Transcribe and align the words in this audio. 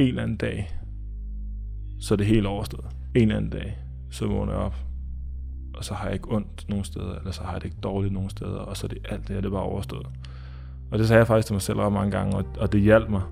en 0.00 0.08
eller 0.08 0.22
anden 0.22 0.36
dag, 0.36 0.70
så 2.00 2.14
er 2.14 2.16
det 2.16 2.26
helt 2.26 2.46
overstået. 2.46 2.86
En 3.14 3.22
eller 3.22 3.36
anden 3.36 3.50
dag, 3.50 3.78
så 4.10 4.26
vågner 4.26 4.52
jeg 4.52 4.62
op, 4.62 4.76
og 5.74 5.84
så 5.84 5.94
har 5.94 6.04
jeg 6.04 6.14
ikke 6.14 6.32
ondt 6.32 6.68
nogen 6.68 6.84
steder, 6.84 7.14
eller 7.14 7.30
så 7.30 7.42
har 7.42 7.52
jeg 7.52 7.60
det 7.60 7.64
ikke 7.64 7.80
dårligt 7.82 8.14
nogen 8.14 8.30
steder, 8.30 8.58
og 8.58 8.76
så 8.76 8.86
er 8.86 8.88
det 8.88 8.98
alt 9.08 9.28
det 9.28 9.34
her, 9.34 9.40
det 9.40 9.48
er 9.48 9.52
bare 9.52 9.62
overstået. 9.62 10.06
Og 10.90 10.98
det 10.98 11.08
sagde 11.08 11.18
jeg 11.18 11.26
faktisk 11.26 11.46
til 11.46 11.54
mig 11.54 11.62
selv 11.62 11.78
ret 11.78 11.92
mange 11.92 12.10
gange, 12.10 12.36
og, 12.36 12.44
og 12.58 12.72
det 12.72 12.80
hjalp 12.80 13.10
mig. 13.10 13.22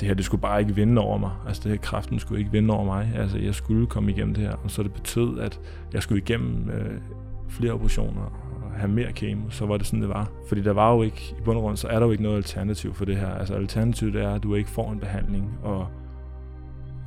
Det 0.00 0.08
her, 0.08 0.14
det 0.14 0.24
skulle 0.24 0.40
bare 0.40 0.60
ikke 0.60 0.74
vinde 0.74 1.02
over 1.02 1.18
mig. 1.18 1.30
Altså 1.46 1.62
det 1.62 1.70
her 1.70 1.78
kraften 1.78 2.18
skulle 2.18 2.38
ikke 2.38 2.52
vinde 2.52 2.74
over 2.74 2.84
mig. 2.84 3.12
Altså 3.14 3.38
jeg 3.38 3.54
skulle 3.54 3.86
komme 3.86 4.10
igennem 4.10 4.34
det 4.34 4.44
her, 4.44 4.52
og 4.52 4.70
så 4.70 4.82
det 4.82 4.92
betød, 4.92 5.38
at 5.38 5.60
jeg 5.92 6.02
skulle 6.02 6.22
igennem 6.22 6.70
øh, 6.70 7.00
flere 7.48 7.72
operationer 7.72 8.49
have 8.76 8.90
mere 8.90 9.12
kemo, 9.12 9.50
så 9.50 9.66
var 9.66 9.76
det 9.76 9.86
sådan, 9.86 10.00
det 10.00 10.08
var. 10.08 10.30
Fordi 10.48 10.62
der 10.62 10.72
var 10.72 10.94
jo 10.94 11.02
ikke, 11.02 11.34
i 11.38 11.42
bund 11.42 11.56
og 11.56 11.62
grund, 11.62 11.76
så 11.76 11.88
er 11.88 11.98
der 11.98 12.06
jo 12.06 12.12
ikke 12.12 12.22
noget 12.22 12.36
alternativ 12.36 12.94
for 12.94 13.04
det 13.04 13.16
her. 13.16 13.34
Altså 13.34 13.54
alternativet 13.54 14.16
er, 14.16 14.34
at 14.34 14.42
du 14.42 14.54
ikke 14.54 14.70
får 14.70 14.92
en 14.92 15.00
behandling, 15.00 15.58
og 15.62 15.86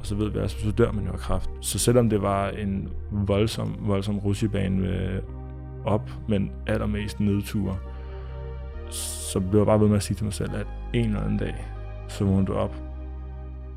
og 0.04 0.08
så 0.08 0.16
ved 0.16 0.30
vi 0.30 0.40
altså, 0.40 0.60
så 0.60 0.72
dør 0.72 0.92
man 0.92 1.06
jo 1.06 1.12
af 1.12 1.20
kræft. 1.20 1.50
Så 1.62 1.80
selvom 1.80 2.10
det 2.10 2.22
var 2.22 2.50
en 2.50 2.90
voldsom, 3.12 3.76
voldsom 3.80 4.20
rutsjebane 4.20 4.80
med 4.80 5.22
op, 5.86 6.10
men 6.28 6.52
allermest 6.68 7.20
nedture, 7.20 7.78
så 8.90 9.40
blev 9.40 9.60
jeg 9.60 9.66
bare 9.66 9.80
ved 9.80 9.88
med 9.88 9.96
at 9.96 10.04
sige 10.04 10.16
til 10.16 10.24
mig 10.24 10.34
selv, 10.34 10.56
at 10.56 10.68
en 10.94 11.06
eller 11.06 11.22
anden 11.22 11.38
dag, 11.38 11.68
så 12.08 12.26
vågner 12.26 12.46
du 12.46 12.54
op, 12.54 12.76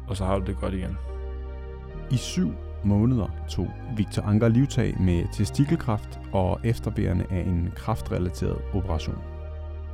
og 0.09 0.17
så 0.17 0.25
har 0.25 0.39
du 0.39 0.45
det 0.47 0.57
godt 0.61 0.75
igen. 0.75 0.97
I 2.11 2.17
syv 2.17 2.53
måneder 2.87 3.29
tog 3.49 3.69
Victor 3.97 4.23
Anker 4.23 4.49
livtag 4.49 5.01
med 5.01 5.25
testikelkræft 5.33 6.21
og 6.33 6.61
efterbærende 6.65 7.25
af 7.31 7.41
en 7.41 7.69
kraftrelateret 7.77 8.59
operation. 8.75 9.19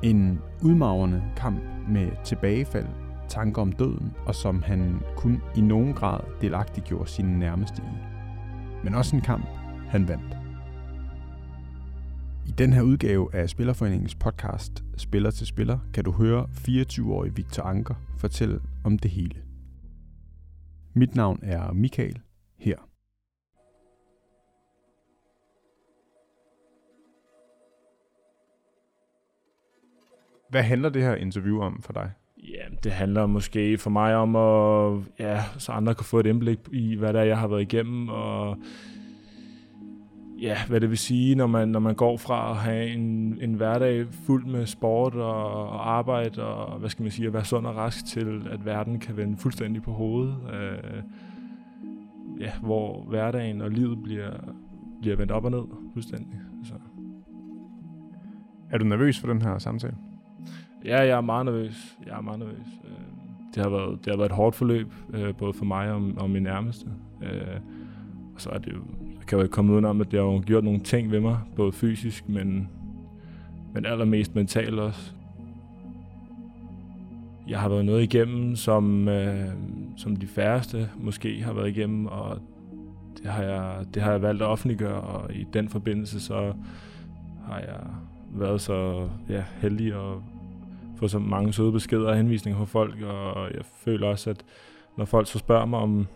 En 0.02 0.38
udmagrende 0.62 1.23
kamp 1.36 1.60
med 1.88 2.09
tilbagefald 2.24 2.86
tanker 3.28 3.62
om 3.62 3.73
døden, 3.73 4.12
og 4.27 4.34
som 4.34 4.62
han 4.62 5.00
kun 5.16 5.42
i 5.56 5.61
nogen 5.61 5.94
grad 5.94 6.20
delagtiggjorde 6.41 7.11
sine 7.11 7.39
nærmeste 7.39 7.83
i. 7.83 7.97
Men 8.84 8.95
også 8.95 9.17
en 9.17 9.22
kamp, 9.22 9.47
han 9.89 10.08
vandt. 10.08 10.36
I 12.47 12.50
den 12.50 12.72
her 12.72 12.83
udgave 12.83 13.34
af 13.34 13.50
Spillerforeningens 13.50 14.14
podcast 14.14 14.84
Spiller 14.97 15.30
til 15.30 15.47
Spiller 15.47 15.78
kan 15.95 16.05
du 16.05 16.12
høre 16.12 16.45
24-årig 16.45 17.36
Victor 17.36 17.62
Anker 17.62 17.95
fortælle 18.17 18.61
om 18.84 18.98
det 18.98 19.11
hele. 19.11 19.34
Mit 20.95 21.14
navn 21.14 21.39
er 21.42 21.72
Michael 21.72 22.19
her. 22.62 22.77
Hvad 30.50 30.62
handler 30.62 30.88
det 30.88 31.02
her 31.02 31.14
interview 31.14 31.60
om 31.60 31.83
for 31.83 31.92
dig? 31.92 32.10
Ja, 32.36 32.77
det 32.84 32.92
handler 32.92 33.27
måske 33.27 33.78
for 33.78 33.90
mig 33.90 34.16
om, 34.16 34.36
at, 34.36 35.05
ja, 35.18 35.42
så 35.58 35.72
andre 35.72 35.94
kan 35.94 36.05
få 36.05 36.20
et 36.20 36.27
indblik 36.27 36.58
i, 36.72 36.94
hvad 36.94 37.12
der 37.12 37.22
jeg 37.22 37.38
har 37.38 37.48
været 37.48 37.62
igennem, 37.62 38.08
og 38.08 38.56
ja, 40.40 40.56
hvad 40.68 40.80
det 40.80 40.90
vil 40.90 40.98
sige, 40.98 41.34
når 41.34 41.46
man, 41.46 41.68
når 41.68 41.80
man 41.80 41.94
går 41.94 42.16
fra 42.16 42.50
at 42.50 42.56
have 42.56 42.86
en, 42.88 43.38
en 43.40 43.55
hverdag 43.55 44.06
fuld 44.27 44.46
med 44.46 44.66
sport 44.66 45.14
og, 45.14 45.68
og 45.68 45.90
arbejde, 45.90 46.44
og 46.44 46.78
hvad 46.78 46.90
skal 46.90 47.02
man 47.02 47.12
sige, 47.12 47.27
at 47.27 47.33
være 47.33 47.44
sund 47.44 47.66
og 47.66 47.77
rask 47.77 48.06
til, 48.06 48.48
at 48.50 48.64
verden 48.64 49.00
kan 49.00 49.16
vende 49.16 49.36
fuldstændig 49.36 49.83
på 49.83 49.92
hovedet. 49.92 50.36
Øh, 50.52 51.02
ja, 52.41 52.52
hvor 52.62 53.05
hverdagen 53.08 53.61
og 53.61 53.70
livet 53.70 54.02
bliver, 54.02 54.30
bliver 55.00 55.16
vendt 55.16 55.33
op 55.33 55.44
og 55.44 55.50
ned 55.50 55.62
fuldstændig. 55.92 56.41
Så. 56.64 56.74
Er 58.70 58.78
du 58.78 58.84
nervøs 58.84 59.20
for 59.20 59.27
den 59.27 59.42
her 59.42 59.58
samtale? 59.58 59.97
Ja, 60.84 61.00
jeg 61.00 61.16
er 61.16 61.20
meget 61.20 61.44
nervøs. 61.44 61.97
Jeg 62.06 62.16
er 62.16 62.20
meget 62.20 62.39
nervøs. 62.39 62.66
Øh, 62.84 62.91
det 63.55 63.62
har 63.62 63.70
været, 63.70 64.05
det 64.05 64.12
har 64.12 64.16
været 64.16 64.30
et 64.30 64.36
hårdt 64.36 64.56
forløb, 64.56 64.92
øh, 65.14 65.34
både 65.34 65.52
for 65.52 65.64
mig 65.64 65.92
og, 65.92 66.02
og 66.16 66.30
min 66.30 66.42
nærmeste. 66.42 66.86
Øh, 67.22 67.61
og 68.34 68.41
så 68.41 68.50
er 68.50 68.58
det 68.58 68.72
jo, 68.72 68.80
jeg 69.19 69.27
kan 69.27 69.39
jo 69.39 69.42
ikke 69.42 69.52
komme 69.52 69.73
udenom, 69.73 70.01
at 70.01 70.11
det 70.11 70.20
har 70.20 70.40
gjort 70.40 70.64
nogle 70.64 70.80
ting 70.80 71.11
ved 71.11 71.20
mig, 71.20 71.39
både 71.57 71.73
fysisk, 71.73 72.28
men, 72.28 72.68
men 73.74 73.86
allermest 73.86 74.34
mentalt 74.34 74.78
også. 74.78 75.14
Jeg 77.48 77.61
har 77.61 77.69
været 77.69 77.85
noget 77.85 78.03
igennem, 78.03 78.57
som, 78.57 79.08
øh, 79.08 79.48
som 79.97 80.17
de 80.17 80.27
færreste 80.27 80.91
måske 80.97 81.42
har 81.42 81.53
været 81.53 81.69
igennem, 81.69 82.07
og 82.07 82.39
det 83.19 83.27
har, 83.27 83.42
jeg, 83.42 83.85
det 83.95 84.03
har 84.03 84.11
jeg 84.11 84.23
valgt 84.23 84.42
at 84.42 84.48
offentliggøre, 84.48 85.01
og 85.01 85.35
i 85.35 85.47
den 85.52 85.69
forbindelse 85.69 86.20
så 86.20 86.52
har 87.47 87.58
jeg 87.58 87.81
været 88.35 88.61
så 88.61 89.08
ja, 89.29 89.45
heldig 89.61 89.86
at 89.86 90.19
få 90.97 91.08
så 91.08 91.19
mange 91.19 91.52
søde 91.52 91.73
beskeder 91.73 92.08
og 92.08 92.17
henvisninger 92.17 92.58
fra 92.58 92.64
folk, 92.64 93.02
og 93.02 93.51
jeg 93.55 93.64
føler 93.64 94.07
også, 94.07 94.31
at 94.31 94.45
når 94.97 95.05
folk 95.05 95.27
så 95.27 95.39
spørger 95.39 95.67
mig 95.67 95.79
om, 95.79 96.07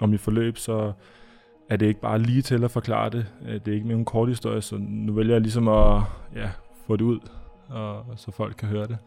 om 0.00 0.08
mit 0.08 0.20
forløb, 0.20 0.58
så 0.58 0.92
er 1.68 1.76
det 1.76 1.86
ikke 1.86 2.00
bare 2.00 2.18
lige 2.18 2.42
til 2.42 2.64
at 2.64 2.70
forklare 2.70 3.10
det. 3.10 3.26
Øh, 3.48 3.54
det 3.54 3.68
er 3.68 3.72
ikke 3.72 3.86
mere 3.86 3.98
en 3.98 4.04
kort 4.04 4.28
historie, 4.28 4.60
så 4.60 4.76
nu 4.78 5.12
vælger 5.12 5.34
jeg 5.34 5.40
ligesom 5.40 5.68
at 5.68 6.02
ja, 6.36 6.50
få 6.86 6.96
det 6.96 7.04
ud, 7.04 7.18
og, 7.68 8.04
så 8.16 8.30
folk 8.30 8.54
kan 8.58 8.68
høre 8.68 8.86
det. 8.86 8.98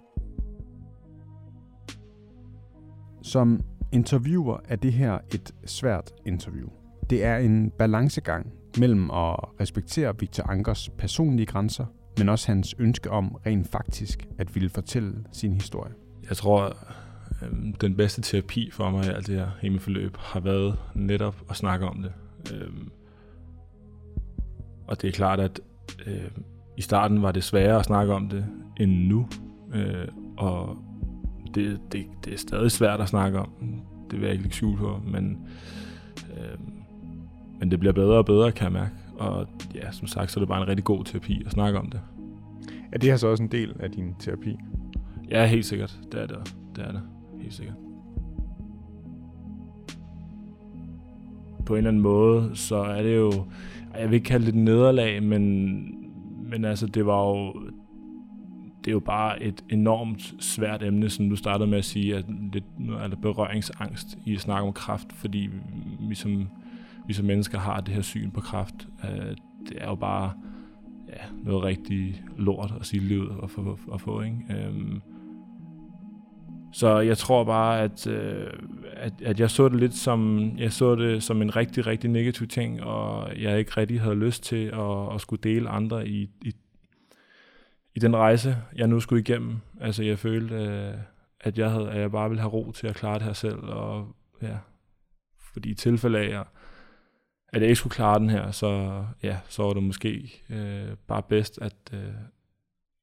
Som 3.28 3.62
interviewer 3.92 4.58
er 4.68 4.76
det 4.76 4.94
her 4.94 5.18
et 5.34 5.52
svært 5.66 6.12
interview. 6.26 6.68
Det 7.10 7.24
er 7.24 7.38
en 7.38 7.72
balancegang 7.72 8.54
mellem 8.80 9.12
at 9.12 9.36
respektere 9.60 10.20
Victor 10.20 10.50
Ankers 10.50 10.90
personlige 10.90 11.46
grænser 11.46 11.86
men 12.18 12.30
også 12.30 12.48
hans 12.48 12.76
ønske 12.80 13.12
om 13.12 13.36
rent 13.46 13.68
faktisk 13.68 14.28
at 14.38 14.56
ville 14.56 14.70
fortælle 14.70 15.14
sin 15.32 15.54
historie. 15.54 15.94
Jeg 16.30 16.38
tror, 16.38 16.78
øh, 17.42 17.74
den 17.82 17.96
bedste 17.96 18.22
terapi 18.22 18.72
for 18.72 18.90
mig 18.90 19.06
i 19.06 19.10
alt 19.10 19.28
det 19.28 19.36
her 19.36 19.50
hemmeforløb 19.62 20.18
har 20.18 20.40
været 20.40 20.80
netop 20.96 21.36
at 21.50 21.56
snakke 21.56 21.86
om 21.86 22.02
det. 22.02 22.14
Øh, 22.54 22.70
og 24.88 25.02
det 25.02 25.08
er 25.08 25.12
klart, 25.12 25.40
at 25.40 25.60
øh, 26.06 26.32
i 26.78 26.82
starten 26.82 27.22
var 27.22 27.32
det 27.32 27.44
sværere 27.44 27.80
at 27.80 27.86
snakke 27.86 28.14
om 28.14 28.30
det 28.30 28.46
end 28.80 28.92
nu. 28.92 29.28
Og 30.38 30.78
det, 31.58 31.80
det, 31.92 32.06
det 32.26 32.34
er 32.34 32.38
stadig 32.38 32.72
svært 32.72 33.02
at 33.02 33.10
snakke 33.10 33.40
om. 33.40 33.50
Det 34.12 34.20
vil 34.20 34.26
jeg 34.26 34.32
ikke 34.32 34.44
lægge 34.44 34.56
skjul 34.56 34.78
på, 34.78 35.02
men, 35.08 35.48
øh, 36.38 36.60
men 37.60 37.72
det 37.72 37.80
bliver 37.80 37.94
bedre 37.94 38.18
og 38.18 38.26
bedre, 38.26 38.52
kan 38.52 38.64
jeg 38.64 38.74
mærke. 38.74 38.96
Og 39.18 39.48
ja, 39.76 39.92
som 39.92 40.08
sagt, 40.08 40.32
så 40.32 40.40
er 40.40 40.42
det 40.42 40.48
bare 40.48 40.62
en 40.62 40.68
rigtig 40.68 40.84
god 40.84 41.04
terapi 41.04 41.44
at 41.46 41.52
snakke 41.52 41.80
om 41.80 41.90
det. 41.90 42.02
Er 42.92 42.98
det 42.98 43.10
her 43.10 43.18
så 43.18 43.28
også 43.28 43.44
en 43.44 43.52
del 43.52 43.76
af 43.80 43.92
din 43.92 44.16
terapi? 44.20 44.58
Ja, 45.30 45.46
helt 45.46 45.66
sikkert. 45.66 46.00
Det 46.12 46.22
er 46.22 46.28
det. 46.28 46.56
Det 46.76 46.84
er 46.84 46.92
det. 46.92 47.02
Helt 47.42 47.54
sikkert. 47.54 47.76
På 51.66 51.74
en 51.74 51.78
eller 51.78 51.90
anden 51.90 52.04
måde, 52.04 52.52
så 52.54 52.76
er 52.76 53.04
det 53.04 53.16
jo, 53.16 53.32
jeg 54.00 54.10
vil 54.10 54.14
ikke 54.14 54.26
kalde 54.26 54.46
det 54.46 54.54
et 54.54 54.60
nederlag, 54.60 55.24
men, 55.24 55.76
men 56.50 56.66
altså, 56.66 56.88
det 56.88 57.06
var 57.06 57.28
jo, 57.28 57.54
det 58.88 58.92
er 58.92 58.96
jo 58.96 59.00
bare 59.00 59.44
et 59.44 59.64
enormt 59.70 60.34
svært 60.40 60.84
emne, 60.84 61.10
som 61.10 61.30
du 61.30 61.36
startede 61.36 61.70
med 61.70 61.78
at 61.78 61.86
sige, 61.86 62.16
at 62.16 62.26
det 62.54 62.64
er 63.00 63.08
der 63.08 63.16
berøringsangst 63.16 64.18
i 64.26 64.36
at 64.36 64.42
snakke 64.42 64.68
om 64.68 64.74
kraft, 64.74 65.14
fordi 65.14 65.50
vi 66.00 66.16
som 66.16 66.48
vi 67.08 67.14
som 67.14 67.26
mennesker 67.26 67.60
har 67.60 67.80
det 67.80 67.94
her 67.94 68.02
syn 68.02 68.32
på 68.32 68.42
kraft. 68.42 68.88
Øh, 69.04 69.36
det 69.70 69.78
er 69.78 69.88
jo 69.88 69.96
bare 69.96 70.32
ja, 71.10 71.44
noget 71.44 71.64
rigtig 71.64 72.24
lort 72.38 72.74
at 72.80 72.86
sige 72.86 73.04
livet 73.04 73.30
og 73.30 73.50
få. 73.50 73.80
At 73.94 74.02
få 74.02 74.22
ikke? 74.22 74.38
Øhm, 74.50 75.02
så 76.74 77.00
jeg 77.00 77.18
tror 77.18 77.44
bare, 77.44 77.82
at, 77.82 78.08
øh, 78.08 78.54
at, 78.94 79.14
at 79.22 79.40
jeg 79.40 79.50
så 79.50 79.70
det 79.70 79.80
lidt 79.80 79.94
som, 79.94 80.52
jeg 80.58 80.74
så 80.74 80.96
det 80.96 81.24
som 81.24 81.42
en 81.42 81.56
rigtig, 81.56 81.88
rigtig 81.88 82.10
negativ 82.10 82.48
ting, 82.48 82.84
og 82.84 83.30
jeg 83.42 83.60
ikke 83.60 83.72
rigtig 83.78 84.02
havde 84.02 84.16
lyst 84.16 84.44
til 84.44 84.66
at, 84.66 85.14
at 85.16 85.22
skulle 85.22 85.42
dele 85.44 85.70
andre 85.70 86.08
i, 86.08 86.30
i, 86.42 86.54
i 87.98 88.00
den 88.00 88.16
rejse, 88.16 88.58
jeg 88.76 88.88
nu 88.88 89.00
skulle 89.00 89.22
igennem. 89.22 89.58
Altså 89.82 90.04
jeg 90.04 90.20
følte, 90.20 90.56
øh, 90.56 90.94
at 91.42 91.58
jeg, 91.58 91.72
havde, 91.72 91.92
at 91.92 92.02
jeg 92.02 92.12
bare 92.12 92.30
ville 92.30 92.42
have 92.42 92.52
ro 92.52 92.72
til 92.72 92.88
at 92.88 92.96
klare 92.96 93.14
det 93.14 93.22
her 93.22 93.34
selv, 93.34 93.60
og 93.60 94.16
ja, 94.42 94.58
fordi 95.54 95.70
i 95.70 95.74
tilfælde 95.74 96.20
af, 96.20 96.44
at 97.50 97.62
jeg 97.62 97.64
ikke 97.64 97.76
skulle 97.76 97.94
klare 97.94 98.20
den 98.20 98.30
her, 98.30 98.52
så, 98.52 99.04
ja, 99.24 99.38
så 99.50 99.64
var 99.64 99.74
det 99.74 99.84
måske 99.84 100.44
øh, 100.50 100.96
bare 101.08 101.24
bedst, 101.30 101.60
at, 101.62 101.76
øh, 101.94 102.14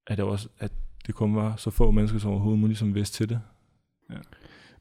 at, 0.07 0.19
det 0.19 0.25
også, 0.25 0.49
at 0.59 0.73
det 1.07 1.15
kun 1.15 1.37
var 1.37 1.57
så 1.57 1.71
få 1.71 1.91
mennesker 1.91 2.19
som 2.19 2.31
overhovedet 2.31 2.61
muligt, 2.61 2.79
som 2.79 2.95
vidste 2.95 3.17
til 3.17 3.29
det. 3.29 3.41
Ja. 4.11 4.19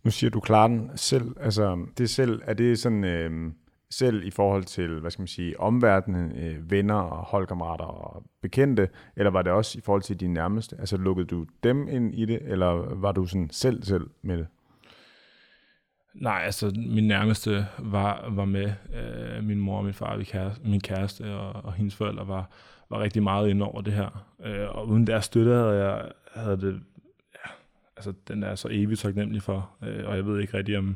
Nu 0.04 0.12
siger 0.12 0.30
du 0.30 0.40
klarer 0.40 0.68
den 0.68 0.90
selv. 0.96 1.36
Altså, 1.40 1.86
det 1.98 2.10
selv, 2.10 2.42
er 2.46 2.54
det 2.54 2.80
sådan 2.80 3.04
øh, 3.04 3.52
selv 3.98 4.24
i 4.24 4.32
forhold 4.32 4.64
til, 4.64 5.00
hvad 5.00 5.12
skal 5.12 5.22
man 5.22 5.28
sige, 5.28 5.60
omverdenen, 5.60 6.32
øh, 6.32 6.72
venner 6.72 6.96
og 6.96 7.18
holdkammerater 7.18 7.86
og 7.86 8.24
bekendte, 8.42 8.90
eller 9.16 9.32
var 9.32 9.42
det 9.42 9.52
også 9.52 9.78
i 9.78 9.82
forhold 9.82 10.02
til 10.02 10.20
dine 10.20 10.34
nærmeste? 10.34 10.76
Altså 10.80 10.98
lukkede 10.98 11.28
du 11.28 11.46
dem 11.64 11.88
ind 11.88 12.16
i 12.16 12.26
det, 12.26 12.40
eller 12.42 12.96
var 12.96 13.12
du 13.12 13.26
sådan 13.26 13.50
selv 13.52 13.84
selv 13.84 14.10
med 14.22 14.38
det? 14.38 14.48
Nej, 16.14 16.42
altså 16.46 16.72
min 16.76 17.08
nærmeste 17.08 17.66
var, 17.80 18.30
var 18.30 18.46
med. 18.46 18.74
Øh, 18.94 19.44
min 19.44 19.60
mor 19.60 19.78
og 19.78 19.84
min 19.84 19.94
far, 19.94 20.16
min 20.18 20.26
kæreste, 20.26 20.68
min 20.68 20.82
kæreste 20.82 21.34
og, 21.36 21.66
og 21.66 21.74
hendes 21.74 21.96
forældre 21.96 22.28
var, 22.28 22.50
var 22.90 23.00
rigtig 23.00 23.24
meget 23.24 23.50
ind 23.50 23.64
over 23.64 23.82
det 23.82 23.94
her. 23.94 24.26
Øh, 24.46 24.76
og 24.78 24.88
uden 24.88 25.08
deres 25.08 25.26
støtte 25.26 25.52
havde 25.52 25.86
jeg 25.86 26.12
havde 26.36 26.62
det, 26.62 26.82
ja, 27.34 27.52
altså, 27.98 28.14
den 28.28 28.44
er 28.44 28.56
så 28.56 28.68
evigt 28.72 29.00
taknemmelig 29.00 29.42
for, 29.42 29.70
øh, 29.84 30.08
og 30.08 30.16
jeg 30.16 30.26
ved 30.26 30.40
ikke 30.40 30.58
rigtig, 30.58 30.78
om, 30.78 30.96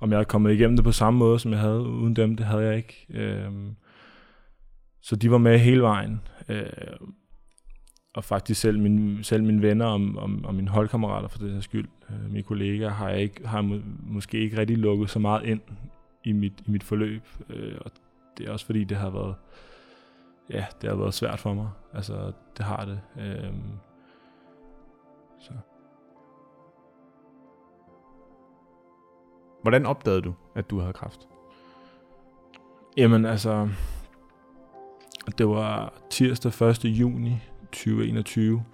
om 0.00 0.12
jeg 0.12 0.20
er 0.20 0.24
kommet 0.24 0.52
igennem 0.52 0.76
det 0.76 0.84
på 0.84 0.92
samme 0.92 1.18
måde, 1.18 1.38
som 1.38 1.52
jeg 1.52 1.60
havde 1.60 1.80
uden 1.80 2.16
dem. 2.16 2.36
Det 2.36 2.46
havde 2.46 2.62
jeg 2.62 2.76
ikke. 2.76 3.06
Øh, 3.10 3.52
så 5.00 5.16
de 5.16 5.30
var 5.30 5.38
med 5.38 5.58
hele 5.58 5.82
vejen. 5.82 6.20
Øh, 6.48 6.66
og 8.14 8.24
faktisk 8.24 8.60
selv, 8.60 8.78
min, 8.78 9.24
selv 9.24 9.42
mine 9.44 9.62
venner 9.62 9.86
og, 9.86 10.00
og, 10.16 10.30
og 10.44 10.54
mine 10.54 10.68
holdkammerater 10.68 11.28
for 11.28 11.38
det 11.38 11.52
her 11.52 11.60
skyld, 11.60 11.88
øh, 12.10 12.30
mine 12.30 12.42
kollegaer, 12.42 12.90
har 12.90 13.08
jeg 13.08 13.20
ikke, 13.20 13.46
har 13.46 13.60
må, 13.60 13.80
måske 14.02 14.38
ikke 14.38 14.58
rigtig 14.58 14.78
lukket 14.78 15.10
så 15.10 15.18
meget 15.18 15.44
ind 15.44 15.60
i 16.24 16.32
mit, 16.32 16.52
i 16.66 16.70
mit 16.70 16.82
forløb. 16.82 17.22
Øh, 17.50 17.74
og 17.80 17.90
det 18.38 18.48
er 18.48 18.52
også 18.52 18.66
fordi, 18.66 18.84
det 18.84 18.96
har 18.96 19.10
været, 19.10 19.34
ja, 20.50 20.64
det 20.82 20.90
har 20.90 20.96
været 20.96 21.14
svært 21.14 21.38
for 21.38 21.54
mig. 21.54 21.68
Altså, 21.94 22.32
det 22.56 22.64
har 22.64 22.84
det. 22.84 23.00
Øh, 23.20 23.54
så. 25.40 25.52
Hvordan 29.66 29.86
opdagede 29.86 30.22
du, 30.22 30.34
at 30.54 30.70
du 30.70 30.80
havde 30.80 30.92
kræft? 30.92 31.28
Jamen 32.96 33.24
altså, 33.24 33.68
det 35.38 35.48
var 35.48 35.92
tirsdag 36.10 36.68
1. 36.68 36.84
juni 36.84 37.42
2021. 37.72 38.64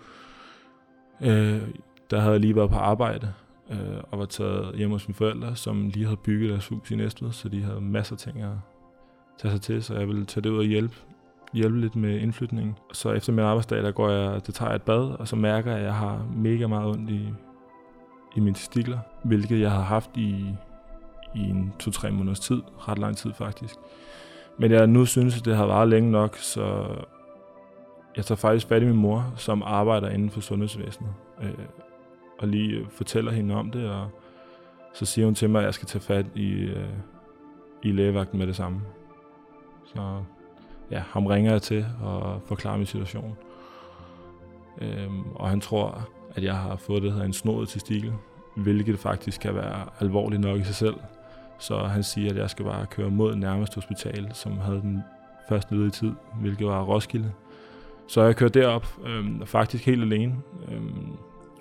Øh, 1.22 1.62
der 2.10 2.20
havde 2.20 2.32
jeg 2.32 2.40
lige 2.40 2.56
været 2.56 2.70
på 2.70 2.76
arbejde 2.76 3.32
øh, 3.70 3.78
og 4.10 4.18
var 4.18 4.24
taget 4.24 4.76
hjem 4.76 4.90
hos 4.90 5.08
mine 5.08 5.14
forældre, 5.14 5.56
som 5.56 5.88
lige 5.88 6.04
havde 6.04 6.16
bygget 6.16 6.50
deres 6.50 6.68
hus 6.68 6.90
i 6.90 6.96
Næstved, 6.96 7.32
så 7.32 7.48
de 7.48 7.62
havde 7.62 7.80
masser 7.80 8.14
af 8.14 8.18
ting 8.18 8.42
at 8.42 8.52
tage 9.38 9.52
sig 9.52 9.60
til, 9.60 9.82
så 9.82 9.94
jeg 9.94 10.08
ville 10.08 10.24
tage 10.24 10.42
det 10.42 10.50
ud 10.50 10.58
og 10.58 10.64
hjælpe, 10.64 10.96
hjælpe 11.52 11.80
lidt 11.80 11.96
med 11.96 12.20
indflytningen. 12.20 12.76
Så 12.92 13.12
efter 13.12 13.32
min 13.32 13.44
arbejdsdag, 13.44 13.82
der 13.82 13.90
går 13.90 14.10
jeg, 14.10 14.46
det 14.46 14.54
tager 14.54 14.70
jeg 14.70 14.76
et 14.76 14.82
bad, 14.82 15.18
og 15.18 15.28
så 15.28 15.36
mærker 15.36 15.70
jeg, 15.70 15.80
at 15.80 15.86
jeg 15.86 15.94
har 15.94 16.26
mega 16.36 16.66
meget 16.66 16.86
ondt 16.86 17.10
i, 17.10 17.28
i 18.36 18.40
mine 18.40 18.54
testikler, 18.54 18.98
hvilket 19.24 19.60
jeg 19.60 19.70
har 19.70 19.82
haft 19.82 20.16
i, 20.16 20.54
i 21.34 21.40
en 21.40 21.72
to-tre 21.78 22.10
måneders 22.10 22.40
tid, 22.40 22.62
ret 22.78 22.98
lang 22.98 23.16
tid 23.16 23.32
faktisk. 23.32 23.74
Men 24.58 24.70
jeg 24.70 24.86
nu 24.86 25.04
synes, 25.04 25.38
at 25.38 25.44
det 25.44 25.56
har 25.56 25.66
varet 25.66 25.88
længe 25.88 26.10
nok, 26.10 26.36
så 26.36 26.86
jeg 28.16 28.24
tager 28.24 28.36
faktisk 28.36 28.66
fat 28.66 28.82
i 28.82 28.84
min 28.84 28.96
mor, 28.96 29.32
som 29.36 29.62
arbejder 29.62 30.08
inden 30.08 30.30
for 30.30 30.40
sundhedsvæsenet, 30.40 31.14
øh, 31.42 31.52
og 32.38 32.48
lige 32.48 32.86
fortæller 32.90 33.32
hende 33.32 33.54
om 33.54 33.70
det, 33.70 33.90
og 33.90 34.08
så 34.92 35.06
siger 35.06 35.24
hun 35.24 35.34
til 35.34 35.50
mig, 35.50 35.58
at 35.58 35.64
jeg 35.64 35.74
skal 35.74 35.88
tage 35.88 36.02
fat 36.02 36.26
i, 36.34 36.52
øh, 36.52 36.88
i 37.82 37.92
lægevagten 37.92 38.38
med 38.38 38.46
det 38.46 38.56
samme. 38.56 38.80
Så 39.84 40.22
ja, 40.90 41.02
ham 41.10 41.26
ringer 41.26 41.52
jeg 41.52 41.62
til 41.62 41.86
og 42.02 42.42
forklarer 42.46 42.76
min 42.76 42.86
situation. 42.86 43.36
Øhm, 44.80 45.22
og 45.34 45.48
han 45.48 45.60
tror, 45.60 46.08
at 46.34 46.44
jeg 46.44 46.56
har 46.56 46.76
fået 46.76 47.02
det, 47.02 47.08
der 47.08 47.12
hedder 47.12 47.26
en 47.26 47.32
snodet 47.32 47.68
testikel, 47.68 48.12
hvilket 48.56 48.98
faktisk 48.98 49.40
kan 49.40 49.54
være 49.54 49.86
alvorligt 50.00 50.40
nok 50.40 50.60
i 50.60 50.64
sig 50.64 50.74
selv. 50.74 50.94
Så 51.62 51.78
han 51.78 52.02
siger, 52.02 52.30
at 52.30 52.36
jeg 52.36 52.50
skal 52.50 52.64
bare 52.64 52.86
køre 52.86 53.10
mod 53.10 53.36
nærmeste 53.36 53.74
hospital, 53.74 54.30
som 54.32 54.58
havde 54.58 54.80
den 54.80 55.02
første 55.48 55.74
ledige 55.74 55.90
tid, 55.90 56.12
hvilket 56.40 56.66
var 56.66 56.82
Roskilde. 56.82 57.32
Så 58.08 58.22
jeg 58.22 58.36
kørte 58.36 58.60
derop, 58.60 58.86
øhm, 59.06 59.46
faktisk 59.46 59.86
helt 59.86 60.02
alene, 60.02 60.36
øhm, 60.72 61.06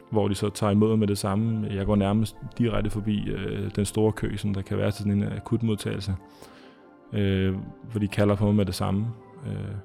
hvor 0.10 0.28
de 0.28 0.36
så 0.36 0.50
tager 0.50 0.72
imod 0.72 0.98
med 0.98 1.08
det 1.08 1.18
samme. 1.18 1.68
Jeg 1.72 1.86
går 1.86 1.96
nærmest 1.96 2.36
direkte 2.58 2.90
forbi 2.90 3.30
øh, 3.30 3.76
den 3.76 3.86
store 3.86 4.12
kø, 4.12 4.38
som 4.38 4.54
der 4.54 4.62
kan 4.62 4.78
være 4.78 4.92
til 4.92 4.98
sådan 4.98 5.24
en 5.24 5.34
akutmodtagelse, 5.34 6.16
øh, 7.14 7.56
hvor 7.92 8.00
de 8.00 8.08
kalder 8.08 8.36
på 8.36 8.46
mig 8.46 8.56
med 8.56 8.66
det 8.66 8.76
samme. 8.76 9.08
Øh, 9.48 9.76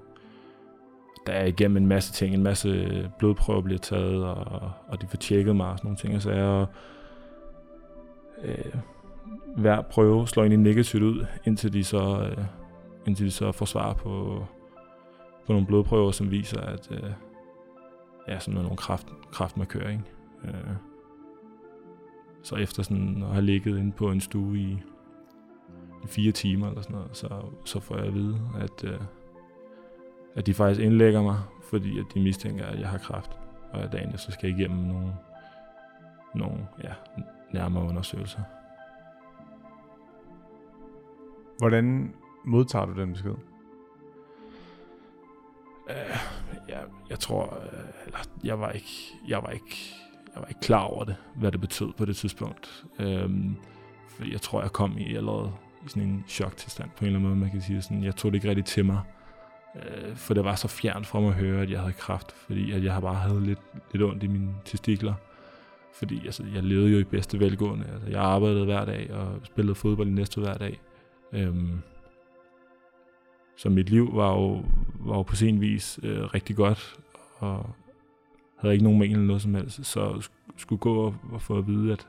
der 1.26 1.32
er 1.32 1.44
igennem 1.44 1.76
en 1.76 1.86
masse 1.86 2.12
ting, 2.12 2.34
en 2.34 2.42
masse 2.42 3.10
blodprøver 3.18 3.60
bliver 3.60 3.78
taget, 3.78 4.24
og, 4.24 4.70
og 4.88 5.02
de 5.02 5.06
får 5.06 5.16
tjekket 5.16 5.56
mig 5.56 5.66
og 5.66 5.78
sådan 5.78 5.86
nogle 5.88 5.98
ting. 5.98 6.16
Og 6.16 6.22
Så 6.22 6.30
jeg, 6.30 6.66
øh, 8.44 8.74
hver 9.56 9.82
prøve 9.82 10.28
slår 10.28 10.42
egentlig 10.42 10.58
negativt 10.58 11.02
ud, 11.02 11.26
indtil 11.44 11.72
de 11.72 11.84
så, 11.84 12.30
øh, 12.30 12.44
indtil 13.06 13.26
de 13.26 13.30
så 13.30 13.52
får 13.52 13.66
svar 13.66 13.92
på, 13.92 14.44
på 15.46 15.52
nogle 15.52 15.66
blodprøver, 15.66 16.10
som 16.10 16.30
viser, 16.30 16.60
at 16.60 16.88
øh, 16.90 17.10
ja, 18.28 18.38
sådan 18.38 18.60
nogle 18.60 18.76
kraft, 18.76 19.06
kraftmarkører, 19.32 19.90
ikke? 19.90 20.04
Øh, 20.44 20.74
så 22.42 22.56
efter 22.56 22.82
sådan 22.82 23.22
at 23.22 23.28
have 23.28 23.44
ligget 23.44 23.78
inde 23.78 23.92
på 23.92 24.10
en 24.10 24.20
stue 24.20 24.58
i, 24.58 24.82
i 26.04 26.06
fire 26.06 26.32
timer 26.32 26.68
eller 26.68 26.82
sådan 26.82 26.96
noget, 26.96 27.16
så, 27.16 27.28
så 27.64 27.80
får 27.80 27.96
jeg 27.96 28.06
at 28.06 28.14
vide, 28.14 28.40
at, 28.60 28.84
øh, 28.84 29.00
at 30.34 30.46
de 30.46 30.54
faktisk 30.54 30.80
indlægger 30.80 31.22
mig, 31.22 31.38
fordi 31.70 31.98
at 31.98 32.04
de 32.14 32.20
mistænker, 32.20 32.66
at 32.66 32.80
jeg 32.80 32.88
har 32.88 32.98
kraft. 32.98 33.30
og 33.72 33.82
at 33.82 33.92
dagen 33.92 34.18
så 34.18 34.32
skal 34.32 34.50
jeg 34.50 34.58
igennem 34.58 34.84
nogle, 34.84 35.12
nogle 36.34 36.66
ja, 36.84 36.92
nærmere 37.52 37.88
undersøgelser. 37.88 38.40
Hvordan 41.58 42.14
modtager 42.44 42.86
du 42.86 43.00
den 43.00 43.12
besked? 43.12 43.30
Uh, 43.30 43.36
ja, 46.68 46.78
jeg 47.10 47.18
tror, 47.18 47.44
uh, 47.44 48.06
eller 48.06 48.18
jeg 48.44 48.60
var 48.60 48.70
ikke, 48.70 49.14
jeg 49.28 49.42
var 49.42 49.50
ikke, 49.50 49.94
jeg 50.34 50.42
var 50.42 50.48
ikke 50.48 50.60
klar 50.60 50.82
over 50.82 51.04
det, 51.04 51.16
hvad 51.36 51.52
det 51.52 51.60
betød 51.60 51.92
på 51.92 52.04
det 52.04 52.16
tidspunkt. 52.16 52.84
Uh, 52.98 53.30
fordi 54.08 54.32
jeg 54.32 54.40
tror, 54.40 54.62
jeg 54.62 54.72
kom 54.72 54.98
i 54.98 55.16
allerede 55.16 55.52
i 55.86 55.88
sådan 55.88 56.02
en 56.02 56.24
choktilstand 56.28 56.90
på 56.96 57.04
en 57.04 57.06
eller 57.06 57.18
anden 57.18 57.30
måde, 57.30 57.40
man 57.40 57.50
kan 57.50 57.60
sige 57.60 57.82
sådan. 57.82 58.04
Jeg 58.04 58.16
tog 58.16 58.32
det 58.32 58.36
ikke 58.36 58.48
rigtig 58.48 58.64
til 58.64 58.84
mig, 58.84 59.00
uh, 59.74 60.16
for 60.16 60.34
det 60.34 60.44
var 60.44 60.54
så 60.54 60.68
fjernt 60.68 61.06
fra 61.06 61.20
mig 61.20 61.28
at 61.28 61.34
høre, 61.34 61.62
at 61.62 61.70
jeg 61.70 61.80
havde 61.80 61.92
kraft, 61.92 62.32
fordi 62.32 62.72
at 62.72 62.84
jeg 62.84 63.02
bare 63.02 63.14
havde 63.14 63.44
lidt, 63.44 63.60
lidt 63.92 64.02
ondt 64.02 64.22
i 64.22 64.26
mine 64.26 64.54
testikler. 64.64 65.14
Fordi 65.94 66.26
altså, 66.26 66.44
jeg 66.54 66.62
levede 66.62 66.90
jo 66.90 66.98
i 66.98 67.04
bedste 67.04 67.40
velgående. 67.40 67.86
Altså, 67.92 68.08
jeg 68.10 68.20
arbejdede 68.20 68.64
hver 68.64 68.84
dag 68.84 69.12
og 69.12 69.40
spillede 69.42 69.74
fodbold 69.74 70.08
i 70.08 70.10
næste 70.10 70.40
hver 70.40 70.54
dag. 70.54 70.80
Øhm, 71.32 71.80
så 73.56 73.68
mit 73.68 73.90
liv 73.90 74.16
var 74.16 74.32
jo, 74.32 74.62
var 74.94 75.16
jo 75.16 75.22
på 75.22 75.36
sin 75.36 75.60
vis 75.60 76.00
øh, 76.02 76.24
rigtig 76.24 76.56
godt, 76.56 77.00
og 77.38 77.70
havde 78.58 78.74
ikke 78.74 78.84
nogen 78.84 78.98
mening 78.98 79.14
eller 79.14 79.26
noget 79.26 79.42
som 79.42 79.54
helst. 79.54 79.86
Så 79.86 80.28
skulle 80.56 80.78
gå 80.78 80.94
og, 80.94 81.14
og 81.32 81.42
få 81.42 81.58
at 81.58 81.66
vide, 81.66 81.92
at, 81.92 82.08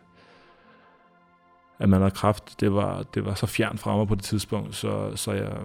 at 1.79 1.89
man 1.89 1.99
havde 1.99 2.11
kraft, 2.11 2.59
det 2.59 2.73
var, 2.73 3.03
det 3.03 3.25
var 3.25 3.33
så 3.33 3.45
fjernt 3.45 3.79
fra 3.79 3.97
mig 3.97 4.07
på 4.07 4.15
det 4.15 4.23
tidspunkt, 4.23 4.75
så, 4.75 5.15
så 5.15 5.31
jeg, 5.31 5.61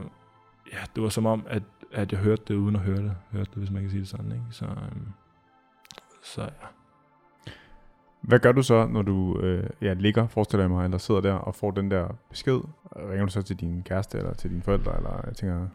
ja, 0.73 0.79
det 0.95 1.03
var 1.03 1.09
som 1.09 1.27
om, 1.27 1.45
at, 1.47 1.63
at 1.93 2.13
jeg 2.13 2.21
hørte 2.21 2.43
det 2.49 2.55
uden 2.55 2.77
at 2.77 2.83
høre 2.83 3.03
det, 3.03 3.17
hørte 3.31 3.51
det, 3.51 3.59
hvis 3.59 3.71
man 3.71 3.83
kan 3.83 3.91
sige 3.91 4.01
det 4.01 4.09
sådan. 4.09 4.33
Ikke? 4.33 4.45
Så, 4.51 4.65
øhm, 4.65 5.09
så 6.23 6.43
ja. 6.43 6.67
Hvad 8.23 8.39
gør 8.39 8.53
du 8.53 8.63
så, 8.63 8.87
når 8.87 9.03
du 9.03 9.41
øh, 9.41 9.71
ja, 9.81 9.93
ligger, 9.93 10.27
forestiller 10.27 10.63
jeg 10.63 10.71
mig, 10.71 10.85
eller 10.85 10.99
sidder 10.99 11.21
der 11.21 11.33
og 11.33 11.55
får 11.55 11.71
den 11.71 11.91
der 11.91 12.09
besked? 12.31 12.61
Ringer 12.97 13.25
du 13.25 13.33
så 13.33 13.43
til 13.43 13.57
din 13.57 13.83
kæreste 13.83 14.19
eller 14.19 14.35
til 14.35 14.51
dine 14.51 14.63
forældre? 14.63 14.97
Eller, 14.97 15.21
jeg 15.27 15.37
tænker... 15.37 15.69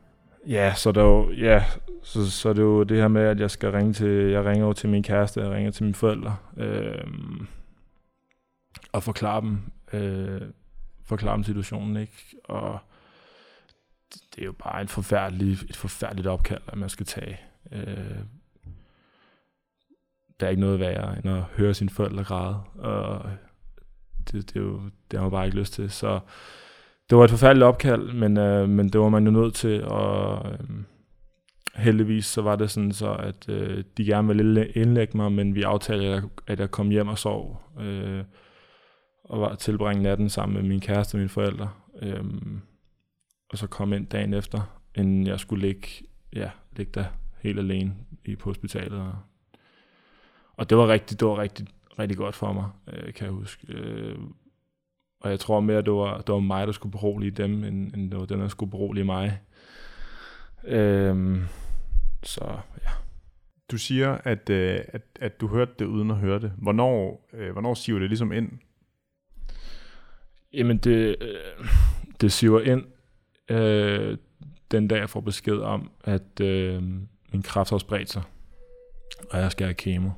Ja, 0.48 0.74
så, 0.75 0.92
der 0.92 1.04
jo, 1.04 1.32
ja 1.32 1.63
så, 2.04 2.32
så 2.32 2.50
det 2.54 2.60
er 2.60 2.63
jo 2.63 2.84
det 2.84 2.98
her 2.98 3.08
med, 3.08 3.22
at 3.22 3.39
jeg 3.39 3.51
skal 3.51 3.72
ringe 3.72 3.94
til, 3.94 4.08
jeg 4.08 4.46
ringer 4.46 4.66
jo 4.66 4.74
til 4.74 4.89
min 4.89 5.04
kæreste, 5.04 5.42
jeg 5.42 5.51
ringer 5.51 5.72
til 5.72 5.84
mine 5.84 5.96
forældre, 5.96 6.38
øh, 6.58 7.06
og 8.92 9.04
forklare 9.04 9.42
dem, 9.42 9.60
øh, 9.94 10.42
forklare 11.06 11.36
dem 11.36 11.44
situationen, 11.44 11.98
ikke? 11.98 12.36
Og 12.44 12.80
det 14.36 14.42
er 14.42 14.46
jo 14.46 14.51
bare 14.51 14.82
en 14.82 14.88
forfærdelig, 14.88 15.58
et 15.70 15.75
forfærdeligt 15.75 16.27
opkald, 16.27 16.62
at 16.68 16.77
man 16.77 16.89
skal 16.89 17.06
tage. 17.06 17.39
Øh, 17.72 18.18
der 20.39 20.46
er 20.46 20.50
ikke 20.50 20.62
noget 20.62 20.79
værre, 20.79 21.17
end 21.17 21.29
at 21.29 21.44
høre 21.44 21.74
sine 21.74 21.89
forældre 21.89 22.24
græde, 22.24 22.60
og 22.75 23.22
det, 24.32 24.34
det, 24.34 24.56
er 24.56 24.63
jo, 24.63 24.82
det 25.12 25.20
har 25.20 25.25
man 25.25 25.32
bare 25.32 25.46
ikke 25.46 25.58
lyst 25.58 25.74
til. 25.74 25.89
Så 25.89 26.20
det 27.10 27.17
var 27.17 27.24
et 27.24 27.29
forfærdeligt 27.29 27.63
opkald, 27.63 28.13
men, 28.13 28.38
øh, 28.38 28.70
men 28.70 28.89
det 28.89 29.01
var 29.01 29.10
man 29.10 29.25
jo 29.25 29.32
nødt 29.32 29.53
til, 29.53 29.84
og 29.84 30.51
øh, 30.51 30.60
heldigvis 31.75 32.25
så 32.25 32.41
var 32.41 32.56
det 32.56 32.72
sådan 32.72 32.91
så, 32.91 33.13
at 33.13 33.50
øh, 33.50 33.84
de 33.98 34.06
gerne 34.06 34.27
ville 34.27 34.67
indlægge 34.67 35.17
mig, 35.17 35.32
men 35.32 35.56
vi 35.56 35.62
aftalte, 35.62 36.06
at 36.06 36.12
jeg, 36.12 36.24
at 36.48 36.60
jeg 36.60 36.72
kom 36.72 36.89
hjem 36.89 37.08
og 37.08 37.17
sov, 37.17 37.62
øh, 37.79 38.24
og 39.24 39.41
var 39.41 39.56
tilbringe 39.56 40.03
natten 40.03 40.29
sammen 40.29 40.62
med 40.62 40.70
min 40.70 40.79
kæreste 40.79 41.15
og 41.15 41.20
mine 41.20 41.29
forældre, 41.29 41.70
øh, 42.01 42.24
og 43.50 43.58
så 43.58 43.67
kom 43.67 43.94
ind 43.94 44.08
dagen 44.08 44.34
efter, 44.34 44.79
inden 44.96 45.27
jeg 45.27 45.39
skulle 45.39 45.67
ligge, 45.67 45.88
ja, 46.34 46.50
ligge 46.75 46.91
der 46.94 47.06
helt 47.41 47.60
alene 47.60 47.96
i, 48.25 48.36
på 48.36 48.50
hospitalet, 48.50 49.00
og 49.00 49.15
og 50.58 50.70
det 50.70 50.78
var 50.78 50.88
rigtig, 50.88 51.20
det 51.20 51.28
var 51.28 51.38
rigtig, 51.38 51.68
rigtig 52.00 52.18
godt 52.18 52.36
for 52.36 52.54
mig, 52.54 52.70
øh, 52.88 53.14
kan 53.14 53.26
jeg 53.26 53.34
huske. 53.34 53.74
Øh, 53.74 54.18
og 55.20 55.30
jeg 55.30 55.40
tror 55.40 55.60
mere, 55.60 55.82
det 55.82 55.94
var, 55.94 56.18
det 56.18 56.34
var 56.34 56.40
mig, 56.40 56.68
der 56.68 56.74
skulle 56.74 56.92
berolige 56.92 57.32
dem, 57.32 57.64
end, 57.64 57.94
end 57.94 58.12
det 58.12 58.20
var 58.20 58.26
dem, 58.26 58.40
der 58.40 58.48
skulle 58.48 58.72
berolige 58.72 59.04
mig. 59.04 59.42
Øh, 60.64 61.38
så 62.24 62.60
ja. 62.84 62.90
Du 63.72 63.78
siger, 63.78 64.18
at, 64.24 64.50
øh, 64.50 64.82
at, 64.88 65.02
at 65.22 65.42
du 65.42 65.48
hørte 65.48 65.72
det 65.80 65.86
uden 65.86 66.12
at 66.12 66.18
høre 66.18 66.40
det. 66.40 66.52
Hvornår, 66.58 67.28
øh, 67.34 67.52
hvornår 67.52 67.74
siver 67.74 68.00
det 68.00 68.10
ligesom 68.10 68.32
ind? 68.32 68.52
Jamen, 70.54 70.78
det, 70.78 71.16
øh, 71.22 71.68
det 72.22 72.32
siver 72.32 72.62
ind 72.62 72.86
øh, 73.50 74.18
den 74.72 74.88
dag, 74.88 75.00
jeg 75.00 75.10
får 75.10 75.22
besked 75.22 75.58
om, 75.58 75.92
at 76.04 76.40
øh, 76.42 76.84
min 77.32 77.42
kræft 77.44 77.70
har 77.70 77.78
spredt 77.78 78.10
sig, 78.10 78.22
og 79.30 79.40
jeg 79.40 79.52
skal 79.52 79.66
have 79.66 79.74
kemo 79.74 80.10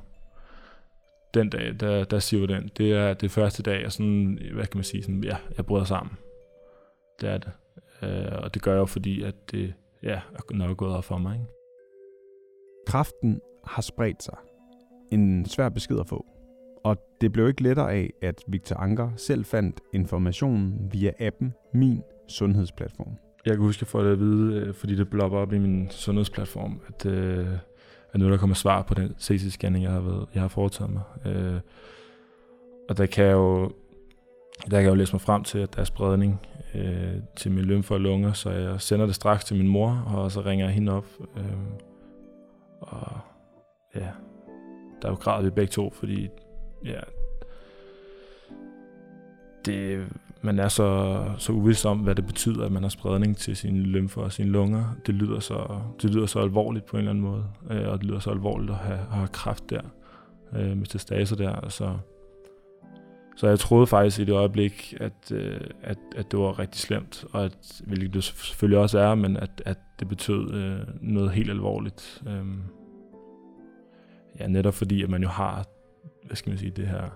den 1.34 1.50
dag, 1.50 1.80
der, 1.80 2.04
der 2.04 2.18
siger 2.18 2.46
den, 2.46 2.70
det 2.76 2.92
er 2.92 3.14
det 3.14 3.30
første 3.30 3.62
dag, 3.62 3.82
jeg 3.82 3.92
sådan, 3.92 4.38
hvad 4.54 4.66
kan 4.66 4.78
man 4.78 4.84
sige, 4.84 5.02
sådan, 5.02 5.24
ja, 5.24 5.36
jeg 5.56 5.66
bryder 5.66 5.84
sammen. 5.84 6.16
Det 7.20 7.28
er 7.28 7.38
det. 7.38 7.52
Øh, 8.02 8.42
og 8.42 8.54
det 8.54 8.62
gør 8.62 8.72
jeg 8.72 8.78
jo, 8.80 8.86
fordi 8.86 9.22
at 9.22 9.34
det 9.50 9.74
ja, 10.02 10.20
er 10.50 10.54
nok 10.54 10.76
gået 10.76 10.96
op 10.96 11.04
for 11.04 11.18
mig. 11.18 11.34
Ikke? 11.34 11.46
Kraften 12.86 13.40
har 13.64 13.82
spredt 13.82 14.22
sig. 14.22 14.36
En 15.12 15.46
svær 15.46 15.68
besked 15.68 16.00
at 16.00 16.06
få. 16.06 16.26
Og 16.84 16.96
det 17.20 17.32
blev 17.32 17.48
ikke 17.48 17.62
lettere 17.62 17.92
af, 17.92 18.10
at 18.22 18.42
Victor 18.48 18.76
Anker 18.76 19.10
selv 19.16 19.44
fandt 19.44 19.80
informationen 19.92 20.88
via 20.92 21.12
appen 21.18 21.54
Min 21.74 22.02
Sundhedsplatform. 22.28 23.16
Jeg 23.46 23.54
kan 23.54 23.62
huske, 23.62 23.78
at 23.78 23.82
jeg 23.82 23.88
får 23.88 24.02
det 24.02 24.12
at 24.12 24.18
vide, 24.18 24.54
øh, 24.54 24.74
fordi 24.74 24.96
det 24.96 25.10
blopper 25.10 25.38
op 25.38 25.52
i 25.52 25.58
min 25.58 25.90
sundhedsplatform, 25.90 26.80
at, 26.88 27.06
øh, 27.06 27.46
at 28.12 28.20
nu 28.20 28.30
der 28.30 28.36
kommer 28.36 28.56
svar 28.56 28.82
på 28.82 28.94
den 28.94 29.14
CT-scanning, 29.20 29.82
jeg 29.82 29.90
har, 29.90 30.00
været, 30.00 30.26
jeg 30.34 30.42
har 30.42 30.48
foretaget 30.48 30.92
mig. 30.92 31.02
Øh, 31.26 31.60
og 32.88 32.96
der 32.96 33.06
kan 33.06 33.24
jeg 33.24 33.32
jo 33.32 33.72
der 34.64 34.76
kan 34.76 34.82
jeg 34.82 34.90
jo 34.90 34.94
læse 34.94 35.12
mig 35.12 35.20
frem 35.20 35.44
til, 35.44 35.58
at 35.58 35.74
der 35.74 35.80
er 35.80 35.84
spredning 35.84 36.40
øh, 36.74 37.14
til 37.36 37.52
min 37.52 37.64
lymfe 37.64 37.94
og 37.94 38.00
lunger, 38.00 38.32
så 38.32 38.50
jeg 38.50 38.80
sender 38.80 39.06
det 39.06 39.14
straks 39.14 39.44
til 39.44 39.56
min 39.56 39.68
mor, 39.68 39.90
og 40.06 40.32
så 40.32 40.40
ringer 40.40 40.66
jeg 40.66 40.74
hende 40.74 40.92
op. 40.92 41.06
Øh, 41.36 41.44
og 42.80 43.18
ja, 43.94 44.08
der 45.02 45.08
er 45.08 45.12
jo 45.12 45.14
grad 45.14 45.44
vi 45.44 45.50
begge 45.50 45.70
to, 45.70 45.90
fordi 45.90 46.28
ja, 46.84 47.00
det, 49.66 50.06
man 50.42 50.58
er 50.58 50.68
så, 50.68 51.24
så 51.38 51.52
uvidst 51.52 51.86
om, 51.86 51.98
hvad 51.98 52.14
det 52.14 52.26
betyder, 52.26 52.64
at 52.64 52.72
man 52.72 52.82
har 52.82 52.90
spredning 52.90 53.36
til 53.36 53.56
sine 53.56 53.78
lymfer 53.78 54.22
og 54.22 54.32
sine 54.32 54.50
lunger. 54.50 54.84
Det 55.06 55.14
lyder 55.14 55.40
så, 55.40 55.80
det 56.02 56.14
lyder 56.14 56.26
så 56.26 56.38
alvorligt 56.38 56.86
på 56.86 56.96
en 56.96 56.98
eller 56.98 57.10
anden 57.10 57.24
måde, 57.24 57.44
øh, 57.70 57.88
og 57.88 57.98
det 57.98 58.06
lyder 58.06 58.18
så 58.18 58.30
alvorligt 58.30 58.70
at 58.70 58.76
have, 58.76 58.98
at 58.98 59.06
have 59.06 59.28
kraft 59.28 59.70
der, 59.70 59.80
øh, 60.56 60.76
metastaser 60.76 61.36
der. 61.36 61.68
Så, 61.68 61.96
så 63.36 63.48
jeg 63.48 63.58
troede 63.58 63.86
faktisk 63.86 64.20
i 64.20 64.24
det 64.24 64.32
øjeblik, 64.32 64.94
at, 65.00 65.32
øh, 65.32 65.60
at, 65.82 65.98
at 66.16 66.30
det 66.30 66.38
var 66.38 66.58
rigtig 66.58 66.80
slemt, 66.80 67.24
og 67.32 67.44
at, 67.44 67.82
hvilket 67.86 68.14
det 68.14 68.24
selvfølgelig 68.24 68.78
også 68.78 68.98
er, 68.98 69.14
men 69.14 69.36
at, 69.36 69.62
at 69.64 69.78
det 70.00 70.08
betød 70.08 70.54
øh, 70.54 70.80
noget 71.00 71.30
helt 71.30 71.50
alvorligt. 71.50 72.22
Øh, 72.26 72.44
ja, 74.40 74.46
netop 74.46 74.74
fordi, 74.74 75.02
at 75.02 75.10
man 75.10 75.22
jo 75.22 75.28
har, 75.28 75.64
hvad 76.26 76.36
skal 76.36 76.50
man 76.50 76.58
sige, 76.58 76.70
det 76.70 76.86
her 76.86 77.10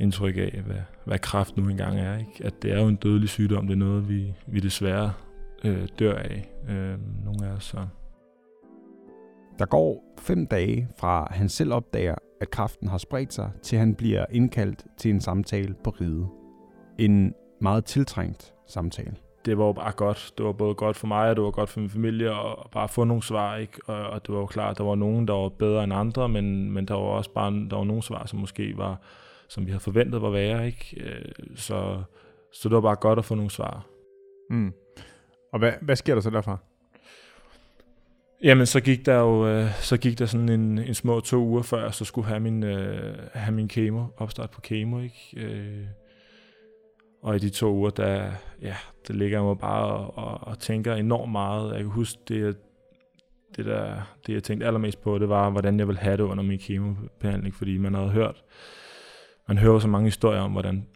indtryk 0.00 0.36
af, 0.36 0.62
hvad, 0.66 0.82
hvad 1.04 1.18
kræft 1.18 1.56
nu 1.56 1.68
engang 1.68 2.00
er. 2.00 2.18
Ikke? 2.18 2.44
At 2.44 2.62
det 2.62 2.72
er 2.72 2.80
jo 2.80 2.88
en 2.88 2.96
dødelig 2.96 3.28
sygdom, 3.28 3.66
det 3.66 3.74
er 3.74 3.78
noget, 3.78 4.08
vi, 4.08 4.34
vi 4.46 4.60
desværre 4.60 5.12
øh, 5.64 5.88
dør 5.98 6.14
af, 6.14 6.50
øh, 6.68 6.98
nogle 7.24 7.46
af 7.46 7.50
os. 7.50 7.64
Så. 7.64 7.86
Der 9.58 9.66
går 9.66 10.04
fem 10.18 10.46
dage 10.46 10.88
fra 10.98 11.28
han 11.30 11.48
selv 11.48 11.72
opdager, 11.72 12.14
at 12.40 12.50
kræften 12.50 12.88
har 12.88 12.98
spredt 12.98 13.32
sig, 13.32 13.50
til 13.62 13.78
han 13.78 13.94
bliver 13.94 14.24
indkaldt 14.30 14.84
til 14.96 15.10
en 15.10 15.20
samtale 15.20 15.74
på 15.84 15.90
ride. 15.90 16.26
En 16.98 17.34
meget 17.60 17.84
tiltrængt 17.84 18.54
samtale. 18.66 19.14
Det 19.44 19.58
var 19.58 19.64
jo 19.64 19.72
bare 19.72 19.92
godt. 19.92 20.32
Det 20.38 20.46
var 20.46 20.52
både 20.52 20.74
godt 20.74 20.96
for 20.96 21.06
mig, 21.06 21.30
og 21.30 21.36
det 21.36 21.44
var 21.44 21.50
godt 21.50 21.68
for 21.68 21.80
min 21.80 21.90
familie, 21.90 22.32
og 22.32 22.70
bare 22.70 22.88
få 22.88 23.04
nogle 23.04 23.22
svar. 23.22 23.56
Ikke? 23.56 23.80
Og, 23.86 24.10
og 24.10 24.26
det 24.26 24.34
var 24.34 24.40
jo 24.40 24.46
klart, 24.46 24.70
at 24.70 24.78
der 24.78 24.84
var 24.84 24.94
nogen, 24.94 25.28
der 25.28 25.34
var 25.34 25.48
bedre 25.48 25.84
end 25.84 25.92
andre, 25.92 26.28
men, 26.28 26.72
men 26.72 26.88
der 26.88 26.94
var 26.94 27.00
også 27.00 27.30
bare 27.30 27.50
der 27.70 27.76
var 27.76 27.84
nogle 27.84 28.02
svar, 28.02 28.26
som 28.26 28.38
måske 28.38 28.76
var, 28.76 29.00
som 29.54 29.66
vi 29.66 29.70
havde 29.70 29.82
forventet 29.82 30.22
var 30.22 30.30
værre. 30.30 30.66
Ikke? 30.66 30.96
Øh, 31.00 31.32
så, 31.56 32.02
så 32.52 32.68
det 32.68 32.74
var 32.74 32.80
bare 32.80 32.96
godt 32.96 33.18
at 33.18 33.24
få 33.24 33.34
nogle 33.34 33.50
svar. 33.50 33.86
Mm. 34.50 34.72
Og 35.52 35.58
hvad, 35.58 35.72
hvad 35.80 35.96
sker 35.96 36.14
der 36.14 36.22
så 36.22 36.30
derfra? 36.30 36.56
Jamen, 38.42 38.66
så 38.66 38.80
gik 38.80 39.06
der 39.06 39.18
jo 39.18 39.48
øh, 39.48 39.80
så 39.80 39.96
gik 39.96 40.18
der 40.18 40.26
sådan 40.26 40.48
en, 40.48 40.78
en 40.78 40.94
små 40.94 41.20
to 41.20 41.36
uger 41.36 41.62
før, 41.62 41.90
så 41.90 42.04
skulle 42.04 42.28
have 42.28 42.40
min, 42.40 42.62
øh, 42.62 43.18
have 43.32 43.54
min 43.54 43.68
kemo, 43.68 44.04
opstart 44.16 44.50
på 44.50 44.60
kemo, 44.60 45.00
ikke? 45.00 45.34
Øh, 45.36 45.86
og 47.22 47.36
i 47.36 47.38
de 47.38 47.50
to 47.50 47.72
uger, 47.72 47.90
der, 47.90 48.32
ja, 48.62 48.76
der 49.08 49.14
ligger 49.14 49.38
jeg 49.38 49.44
mig 49.44 49.58
bare 49.58 49.86
og, 49.86 50.18
og, 50.18 50.48
og 50.48 50.58
tænker 50.58 50.94
enormt 50.94 51.32
meget. 51.32 51.72
Jeg 51.72 51.80
kan 51.80 51.90
huske, 51.90 52.18
det, 52.28 52.56
det, 53.56 53.64
der, 53.64 54.16
det 54.26 54.34
jeg 54.34 54.42
tænkte 54.42 54.66
allermest 54.66 55.02
på, 55.02 55.18
det 55.18 55.28
var, 55.28 55.50
hvordan 55.50 55.78
jeg 55.78 55.88
ville 55.88 56.00
have 56.00 56.16
det 56.16 56.22
under 56.22 56.44
min 56.44 56.58
kemobehandling, 56.58 57.54
fordi 57.54 57.78
man 57.78 57.94
havde 57.94 58.10
hørt, 58.10 58.42
man 59.48 59.58
hører 59.58 59.78
så 59.78 59.88
mange 59.88 60.06
historier 60.06 60.40
om, 60.40 60.52
hvordan, 60.52 60.86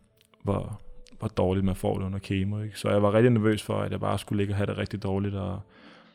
hvor, 0.42 0.80
hvor 1.18 1.28
dårligt 1.28 1.66
man 1.66 1.76
får 1.76 1.98
det 1.98 2.06
under 2.06 2.18
kemo. 2.18 2.62
Ikke? 2.62 2.78
Så 2.78 2.90
jeg 2.90 3.02
var 3.02 3.14
rigtig 3.14 3.30
nervøs 3.30 3.62
for, 3.62 3.78
at 3.78 3.92
jeg 3.92 4.00
bare 4.00 4.18
skulle 4.18 4.36
ligge 4.36 4.52
og 4.52 4.56
have 4.56 4.66
det 4.66 4.78
rigtig 4.78 5.02
dårligt, 5.02 5.34
og 5.34 5.60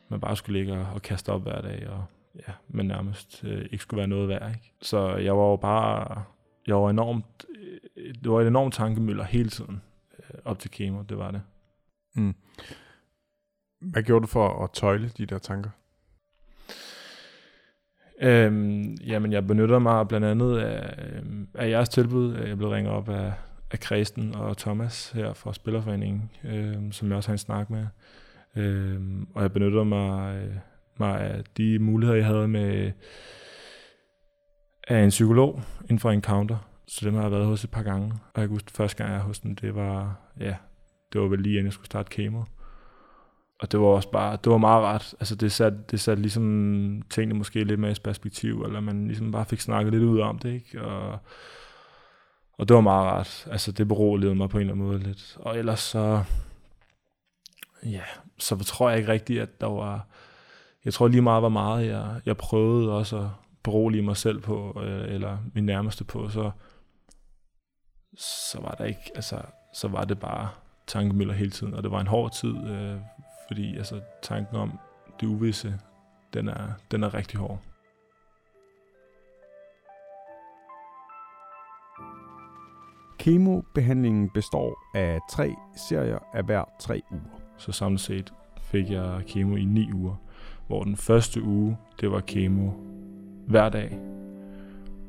man 0.10 0.20
bare 0.20 0.36
skulle 0.36 0.60
ligge 0.60 0.74
og, 0.74 0.88
og 0.94 1.02
kaste 1.02 1.30
op 1.30 1.42
hver 1.42 1.62
dag, 1.62 1.90
og 1.90 2.04
ja, 2.48 2.54
men 2.68 2.88
nærmest 2.88 3.44
øh, 3.44 3.66
ikke 3.72 3.84
skulle 3.84 3.98
være 3.98 4.08
noget 4.08 4.28
værd. 4.28 4.50
Ikke? 4.50 4.74
Så 4.82 5.16
jeg 5.16 5.38
var 5.38 5.44
jo 5.44 5.56
bare, 5.56 6.24
jeg 6.68 6.76
var 6.76 6.90
enormt, 6.90 7.46
øh, 7.96 8.14
det 8.24 8.32
var 8.32 8.42
et 8.42 8.48
enormt 8.48 8.74
tankemøller 8.74 9.24
hele 9.24 9.50
tiden 9.50 9.82
øh, 10.20 10.40
op 10.46 10.60
til 10.60 10.72
kemo, 10.72 11.02
det 11.02 11.18
var 11.18 11.32
det. 11.32 11.42
Mm. 12.16 12.36
Hvad 13.82 14.04
gjorde 14.04 14.22
du 14.24 14.28
for 14.28 14.64
at 14.64 14.72
tøjle 14.72 15.12
de 15.18 15.26
der 15.26 15.38
tanker? 15.38 15.70
Øhm, 18.22 18.94
jamen, 18.94 19.32
jeg 19.32 19.48
benytter 19.48 19.80
mig 19.80 20.08
blandt 20.08 20.28
andet 20.28 20.58
af, 20.58 20.96
øhm, 21.16 21.48
af 21.56 21.70
jeres 21.70 21.90
tilbud. 21.90 22.36
Jeg 22.36 22.58
blev 22.58 22.70
ringet 22.70 22.94
op 22.94 23.10
af, 23.10 23.34
af 23.72 23.80
Kristen 23.80 24.36
og 24.36 24.58
Thomas 24.58 25.12
her 25.12 25.34
fra 25.34 25.54
Spillerforeningen, 25.54 26.32
øhm, 26.44 26.92
som 26.92 27.08
jeg 27.08 27.18
også 27.18 27.30
har 27.30 27.34
en 27.34 27.38
snak 27.38 27.70
med. 27.70 27.86
Øhm, 28.56 29.28
og 29.34 29.42
jeg 29.42 29.52
benytter 29.52 29.84
mig, 29.84 30.36
øh, 30.36 30.56
mig 31.00 31.22
af 31.22 31.44
de 31.58 31.80
muligheder, 31.80 32.18
jeg 32.18 32.26
havde 32.26 32.48
med 32.48 32.92
af 34.88 35.04
en 35.04 35.10
psykolog 35.10 35.62
inden 35.82 36.00
for 36.00 36.12
Encounter. 36.12 36.58
Så 36.88 37.06
dem 37.06 37.14
har 37.14 37.22
jeg 37.22 37.32
været 37.32 37.46
hos 37.46 37.64
et 37.64 37.72
par 37.72 37.84
gange. 37.84 38.06
Og 38.06 38.42
jeg 38.42 38.48
kan 38.48 38.50
huske, 38.50 38.72
første 38.72 38.98
gang 38.98 39.12
jeg 39.12 39.20
var 39.20 39.26
hos 39.26 39.40
den, 39.40 39.56
det 39.56 39.76
var, 39.76 40.16
ja, 40.40 40.56
det 41.14 41.22
var 41.22 41.28
vel 41.28 41.40
lige 41.40 41.54
inden 41.54 41.66
jeg 41.66 41.74
skulle 41.74 41.86
starte 41.86 42.10
kemo. 42.10 42.44
Og 43.62 43.72
det 43.72 43.80
var 43.80 43.86
også 43.86 44.12
bare, 44.12 44.38
det 44.44 44.52
var 44.52 44.58
meget 44.58 44.84
rart. 44.84 45.16
Altså 45.20 45.36
det 45.36 45.52
satte, 45.52 45.78
det 45.92 46.00
sat 46.00 46.20
ligesom 46.20 47.02
tingene 47.10 47.38
måske 47.38 47.64
lidt 47.64 47.80
mere 47.80 47.92
i 47.92 47.96
perspektiv, 48.04 48.62
eller 48.62 48.80
man 48.80 49.08
ligesom 49.08 49.32
bare 49.32 49.46
fik 49.46 49.60
snakket 49.62 49.94
lidt 49.94 50.04
ud 50.04 50.20
om 50.20 50.40
det, 50.40 50.54
ikke? 50.54 50.82
Og, 50.82 51.20
og 52.58 52.68
det 52.68 52.76
var 52.76 52.82
meget 52.82 53.06
rart. 53.06 53.48
Altså 53.52 53.72
det 53.72 53.88
beroligede 53.88 54.36
mig 54.36 54.50
på 54.50 54.58
en 54.58 54.62
eller 54.62 54.74
anden 54.74 54.88
måde 54.88 55.00
lidt. 55.00 55.38
Og 55.40 55.58
ellers 55.58 55.80
så, 55.80 56.24
ja, 57.86 58.04
så 58.40 58.58
tror 58.58 58.90
jeg 58.90 59.00
ikke 59.00 59.12
rigtigt, 59.12 59.42
at 59.42 59.62
der 59.62 59.68
var... 59.68 60.08
Jeg 60.86 60.94
tror 60.94 61.08
lige 61.08 61.22
meget, 61.22 61.42
hvor 61.42 61.50
meget 61.50 61.88
jeg, 61.88 62.22
jeg 62.26 62.38
prøvede 62.38 62.92
også 62.92 63.18
at 63.18 63.28
berolige 63.64 64.02
mig 64.02 64.18
selv 64.18 64.42
på, 64.42 64.82
øh, 64.84 65.14
eller 65.14 65.38
min 65.54 65.66
nærmeste 65.66 66.04
på, 66.04 66.30
så, 66.30 66.52
så 68.18 68.62
var 68.62 68.72
der 68.72 68.86
ikke, 68.86 69.12
altså, 69.16 69.42
så 69.74 69.88
var 69.88 70.04
det 70.06 70.20
bare 70.20 70.50
tankemøller 70.88 71.34
hele 71.34 71.52
tiden, 71.52 71.74
og 71.74 71.84
det 71.84 71.92
var 71.92 72.02
en 72.02 72.08
hård 72.08 72.32
tid, 72.32 72.56
øh, 72.68 72.98
fordi 73.52 73.78
altså, 73.78 74.02
tanken 74.22 74.56
om 74.56 74.80
det 75.20 75.28
uvisse, 75.28 75.80
den 76.34 76.48
er, 76.48 76.74
den 76.92 77.04
er 77.04 77.14
rigtig 77.14 77.40
hård. 77.40 77.60
Kemobehandlingen 83.20 84.30
består 84.30 84.98
af 84.98 85.20
tre 85.32 85.56
serier 85.76 86.20
af 86.34 86.44
hver 86.44 86.64
tre 86.80 87.02
uger. 87.12 87.40
Så 87.58 87.72
samlet 87.72 88.02
set 88.02 88.34
fik 88.62 88.92
jeg 88.92 89.24
kemo 89.28 89.56
i 89.56 89.66
9 89.66 89.94
uger, 89.94 90.16
hvor 90.68 90.84
den 90.84 90.96
første 90.96 91.44
uge, 91.44 91.78
det 92.02 92.12
var 92.12 92.20
kemo 92.20 92.72
hver 93.48 93.70
dag. 93.70 94.00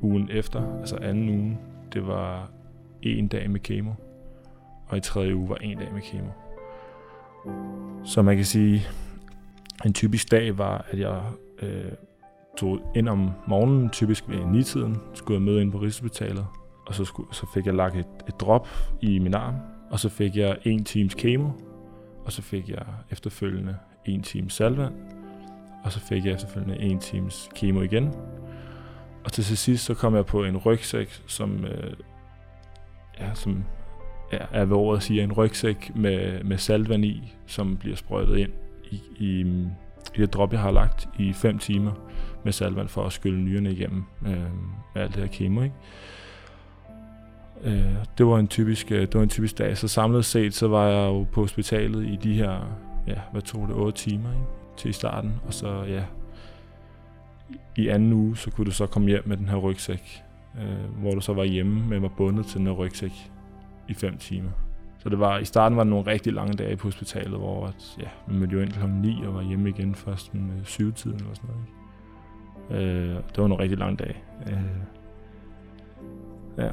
Ugen 0.01 0.29
efter, 0.31 0.79
altså 0.79 0.97
anden 0.97 1.29
uge, 1.29 1.59
det 1.93 2.07
var 2.07 2.51
en 3.03 3.29
dag 3.29 3.51
med 3.51 3.61
kemo. 3.61 3.93
Og 4.89 4.97
i 4.97 5.01
tredje 5.01 5.37
uge 5.37 5.49
var 5.49 5.57
en 5.57 5.79
dag 5.79 5.93
med 5.93 6.03
kemo. 6.03 6.31
Så 8.05 8.23
man 8.23 8.37
kan 8.37 8.45
sige, 8.45 8.87
en 9.85 9.93
typisk 9.95 10.31
dag 10.31 10.59
var, 10.59 10.85
at 10.91 10.99
jeg 10.99 11.21
øh, 11.63 11.93
tog 12.59 12.81
ind 12.95 13.09
om 13.09 13.31
morgenen, 13.47 13.91
typisk 13.91 14.29
ved 14.29 14.37
9-tiden, 14.37 14.97
skulle 15.15 15.35
jeg 15.35 15.43
møde 15.43 15.63
ind 15.63 15.73
på 15.73 15.79
Rigshospitalet, 15.79 16.47
og 16.87 16.95
så, 16.95 17.05
skulle, 17.05 17.35
så 17.35 17.47
fik 17.55 17.67
jeg 17.67 17.75
lagt 17.75 17.97
et, 17.97 18.07
et 18.29 18.41
drop 18.41 18.69
i 19.01 19.19
min 19.19 19.35
arm, 19.35 19.55
og 19.91 20.01
så 20.01 20.09
fik 20.09 20.37
jeg 20.37 20.57
en 20.65 20.85
times 20.85 21.15
kemo, 21.15 21.51
og 22.25 22.33
så 22.33 22.43
fik 22.43 22.69
jeg 22.69 22.85
efterfølgende 23.11 23.77
en 24.07 24.23
times 24.23 24.53
salvand, 24.53 24.95
og 25.85 25.93
så 25.93 26.01
fik 26.01 26.25
jeg 26.25 26.33
efterfølgende 26.35 26.79
en 26.79 26.99
times 26.99 27.49
kemo 27.55 27.81
igen. 27.81 28.15
Og 29.25 29.33
til 29.33 29.45
sidst 29.45 29.85
så 29.85 29.95
kom 29.95 30.15
jeg 30.15 30.27
på 30.27 30.45
en 30.45 30.57
rygsæk, 30.57 31.23
som, 31.27 31.65
øh, 31.65 31.93
ja, 33.21 33.35
som 33.35 33.65
er 34.33 34.65
hvad 34.65 34.77
ordet 34.77 35.03
siger, 35.03 35.25
en 35.25 35.33
rygsæk 35.33 35.93
med, 35.95 36.45
med 36.45 36.59
saltvand 36.59 37.05
i, 37.05 37.35
som 37.47 37.77
bliver 37.77 37.97
sprøjtet 37.97 38.39
ind 38.39 38.51
i, 38.91 39.03
i, 39.19 39.41
i 40.15 40.21
det 40.21 40.33
drop, 40.35 40.53
jeg 40.53 40.61
har 40.61 40.71
lagt 40.71 41.09
i 41.19 41.33
5 41.33 41.59
timer 41.59 41.93
med 42.45 42.53
saltvand 42.53 42.89
for 42.89 43.05
at 43.05 43.13
skylle 43.13 43.41
nyrerne 43.41 43.73
igennem 43.73 44.05
øh, 44.27 44.37
med 44.95 45.03
alt 45.03 45.15
det 45.15 45.23
her 45.23 45.31
kemo. 45.31 45.63
Ikke? 45.63 45.75
Øh, 47.65 47.95
det 48.19 48.27
var 48.27 48.39
en 48.39 48.49
typisk, 48.49 48.93
øh, 48.93 49.01
det 49.01 49.15
var 49.15 49.23
en 49.23 49.29
typisk 49.29 49.59
dag. 49.59 49.79
Så 49.79 49.89
samlet 49.89 50.25
set, 50.25 50.55
så 50.55 50.69
var 50.69 50.89
jeg 50.89 51.09
jo 51.09 51.27
på 51.33 51.41
hospitalet 51.41 52.07
i 52.07 52.17
de 52.17 52.35
her, 52.35 52.79
ja, 53.07 53.21
hvad 53.33 53.43
tog 53.43 53.69
det, 53.69 53.77
8 53.77 53.99
timer 53.99 54.31
ikke? 54.31 54.45
til 54.77 54.89
i 54.89 54.93
starten. 54.93 55.33
Og 55.47 55.55
så, 55.55 55.85
ja, 55.89 56.03
i 57.77 57.89
anden 57.89 58.13
uge, 58.13 58.37
så 58.37 58.51
kunne 58.51 58.65
du 58.65 58.71
så 58.71 58.87
komme 58.87 59.09
hjem 59.09 59.23
med 59.29 59.37
den 59.37 59.49
her 59.49 59.57
rygsæk 59.57 60.23
øh, 60.59 61.01
hvor 61.01 61.15
du 61.15 61.21
så 61.21 61.33
var 61.33 61.45
hjemme, 61.45 61.89
men 61.89 62.03
var 62.03 62.09
bundet 62.09 62.47
til 62.47 62.61
den 62.61 62.73
rygsæk 62.73 63.32
i 63.93 63.95
fem 63.95 64.17
timer. 64.17 64.51
Så 64.99 65.09
det 65.09 65.19
var, 65.19 65.39
i 65.39 65.45
starten 65.45 65.77
var 65.77 65.85
det 65.85 65.91
nogle 65.91 66.07
rigtig 66.07 66.33
lange 66.33 66.53
dage 66.53 66.77
på 66.77 66.87
hospitalet, 66.87 67.39
hvor 67.39 67.67
at, 67.67 67.97
ja, 68.01 68.09
vi 68.29 68.39
mødte 68.39 68.53
jo 68.53 68.61
ind 68.61 68.71
kl. 68.71 68.87
9 68.89 69.23
og 69.27 69.35
var 69.35 69.43
hjemme 69.43 69.69
igen 69.69 69.95
først 69.95 70.35
med 70.35 70.65
syvtiden 70.65 71.17
eller 71.17 71.35
sådan 71.35 71.51
noget. 71.51 71.67
Ikke? 71.67 71.83
Øh, 72.71 73.17
det 73.17 73.39
var 73.39 73.47
nogle 73.47 73.63
rigtig 73.63 73.79
lange 73.79 73.97
dage. 73.97 74.17
Øh, 74.47 74.63
ja. 76.59 76.71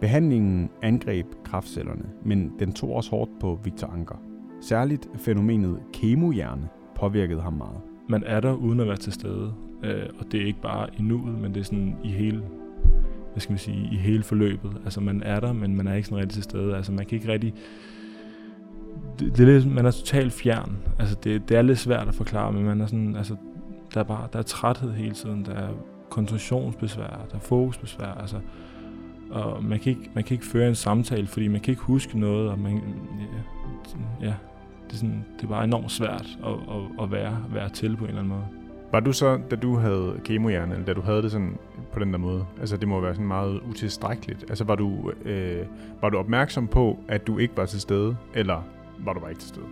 Behandlingen 0.00 0.70
angreb 0.82 1.26
kraftcellerne, 1.44 2.04
men 2.24 2.52
den 2.58 2.72
tog 2.72 2.94
også 2.94 3.10
hårdt 3.10 3.30
på 3.40 3.60
Victor 3.64 3.88
Anker. 3.88 4.16
Særligt 4.60 5.08
fænomenet 5.16 5.80
kemohjerne 5.92 6.68
påvirkede 6.94 7.40
ham 7.40 7.52
meget. 7.52 7.80
Man 8.08 8.22
er 8.26 8.40
der 8.40 8.52
uden 8.52 8.80
at 8.80 8.86
være 8.86 8.96
til 8.96 9.12
stede, 9.12 9.54
øh, 9.82 10.06
og 10.18 10.32
det 10.32 10.42
er 10.42 10.46
ikke 10.46 10.60
bare 10.60 10.88
i 10.98 11.02
nuet, 11.02 11.38
men 11.38 11.54
det 11.54 11.60
er 11.60 11.64
sådan 11.64 11.96
i 12.04 12.08
hele, 12.08 12.42
hvad 13.32 13.40
skal 13.40 13.52
man 13.52 13.58
sige, 13.58 13.88
i 13.92 13.96
hele 13.96 14.22
forløbet. 14.22 14.76
Altså 14.84 15.00
man 15.00 15.22
er 15.22 15.40
der, 15.40 15.52
men 15.52 15.76
man 15.76 15.88
er 15.88 15.94
ikke 15.94 16.08
sådan 16.08 16.18
rigtig 16.18 16.34
til 16.34 16.42
stede. 16.42 16.76
Altså 16.76 16.92
man 16.92 17.06
kan 17.06 17.16
ikke 17.18 17.32
rigtig, 17.32 17.54
det, 19.18 19.36
det 19.36 19.48
er 19.48 19.52
lidt, 19.52 19.74
man 19.74 19.86
er 19.86 19.90
totalt 19.90 20.32
fjern. 20.32 20.76
Altså 20.98 21.16
det, 21.24 21.48
det 21.48 21.56
er 21.56 21.62
lidt 21.62 21.78
svært 21.78 22.08
at 22.08 22.14
forklare, 22.14 22.52
men 22.52 22.64
man 22.64 22.80
er 22.80 22.86
sådan, 22.86 23.16
altså 23.16 23.36
der 23.94 24.00
er 24.00 24.04
bare, 24.04 24.28
der 24.32 24.38
er 24.38 24.42
træthed 24.42 24.92
hele 24.92 25.14
tiden, 25.14 25.44
der 25.44 25.54
er 25.54 25.68
koncentrationsbesvær, 26.10 27.26
der 27.30 27.36
er 27.36 27.40
fokusbesvær, 27.40 28.06
altså 28.20 28.36
og 29.30 29.64
man 29.64 29.78
kan, 29.78 29.90
ikke, 29.90 30.10
man 30.14 30.24
kan 30.24 30.34
ikke 30.34 30.46
føre 30.46 30.68
en 30.68 30.74
samtale, 30.74 31.26
fordi 31.26 31.48
man 31.48 31.60
kan 31.60 31.72
ikke 31.72 31.82
huske 31.82 32.18
noget, 32.18 32.50
og 32.50 32.58
man, 32.58 32.82
ja, 34.22 34.26
ja 34.26 34.34
det, 34.86 34.92
er 34.92 34.96
sådan, 34.96 35.24
det 35.36 35.44
er 35.44 35.48
bare 35.48 35.64
enormt 35.64 35.92
svært 35.92 36.38
at, 36.46 36.52
at, 36.52 37.02
at 37.04 37.10
være, 37.10 37.44
være 37.50 37.68
til 37.68 37.96
på 37.96 38.04
en 38.04 38.08
eller 38.08 38.22
anden 38.22 38.34
måde. 38.34 38.46
Var 38.96 39.00
du 39.00 39.12
så, 39.12 39.40
da 39.50 39.56
du 39.56 39.76
havde 39.76 40.20
kemohjerne, 40.24 40.72
eller 40.74 40.86
da 40.86 40.92
du 40.92 41.00
havde 41.00 41.22
det 41.22 41.32
sådan 41.32 41.58
på 41.92 41.98
den 41.98 42.12
der 42.12 42.18
måde, 42.18 42.46
altså 42.60 42.76
det 42.76 42.88
må 42.88 43.00
være 43.00 43.14
sådan 43.14 43.26
meget 43.26 43.60
utilstrækkeligt, 43.68 44.44
altså 44.48 44.64
var 44.64 44.74
du, 44.74 45.12
øh, 45.24 45.66
var 46.00 46.08
du 46.08 46.18
opmærksom 46.18 46.68
på, 46.68 46.98
at 47.08 47.26
du 47.26 47.38
ikke 47.38 47.56
var 47.56 47.66
til 47.66 47.80
stede, 47.80 48.16
eller 48.34 48.62
var 48.98 49.12
du 49.12 49.20
bare 49.20 49.30
ikke 49.30 49.40
til 49.40 49.48
stede? 49.48 49.66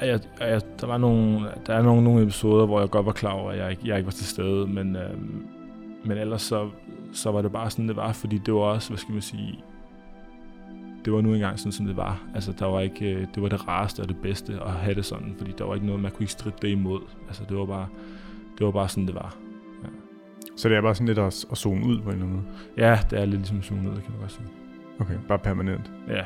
Jeg, 0.00 0.20
jeg, 0.40 0.60
der 0.80 0.86
var 0.86 0.98
nogle, 0.98 1.40
der 1.66 1.74
er 1.74 1.82
nogle, 1.82 2.04
nogle 2.04 2.22
episoder, 2.22 2.66
hvor 2.66 2.80
jeg 2.80 2.90
godt 2.90 3.06
var 3.06 3.12
klar 3.12 3.32
over, 3.32 3.50
at 3.50 3.58
jeg 3.58 3.70
ikke, 3.70 3.82
jeg 3.86 3.96
ikke 3.96 4.06
var 4.06 4.12
til 4.12 4.26
stede, 4.26 4.66
men, 4.66 4.96
øh, 4.96 5.18
men 6.04 6.18
ellers 6.18 6.42
så, 6.42 6.70
så 7.12 7.30
var 7.30 7.42
det 7.42 7.52
bare 7.52 7.70
sådan, 7.70 7.88
det 7.88 7.96
var, 7.96 8.12
fordi 8.12 8.38
det 8.38 8.54
var 8.54 8.60
også, 8.60 8.90
hvad 8.90 8.98
skal 8.98 9.12
man 9.12 9.22
sige, 9.22 9.64
det 11.04 11.12
var 11.12 11.20
nu 11.20 11.34
engang 11.34 11.58
sådan, 11.58 11.72
som 11.72 11.86
det 11.86 11.96
var. 11.96 12.22
Altså, 12.34 12.52
der 12.52 12.66
var 12.66 12.80
ikke, 12.80 13.14
øh, 13.14 13.26
det 13.34 13.42
var 13.42 13.48
det 13.48 13.68
rareste 13.68 14.00
og 14.00 14.08
det 14.08 14.16
bedste 14.22 14.52
at 14.52 14.70
have 14.70 14.94
det 14.94 15.04
sådan, 15.04 15.34
fordi 15.38 15.52
der 15.58 15.64
var 15.64 15.74
ikke 15.74 15.86
noget, 15.86 16.02
man 16.02 16.10
kunne 16.10 16.22
ikke 16.22 16.32
stride 16.32 16.56
det 16.62 16.68
imod. 16.68 17.00
Altså, 17.26 17.42
det 17.48 17.56
var 17.56 17.66
bare, 17.66 17.88
det 18.58 18.66
var 18.66 18.72
bare 18.72 18.88
sådan, 18.88 19.06
det 19.06 19.14
var. 19.14 19.36
Ja. 19.82 19.88
Så 20.56 20.68
det 20.68 20.76
er 20.76 20.80
bare 20.80 20.94
sådan 20.94 21.06
lidt 21.06 21.18
at, 21.18 21.46
at 21.50 21.58
zone 21.58 21.86
ud 21.86 22.00
på 22.00 22.10
en 22.10 22.14
eller 22.14 22.26
anden 22.26 22.32
måde? 22.32 22.46
Ja, 22.76 22.98
det 23.10 23.18
er 23.20 23.24
lidt 23.24 23.36
ligesom 23.36 23.58
at 23.58 23.64
zone 23.64 23.90
ud, 23.90 23.94
kan 23.94 24.10
man 24.10 24.20
godt 24.20 24.32
sige. 24.32 24.46
Okay, 25.00 25.14
bare 25.28 25.38
permanent? 25.38 25.92
Ja. 26.08 26.22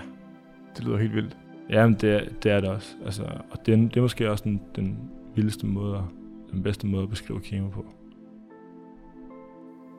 Det 0.76 0.84
lyder 0.84 0.98
helt 0.98 1.14
vildt. 1.14 1.36
Ja, 1.70 1.86
men 1.86 1.94
det, 1.94 2.10
er, 2.10 2.20
det 2.42 2.52
er 2.52 2.60
det 2.60 2.70
også. 2.70 2.96
Altså, 3.04 3.22
og 3.50 3.66
det, 3.66 3.74
er, 3.74 3.78
det 3.78 3.96
er 3.96 4.00
måske 4.00 4.30
også 4.30 4.44
den, 4.44 4.60
den 4.76 4.98
vildeste 5.34 5.66
måde, 5.66 6.04
den 6.52 6.62
bedste 6.62 6.86
måde 6.86 7.02
at 7.02 7.10
beskrive 7.10 7.40
kemo 7.40 7.68
på. 7.68 7.86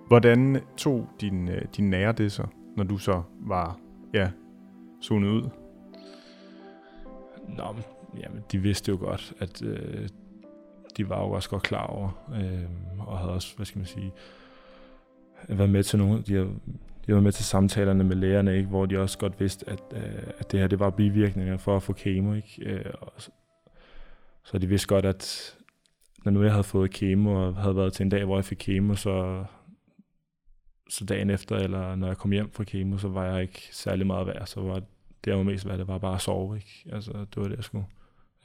Hvordan 0.08 0.60
tog 0.78 1.10
din, 1.22 1.50
øh, 1.50 1.62
din 1.78 1.90
nære 1.90 2.12
det 2.12 2.32
så, 2.32 2.44
når 2.78 2.84
du 2.84 2.98
så 2.98 3.22
var 3.40 3.80
ja, 4.14 4.30
zonet 5.04 5.30
ud? 5.30 5.50
Nå, 7.48 7.72
men, 7.72 7.84
jamen, 8.22 8.44
de 8.52 8.58
vidste 8.58 8.92
jo 8.92 8.98
godt, 8.98 9.34
at 9.40 9.62
øh, 9.62 10.10
de 10.98 11.10
var 11.10 11.20
jo 11.20 11.32
også 11.32 11.50
godt 11.50 11.64
klar 11.64 11.88
over, 11.88 12.10
øh, 12.36 13.08
og 13.08 13.18
havde 13.18 13.34
også, 13.34 13.56
hvad 13.56 13.66
skal 13.66 13.80
man 13.80 13.86
sige, 13.86 14.12
været 15.48 15.70
med 15.70 15.84
til 15.84 16.00
nogle, 16.00 16.22
de 16.22 16.36
har, 16.36 16.48
de 17.08 17.16
var 17.16 17.22
med 17.22 17.32
til 17.32 17.46
samtalerne 17.46 18.04
med 18.04 18.16
lægerne, 18.16 18.58
ikke, 18.58 18.70
hvor 18.70 18.86
de 18.86 19.00
også 19.00 19.18
godt 19.18 19.40
vidste, 19.40 19.70
at, 19.70 19.84
øh, 19.92 20.24
at 20.40 20.52
det 20.52 20.60
her 20.60 20.68
det 20.68 20.80
var 20.80 20.90
bivirkninger 20.90 21.58
for 21.58 21.76
at 21.76 21.84
få 21.84 21.94
kemo. 21.94 22.34
Ikke? 22.34 22.62
Øh, 22.66 22.86
og 23.02 23.14
så, 23.18 23.32
så 24.44 24.58
de 24.58 24.68
vidste 24.68 24.88
godt, 24.88 25.06
at 25.06 25.56
når 26.26 26.32
nu 26.32 26.44
jeg 26.44 26.52
havde 26.52 26.64
fået 26.64 26.92
kemo, 26.92 27.48
og 27.48 27.56
havde 27.56 27.76
været 27.76 27.94
til 27.94 28.04
en 28.04 28.10
dag, 28.10 28.26
hvor 28.26 28.38
jeg 28.38 28.46
fik 28.46 28.58
kemo, 28.60 28.96
så, 28.96 29.46
så 30.90 31.06
dagen 31.06 31.30
efter, 31.30 31.56
eller 31.56 31.96
når 31.96 32.08
jeg 32.08 32.18
kom 32.18 32.32
hjem 32.32 32.52
fra 32.52 32.64
kemo, 32.64 32.98
så 32.98 33.08
var 33.08 33.26
jeg 33.26 33.42
ikke 33.42 33.70
særlig 33.72 34.08
meget 34.08 34.28
værd. 34.28 34.46
Så 34.46 34.62
var 34.62 34.76
det, 35.26 35.28
jeg 35.28 35.38
var 35.38 35.44
mest 35.44 35.68
værd, 35.68 35.78
det 35.78 35.88
var 35.88 35.98
bare 35.98 36.16
at 36.16 36.22
sove. 36.22 36.56
Ikke? 36.56 36.86
Altså, 36.92 37.12
det 37.12 37.38
var 37.38 37.48
det, 37.48 37.56
jeg 37.56 37.64
skulle. 37.64 37.86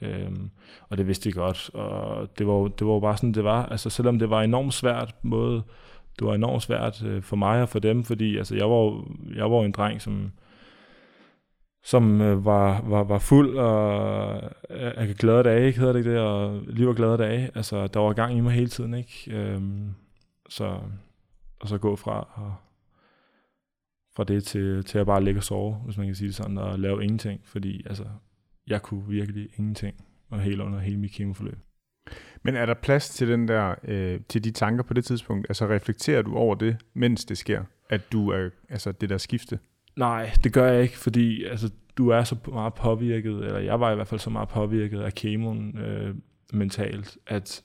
Øhm, 0.01 0.49
og 0.89 0.97
det 0.97 1.07
vidste 1.07 1.29
de 1.29 1.33
godt, 1.33 1.69
og 1.73 2.29
det 2.39 2.47
var, 2.47 2.67
det 2.67 2.87
var 2.87 2.99
bare 2.99 3.17
sådan, 3.17 3.33
det 3.33 3.43
var. 3.43 3.65
Altså, 3.65 3.89
selvom 3.89 4.19
det 4.19 4.29
var 4.29 4.41
enormt 4.41 4.73
svært, 4.73 5.15
måde, 5.21 5.63
det 6.19 6.27
var 6.27 6.35
enormt 6.35 6.63
svært 6.63 7.03
øh, 7.03 7.21
for 7.21 7.35
mig 7.35 7.61
og 7.61 7.69
for 7.69 7.79
dem, 7.79 8.03
fordi 8.03 8.37
altså, 8.37 8.55
jeg, 8.55 8.69
var, 8.69 9.05
jeg 9.35 9.51
var 9.51 9.61
en 9.61 9.71
dreng, 9.71 10.01
som, 10.01 10.31
som 11.83 12.21
øh, 12.21 12.45
var, 12.45 12.81
var, 12.81 13.03
var 13.03 13.19
fuld 13.19 13.57
og 13.57 14.41
jeg 14.69 14.93
af 14.95 15.15
glade 15.15 15.43
dage, 15.43 15.67
ikke 15.67 15.79
hedder 15.79 15.93
det 15.93 15.99
ikke 15.99 16.11
det, 16.11 16.19
og 16.19 16.61
liv 16.67 16.87
og 16.87 16.95
glade 16.95 17.17
dage. 17.17 17.51
Altså, 17.55 17.87
der 17.87 17.99
var 17.99 18.13
gang 18.13 18.37
i 18.37 18.41
mig 18.41 18.53
hele 18.53 18.69
tiden, 18.69 18.93
ikke? 18.93 19.31
Øhm, 19.31 19.95
så, 20.49 20.79
og 21.65 21.69
så 21.69 21.77
gå 21.77 21.95
fra, 21.95 22.27
og, 22.33 22.55
fra 24.15 24.23
det 24.23 24.43
til, 24.43 24.83
til 24.83 24.97
at 24.97 25.05
bare 25.05 25.23
ligge 25.23 25.39
og 25.39 25.43
sove, 25.43 25.75
hvis 25.75 25.97
man 25.97 26.05
kan 26.05 26.15
sige 26.15 26.27
det 26.27 26.35
sådan, 26.35 26.57
og 26.57 26.79
lave 26.79 27.03
ingenting, 27.03 27.41
fordi 27.43 27.83
altså, 27.87 28.05
jeg 28.67 28.81
kunne 28.81 29.07
virkelig 29.07 29.49
ingenting, 29.57 30.05
og 30.29 30.39
helt 30.39 30.61
under 30.61 30.79
hele 30.79 30.97
mit 30.97 31.11
kemoforløb. 31.11 31.57
Men 32.43 32.55
er 32.55 32.65
der 32.65 32.73
plads 32.73 33.09
til 33.09 33.27
den 33.27 33.47
der, 33.47 33.75
øh, 33.83 34.19
til 34.29 34.43
de 34.43 34.51
tanker 34.51 34.83
på 34.83 34.93
det 34.93 35.05
tidspunkt? 35.05 35.45
Altså 35.49 35.67
reflekterer 35.67 36.21
du 36.21 36.35
over 36.35 36.55
det, 36.55 36.77
mens 36.93 37.25
det 37.25 37.37
sker? 37.37 37.63
At 37.89 38.11
du 38.11 38.29
er, 38.29 38.49
altså 38.69 38.91
det 38.91 39.09
der 39.09 39.17
skifte? 39.17 39.59
Nej, 39.95 40.31
det 40.43 40.53
gør 40.53 40.71
jeg 40.71 40.83
ikke, 40.83 40.97
fordi 40.97 41.43
altså, 41.43 41.71
du 41.97 42.09
er 42.09 42.23
så 42.23 42.35
meget 42.47 42.73
påvirket, 42.73 43.45
eller 43.45 43.59
jeg 43.59 43.79
var 43.79 43.91
i 43.91 43.95
hvert 43.95 44.07
fald 44.07 44.19
så 44.19 44.29
meget 44.29 44.49
påvirket 44.49 45.01
af 45.01 45.13
kemoen 45.13 45.77
øh, 45.77 46.15
mentalt, 46.53 47.17
at, 47.27 47.63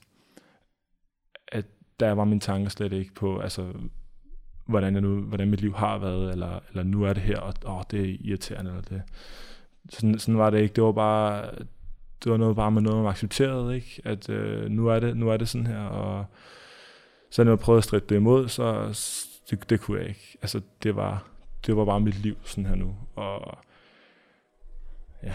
at 1.48 1.66
der 2.00 2.12
var 2.12 2.24
mine 2.24 2.40
tanker 2.40 2.70
slet 2.70 2.92
ikke 2.92 3.14
på, 3.14 3.38
altså, 3.38 3.72
hvordan, 4.66 4.94
jeg 4.94 5.02
nu, 5.02 5.20
hvordan 5.20 5.50
mit 5.50 5.60
liv 5.60 5.74
har 5.74 5.98
været, 5.98 6.32
eller, 6.32 6.60
eller 6.68 6.82
nu 6.82 7.04
er 7.04 7.12
det 7.12 7.22
her, 7.22 7.38
og 7.40 7.54
åh, 7.66 7.82
det 7.90 8.00
er 8.00 8.16
irriterende, 8.20 8.70
eller 8.70 8.82
det. 8.82 9.02
Sådan, 9.88 10.18
sådan 10.18 10.38
var 10.38 10.50
det 10.50 10.60
ikke. 10.60 10.74
Det 10.74 10.84
var 10.84 10.92
bare, 10.92 11.50
det 12.24 12.32
var 12.32 12.36
noget 12.36 12.56
bare 12.56 12.70
med 12.70 12.82
noget, 12.82 13.02
man 13.02 13.10
accepterede, 13.10 13.74
ikke? 13.74 14.02
At 14.04 14.28
øh, 14.28 14.70
nu, 14.70 14.86
er 14.86 15.00
det, 15.00 15.16
nu 15.16 15.30
er 15.30 15.36
det 15.36 15.48
sådan 15.48 15.66
her, 15.66 15.82
og 15.82 16.24
så 17.30 17.44
når 17.44 17.52
jeg 17.52 17.58
prøvede 17.58 17.78
at 17.78 17.84
stride 17.84 18.04
det 18.08 18.16
imod, 18.16 18.48
så 18.48 18.86
det, 19.50 19.70
det 19.70 19.80
kunne 19.80 20.00
jeg 20.00 20.08
ikke. 20.08 20.38
Altså, 20.42 20.60
det 20.82 20.96
var, 20.96 21.28
det 21.66 21.76
var 21.76 21.84
bare 21.84 22.00
mit 22.00 22.18
liv 22.18 22.36
sådan 22.44 22.66
her 22.66 22.74
nu, 22.74 22.96
og 23.16 23.58
ja. 25.22 25.34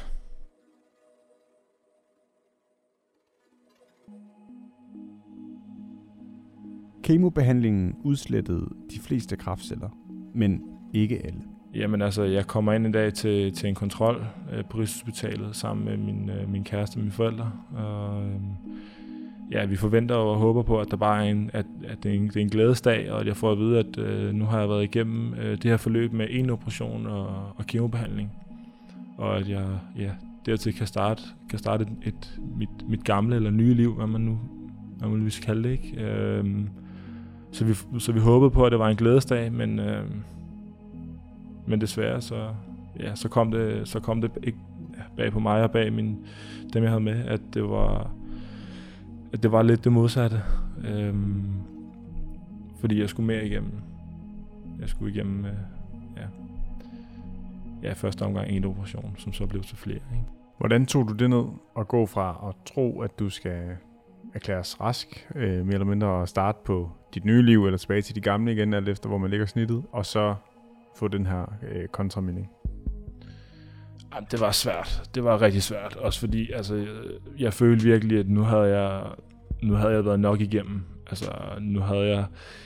Kemobehandlingen 7.06 7.96
udslettede 8.04 8.70
de 8.92 9.00
fleste 9.00 9.36
kraftceller, 9.36 9.90
men 10.34 10.62
ikke 10.94 11.26
alle. 11.26 11.40
Jamen 11.76 12.02
altså, 12.02 12.24
jeg 12.24 12.48
kommer 12.48 12.74
ind 12.74 12.88
i 12.88 12.92
dag 12.92 13.14
til, 13.14 13.54
til 13.54 13.70
en 13.70 13.76
kontrol 13.76 14.26
øh, 14.54 14.64
på 14.70 14.78
Rigshospitalet 14.78 15.56
sammen 15.56 15.86
med 15.86 15.98
min, 15.98 16.30
øh, 16.30 16.50
min 16.50 16.64
kæreste 16.64 16.96
og 16.98 17.00
mine 17.00 17.12
forældre. 17.12 17.52
Og, 17.76 18.24
øh, 18.24 18.36
ja, 19.52 19.66
vi 19.66 19.76
forventer 19.76 20.16
og 20.16 20.38
håber 20.38 20.64
på, 20.64 20.80
at 20.80 20.92
der 20.92 20.98
bare 20.98 21.26
er 21.26 21.32
en, 21.32 21.50
at, 21.54 21.66
at 21.88 22.04
det, 22.04 22.12
er 22.12 22.16
en, 22.16 22.28
det 22.28 22.38
er 22.38 22.42
en 22.42 22.50
glædesdag, 22.50 23.12
og 23.12 23.20
at 23.22 23.28
jeg 23.28 23.38
får 23.38 23.52
at 23.52 23.58
vide, 23.58 23.80
at 23.80 23.98
øh, 23.98 24.34
nu 24.34 24.46
har 24.46 24.60
jeg 24.60 24.70
været 24.70 24.84
igennem 24.84 25.34
øh, 25.34 25.52
det 25.52 25.64
her 25.64 25.78
forløb 25.78 26.14
med 26.14 26.28
en 26.30 26.50
operation 26.50 27.08
og, 27.08 27.28
og 27.56 27.66
kemobehandling. 27.68 28.32
Og 29.18 29.38
at 29.38 29.50
jeg 29.50 29.66
ja, 29.98 30.12
dertil 30.46 30.74
kan 30.74 30.88
starte, 30.88 31.24
kan 31.50 31.60
starte 31.60 31.84
et, 31.84 32.08
et, 32.08 32.40
mit, 32.58 32.90
mit 32.90 33.04
gamle 33.04 33.36
eller 33.36 33.52
nye 33.52 33.74
liv, 33.74 33.94
hvad 33.94 34.08
man 34.08 34.22
nu 34.22 34.40
hvad 34.98 35.10
man 35.10 35.24
vil 35.24 35.34
kalde 35.44 35.64
det. 35.64 35.72
Ikke? 35.72 36.04
Øh, 36.04 36.46
så, 37.56 37.66
vi, 37.66 38.00
så 38.00 38.12
vi 38.12 38.20
håbede 38.20 38.52
på, 38.52 38.66
at 38.66 38.72
det 38.72 38.80
var 38.80 38.90
en 38.90 38.98
glædesdag, 38.98 39.52
men... 39.52 39.80
Øh, 39.80 40.06
men 41.66 41.82
desværre 41.82 42.22
så, 42.22 42.50
ja, 43.00 43.16
så 43.16 43.30
kom 43.30 43.52
det, 43.52 43.88
så 43.88 44.00
kom 44.00 44.22
det 44.22 44.32
ikke 44.44 44.58
bag 45.18 45.32
på 45.32 45.40
mig 45.40 45.64
og 45.64 45.72
bag 45.72 45.94
min, 45.94 46.26
dem, 46.74 46.84
jeg 46.84 46.92
havde 46.92 47.04
med, 47.04 47.26
at 47.26 47.42
det 47.54 47.64
var, 47.64 48.12
at 49.34 49.44
det 49.44 49.52
var 49.52 49.64
lidt 49.64 49.84
det 49.84 49.92
modsatte. 49.92 50.42
Øh, 50.88 51.16
fordi 52.80 53.00
jeg 53.00 53.10
skulle 53.10 53.28
mere 53.28 53.46
igennem. 53.46 53.72
Jeg 54.80 54.90
skulle 54.90 55.14
igennem, 55.14 55.46
øh, 55.46 55.52
ja, 56.18 56.28
ja, 57.84 57.94
første 57.94 58.22
omgang 58.22 58.50
en 58.50 58.66
operation, 58.66 59.16
som 59.18 59.34
så 59.34 59.46
blev 59.46 59.64
til 59.64 59.78
flere. 59.78 59.96
Ikke? 59.96 60.26
Hvordan 60.58 60.86
tog 60.86 61.08
du 61.08 61.14
det 61.14 61.30
ned 61.30 61.44
og 61.76 61.88
gå 61.88 62.06
fra 62.06 62.46
at 62.50 62.74
tro, 62.74 63.02
at 63.02 63.20
du 63.20 63.30
skal 63.30 63.62
erklæres 64.36 64.82
rask, 64.82 65.28
øh, 65.36 65.66
mere 65.66 65.74
eller 65.74 65.86
mindre 65.86 66.22
at 66.22 66.30
starte 66.30 66.58
på 66.66 66.92
dit 67.14 67.26
nye 67.26 67.42
liv, 67.42 67.66
eller 67.66 67.78
tilbage 67.78 68.02
til 68.02 68.16
de 68.16 68.22
gamle 68.22 68.52
igen, 68.52 68.74
alt 68.74 68.90
efter 68.90 69.10
hvor 69.10 69.18
man 69.18 69.30
ligger 69.30 69.46
snittet, 69.46 69.84
og 69.92 70.06
så 70.06 70.36
få 70.96 71.08
den 71.08 71.26
her 71.26 71.54
øh, 71.72 71.88
kontraminding? 71.88 72.50
Jamen, 74.16 74.28
det 74.32 74.40
var 74.40 74.52
svært. 74.52 75.10
Det 75.16 75.24
var 75.24 75.42
rigtig 75.42 75.64
svært. 75.64 75.96
Også 75.96 76.20
fordi, 76.20 76.52
altså, 76.52 76.76
jeg, 76.76 76.88
jeg 77.40 77.54
følte 77.54 77.86
virkelig, 77.86 78.20
at 78.20 78.30
nu 78.30 78.42
havde 78.42 78.78
jeg, 78.80 79.04
nu 79.64 79.74
havde 79.74 79.94
jeg 79.94 80.06
været 80.06 80.20
nok 80.20 80.42
igennem. 80.42 80.84
Altså, 81.08 81.32
nu 81.62 81.80
havde 81.80 82.08
jeg, 82.08 82.26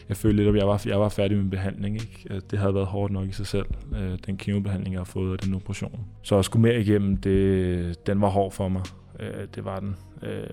jeg 0.10 0.18
følte 0.18 0.44
lidt, 0.44 0.56
at 0.56 0.62
jeg 0.62 0.68
var, 0.68 0.84
jeg 0.86 1.00
var 1.00 1.10
færdig 1.10 1.38
med 1.38 1.50
behandling. 1.52 1.96
Ikke? 1.96 2.42
Det 2.52 2.60
havde 2.60 2.76
været 2.76 2.88
hårdt 2.88 3.14
nok 3.14 3.28
i 3.28 3.32
sig 3.32 3.48
selv, 3.48 3.66
øh, 3.96 4.18
den 4.26 4.38
kemobehandling, 4.38 4.94
jeg 4.94 5.00
har 5.00 5.06
fået, 5.06 5.32
og 5.32 5.44
den 5.44 5.54
operation. 5.54 6.06
Så 6.22 6.38
at 6.38 6.46
skulle 6.46 6.62
mere 6.62 6.82
igennem, 6.82 7.18
det, 7.18 8.08
den 8.08 8.22
var 8.22 8.30
hård 8.30 8.52
for 8.52 8.70
mig. 8.70 8.82
Øh, 9.20 9.48
det 9.56 9.66
var 9.66 9.80
den. 9.80 9.96
Øh, 10.24 10.50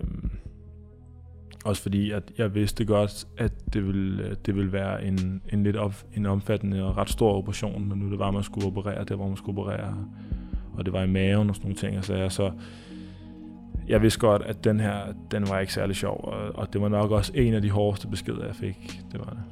også 1.67 1.83
fordi, 1.83 2.11
at 2.11 2.33
jeg 2.39 2.55
vidste 2.55 2.85
godt, 2.85 3.27
at 3.39 3.53
det 3.73 3.87
ville, 3.87 4.25
øh, 4.25 4.37
det 4.47 4.57
ville 4.57 4.73
være 4.73 5.05
en, 5.05 5.43
en 5.53 5.63
lidt 5.63 5.77
op, 5.77 6.05
en 6.17 6.27
omfattende 6.27 6.85
og 6.85 6.97
ret 6.97 7.11
stor 7.11 7.33
operation, 7.33 7.89
når 7.89 7.97
nu 7.97 8.11
det 8.11 8.19
var, 8.19 8.29
at 8.29 8.35
man 8.35 8.43
skulle 8.43 8.67
operere, 8.67 9.05
det 9.05 9.17
hvor 9.17 9.29
man 9.29 9.37
skulle 9.37 9.61
operere, 9.61 10.07
og 10.75 10.85
det 10.85 10.93
var 10.93 11.03
i 11.03 11.07
maven 11.07 11.51
og 11.51 11.57
sådan 11.57 11.67
nogle 11.67 11.77
ting. 11.77 12.05
Så 12.05 12.15
jeg 12.15 12.33
så 12.33 12.51
jeg 13.89 14.03
vidste 14.03 14.21
godt, 14.21 14.43
at 14.43 14.65
den 14.65 14.81
her, 14.81 14.99
den 15.31 15.49
var 15.49 15.59
ikke 15.59 15.73
særlig 15.73 15.97
sjov, 15.97 16.21
og, 16.25 16.55
og 16.55 16.73
det 16.73 16.81
var 16.81 16.89
nok 16.89 17.11
også 17.11 17.33
en 17.35 17.55
af 17.55 17.63
de 17.63 17.71
hårdeste 17.71 18.09
beskeder, 18.09 18.47
jeg 18.47 18.55
fik. 18.55 19.01
Det 19.13 19.21
var 19.21 19.31
det. 19.31 19.43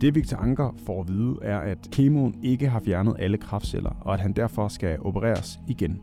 Det 0.00 0.14
Victor 0.14 0.36
Anker 0.36 0.74
får 0.86 1.00
at 1.00 1.08
vide 1.08 1.36
er, 1.42 1.58
at 1.58 1.78
kemoen 1.92 2.34
ikke 2.42 2.68
har 2.68 2.80
fjernet 2.80 3.16
alle 3.18 3.38
kraftceller, 3.38 3.96
og 4.00 4.14
at 4.14 4.20
han 4.20 4.32
derfor 4.32 4.68
skal 4.68 4.98
opereres 5.00 5.58
igen. 5.68 6.02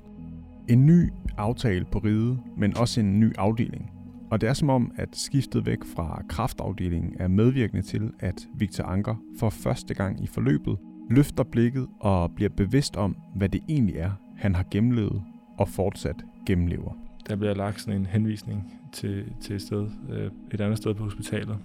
En 0.67 0.86
ny 0.86 1.10
aftale 1.38 1.86
på 1.91 2.00
ride, 2.00 2.38
men 2.58 2.78
også 2.78 3.00
en 3.00 3.19
ny 3.19 3.34
afdeling. 3.38 3.91
Og 4.32 4.41
det 4.41 4.50
er 4.50 4.54
som 4.54 4.69
om, 4.69 4.91
at 4.95 5.10
skiftet 5.13 5.65
væk 5.65 5.78
fra 5.95 6.24
kraftafdelingen 6.30 7.13
er 7.19 7.28
medvirkende 7.28 7.82
til, 7.82 8.12
at 8.19 8.47
Victor 8.54 8.84
Anker 8.84 9.15
for 9.39 9.50
første 9.50 9.93
gang 9.93 10.24
i 10.24 10.28
forløbet 10.28 10.78
løfter 11.10 11.43
blikket 11.43 11.88
og 12.00 12.32
bliver 12.36 12.50
bevidst 12.50 12.95
om, 12.95 13.15
hvad 13.36 13.50
det 13.50 13.62
egentlig 13.69 13.95
er, 13.95 14.12
han 14.38 14.56
har 14.56 14.65
gennemlevet 14.71 15.21
og 15.58 15.69
fortsat 15.69 16.15
gennemlever. 16.47 16.91
Der 17.30 17.36
bliver 17.36 17.54
lagt 17.54 17.82
sådan 17.82 18.00
en 18.00 18.06
henvisning 18.06 18.74
til, 18.93 19.24
til 19.41 19.56
et 19.56 19.62
sted, 19.62 19.88
øh, 20.10 20.32
et 20.52 20.62
andet 20.62 20.78
sted 20.78 20.93
på 20.93 21.04
hospitalet, 21.04 21.58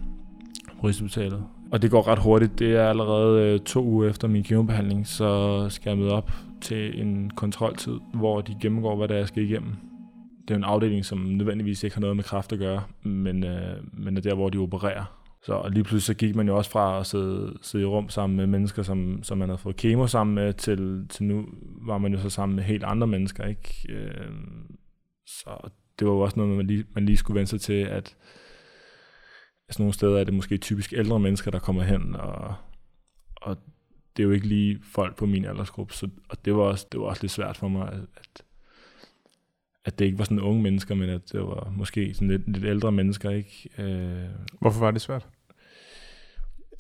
Rigshospitalet. 0.85 1.45
Og 1.71 1.83
det 1.83 1.91
går 1.91 2.09
ret 2.09 2.19
hurtigt. 2.19 2.59
Det 2.59 2.77
er 2.77 2.89
allerede 2.89 3.43
øh, 3.43 3.61
to 3.61 3.85
uger 3.85 4.09
efter 4.09 4.29
min 4.29 4.43
kemobehandling, 4.43 5.07
så 5.07 5.69
skal 5.69 5.91
jeg 5.91 5.99
møde 5.99 6.13
op 6.13 6.31
til 6.67 7.01
en 7.01 7.31
kontroltid, 7.31 8.01
hvor 8.15 8.41
de 8.41 8.57
gennemgår, 8.63 8.97
hvad 8.97 9.09
der 9.09 9.15
er, 9.15 9.25
skal 9.25 9.43
igennem. 9.43 9.73
Det 10.49 10.55
er 10.55 10.59
en 10.59 10.65
afdeling, 10.65 11.05
som 11.05 11.19
nødvendigvis 11.19 11.85
ikke 11.85 11.97
har 11.97 12.01
noget 12.01 12.17
med 12.17 12.25
kraft 12.25 12.53
at 12.53 12.59
gøre, 12.59 12.83
men, 13.03 13.45
øh, 13.45 13.77
men 13.93 14.17
er 14.17 14.21
der, 14.21 14.35
hvor 14.35 14.51
de 14.51 14.59
opererer. 14.59 15.05
Så 15.43 15.53
og 15.53 15.71
lige 15.71 15.85
pludselig 15.85 16.03
så 16.03 16.15
gik 16.15 16.37
man 16.37 16.47
jo 16.47 16.57
også 16.57 16.71
fra 16.71 17.01
at 17.01 17.07
sidde, 17.07 17.59
sidde 17.63 17.85
i 17.85 17.87
rum 17.87 18.09
sammen 18.09 18.37
med 18.37 18.47
mennesker, 18.47 18.83
som, 18.83 19.23
som 19.23 19.39
man 19.39 19.49
havde 19.49 19.59
fået 19.59 19.77
kemo 19.77 20.07
sammen 20.07 20.35
med, 20.35 20.53
til, 20.53 21.07
til 21.09 21.25
nu 21.25 21.47
var 21.87 21.99
man 21.99 22.13
jo 22.13 22.21
så 22.21 22.31
sammen 22.31 22.57
med 22.57 22.65
helt 22.65 22.85
andre 22.85 23.07
mennesker. 23.07 23.45
Ikke? 23.45 23.87
Øh, 23.89 24.31
så 25.27 25.71
det 25.99 26.07
var 26.07 26.13
jo 26.13 26.21
også 26.21 26.37
noget, 26.37 26.57
man 26.57 26.67
lige, 26.67 26.85
man 26.95 27.07
lige 27.07 27.17
skulle 27.17 27.35
vende 27.35 27.51
sig 27.51 27.61
til, 27.61 27.73
at 27.73 28.17
sådan 29.71 29.83
nogle 29.83 29.95
steder 29.95 30.19
er 30.19 30.25
det 30.25 30.35
måske 30.35 30.57
typisk 30.57 30.93
ældre 30.97 31.21
mennesker, 31.21 31.51
der 31.51 31.59
kommer 31.59 31.83
hen, 31.83 32.17
og, 32.17 32.55
og 33.37 33.57
det 34.17 34.23
er 34.23 34.27
jo 34.27 34.31
ikke 34.31 34.47
lige 34.47 34.79
folk 34.83 35.17
på 35.17 35.27
min 35.27 35.45
aldersgruppe, 35.45 35.95
så, 35.95 36.09
og 36.29 36.45
det 36.45 36.57
var, 36.57 36.63
også, 36.63 36.87
det 36.93 37.01
var 37.01 37.07
også 37.07 37.23
lidt 37.23 37.33
svært 37.33 37.57
for 37.57 37.69
mig, 37.69 37.93
at, 37.93 38.43
at 39.85 39.99
det 39.99 40.05
ikke 40.05 40.19
var 40.19 40.25
sådan 40.25 40.41
unge 40.41 40.63
mennesker, 40.63 40.95
men 40.95 41.11
at 41.11 41.33
det 41.33 41.41
var 41.41 41.73
måske 41.77 42.15
sådan 42.15 42.29
lidt, 42.29 42.49
lidt 42.49 42.65
ældre 42.65 42.93
mennesker. 42.93 43.31
Ikke? 43.31 43.69
Øh, 43.79 44.29
Hvorfor 44.61 44.81
var 44.81 44.91
det 44.91 45.01
svært? 45.01 45.29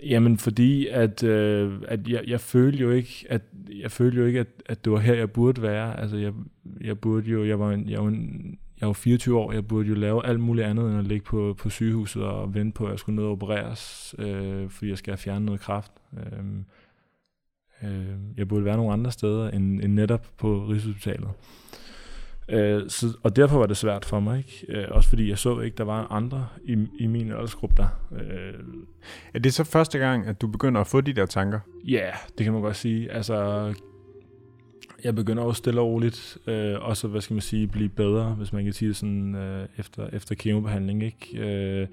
Jamen 0.02 0.38
fordi 0.38 0.86
at, 0.86 1.22
øh, 1.22 1.80
at 1.88 2.08
jeg, 2.08 2.22
jeg 2.26 2.40
følte 2.40 2.78
jo 2.78 2.90
ikke 2.90 3.26
at 3.28 3.42
jeg 3.80 3.90
følte 3.90 4.18
jo 4.18 4.26
ikke 4.26 4.40
at, 4.40 4.46
at 4.66 4.84
det 4.84 4.92
var 4.92 4.98
her 4.98 5.14
jeg 5.14 5.30
burde 5.30 5.62
være. 5.62 6.00
Altså 6.00 6.16
jeg, 6.16 6.32
jeg 6.80 6.98
burde 6.98 7.30
jo 7.30 7.44
jeg 7.44 7.60
var 7.60 7.72
en, 7.72 7.88
jeg 7.88 8.00
var 8.00 8.08
en, 8.08 8.58
jeg 8.80 8.86
var 8.88 8.92
24 8.92 9.38
år, 9.38 9.52
jeg 9.52 9.66
burde 9.66 9.88
jo 9.88 9.94
lave 9.94 10.26
alt 10.26 10.40
muligt 10.40 10.66
andet 10.66 10.90
end 10.90 10.98
at 10.98 11.04
ligge 11.04 11.24
på, 11.24 11.54
på 11.58 11.70
sygehuset 11.70 12.22
og 12.22 12.54
vente 12.54 12.74
på, 12.74 12.84
at 12.84 12.90
jeg 12.90 12.98
skulle 12.98 13.16
ned 13.16 13.24
og 13.24 13.30
opereres, 13.30 14.14
øh, 14.18 14.70
fordi 14.70 14.90
jeg 14.90 14.98
skal 14.98 15.10
have 15.10 15.18
fjernet 15.18 15.46
noget 15.46 15.60
kraft. 15.60 15.92
Øh, 16.16 16.44
øh, 17.82 18.16
jeg 18.36 18.48
burde 18.48 18.64
være 18.64 18.76
nogle 18.76 18.92
andre 18.92 19.12
steder 19.12 19.50
end, 19.50 19.80
end 19.82 19.92
netop 19.92 20.26
på 20.38 20.64
Rigshospitalet. 20.64 21.28
Øh, 22.48 22.82
så, 22.88 23.06
og 23.22 23.36
derfor 23.36 23.58
var 23.58 23.66
det 23.66 23.76
svært 23.76 24.04
for 24.04 24.20
mig, 24.20 24.38
ikke? 24.38 24.66
Øh, 24.68 24.88
også 24.90 25.08
fordi 25.08 25.28
jeg 25.28 25.38
så 25.38 25.60
ikke, 25.60 25.76
der 25.76 25.84
var 25.84 26.12
andre 26.12 26.48
i, 26.64 26.86
i 26.98 27.06
min 27.06 27.30
aldersgruppe 27.30 27.76
der. 27.76 27.88
Øh, 28.12 28.54
er 29.34 29.38
det 29.38 29.54
så 29.54 29.64
første 29.64 29.98
gang, 29.98 30.26
at 30.26 30.40
du 30.40 30.46
begynder 30.46 30.80
at 30.80 30.86
få 30.86 31.00
de 31.00 31.12
der 31.12 31.26
tanker? 31.26 31.60
Ja, 31.84 31.92
yeah, 31.92 32.14
det 32.38 32.44
kan 32.44 32.52
man 32.52 32.62
godt 32.62 32.76
sige. 32.76 33.12
Altså, 33.12 33.74
jeg 35.04 35.14
begynder 35.14 35.42
også 35.42 35.58
stille 35.58 35.80
og 35.80 35.86
roligt, 35.86 36.38
øh, 36.46 36.74
og 36.80 36.96
så, 36.96 37.08
hvad 37.08 37.20
skal 37.20 37.34
man 37.34 37.40
sige, 37.40 37.66
blive 37.66 37.88
bedre, 37.88 38.34
hvis 38.34 38.52
man 38.52 38.64
kan 38.64 38.72
sige 38.72 38.88
det 38.88 38.96
sådan, 38.96 39.34
øh, 39.34 39.68
efter, 39.78 40.06
efter 40.12 40.34
kemobehandling, 40.34 41.02
ikke? 41.02 41.38
Øh, 41.38 41.88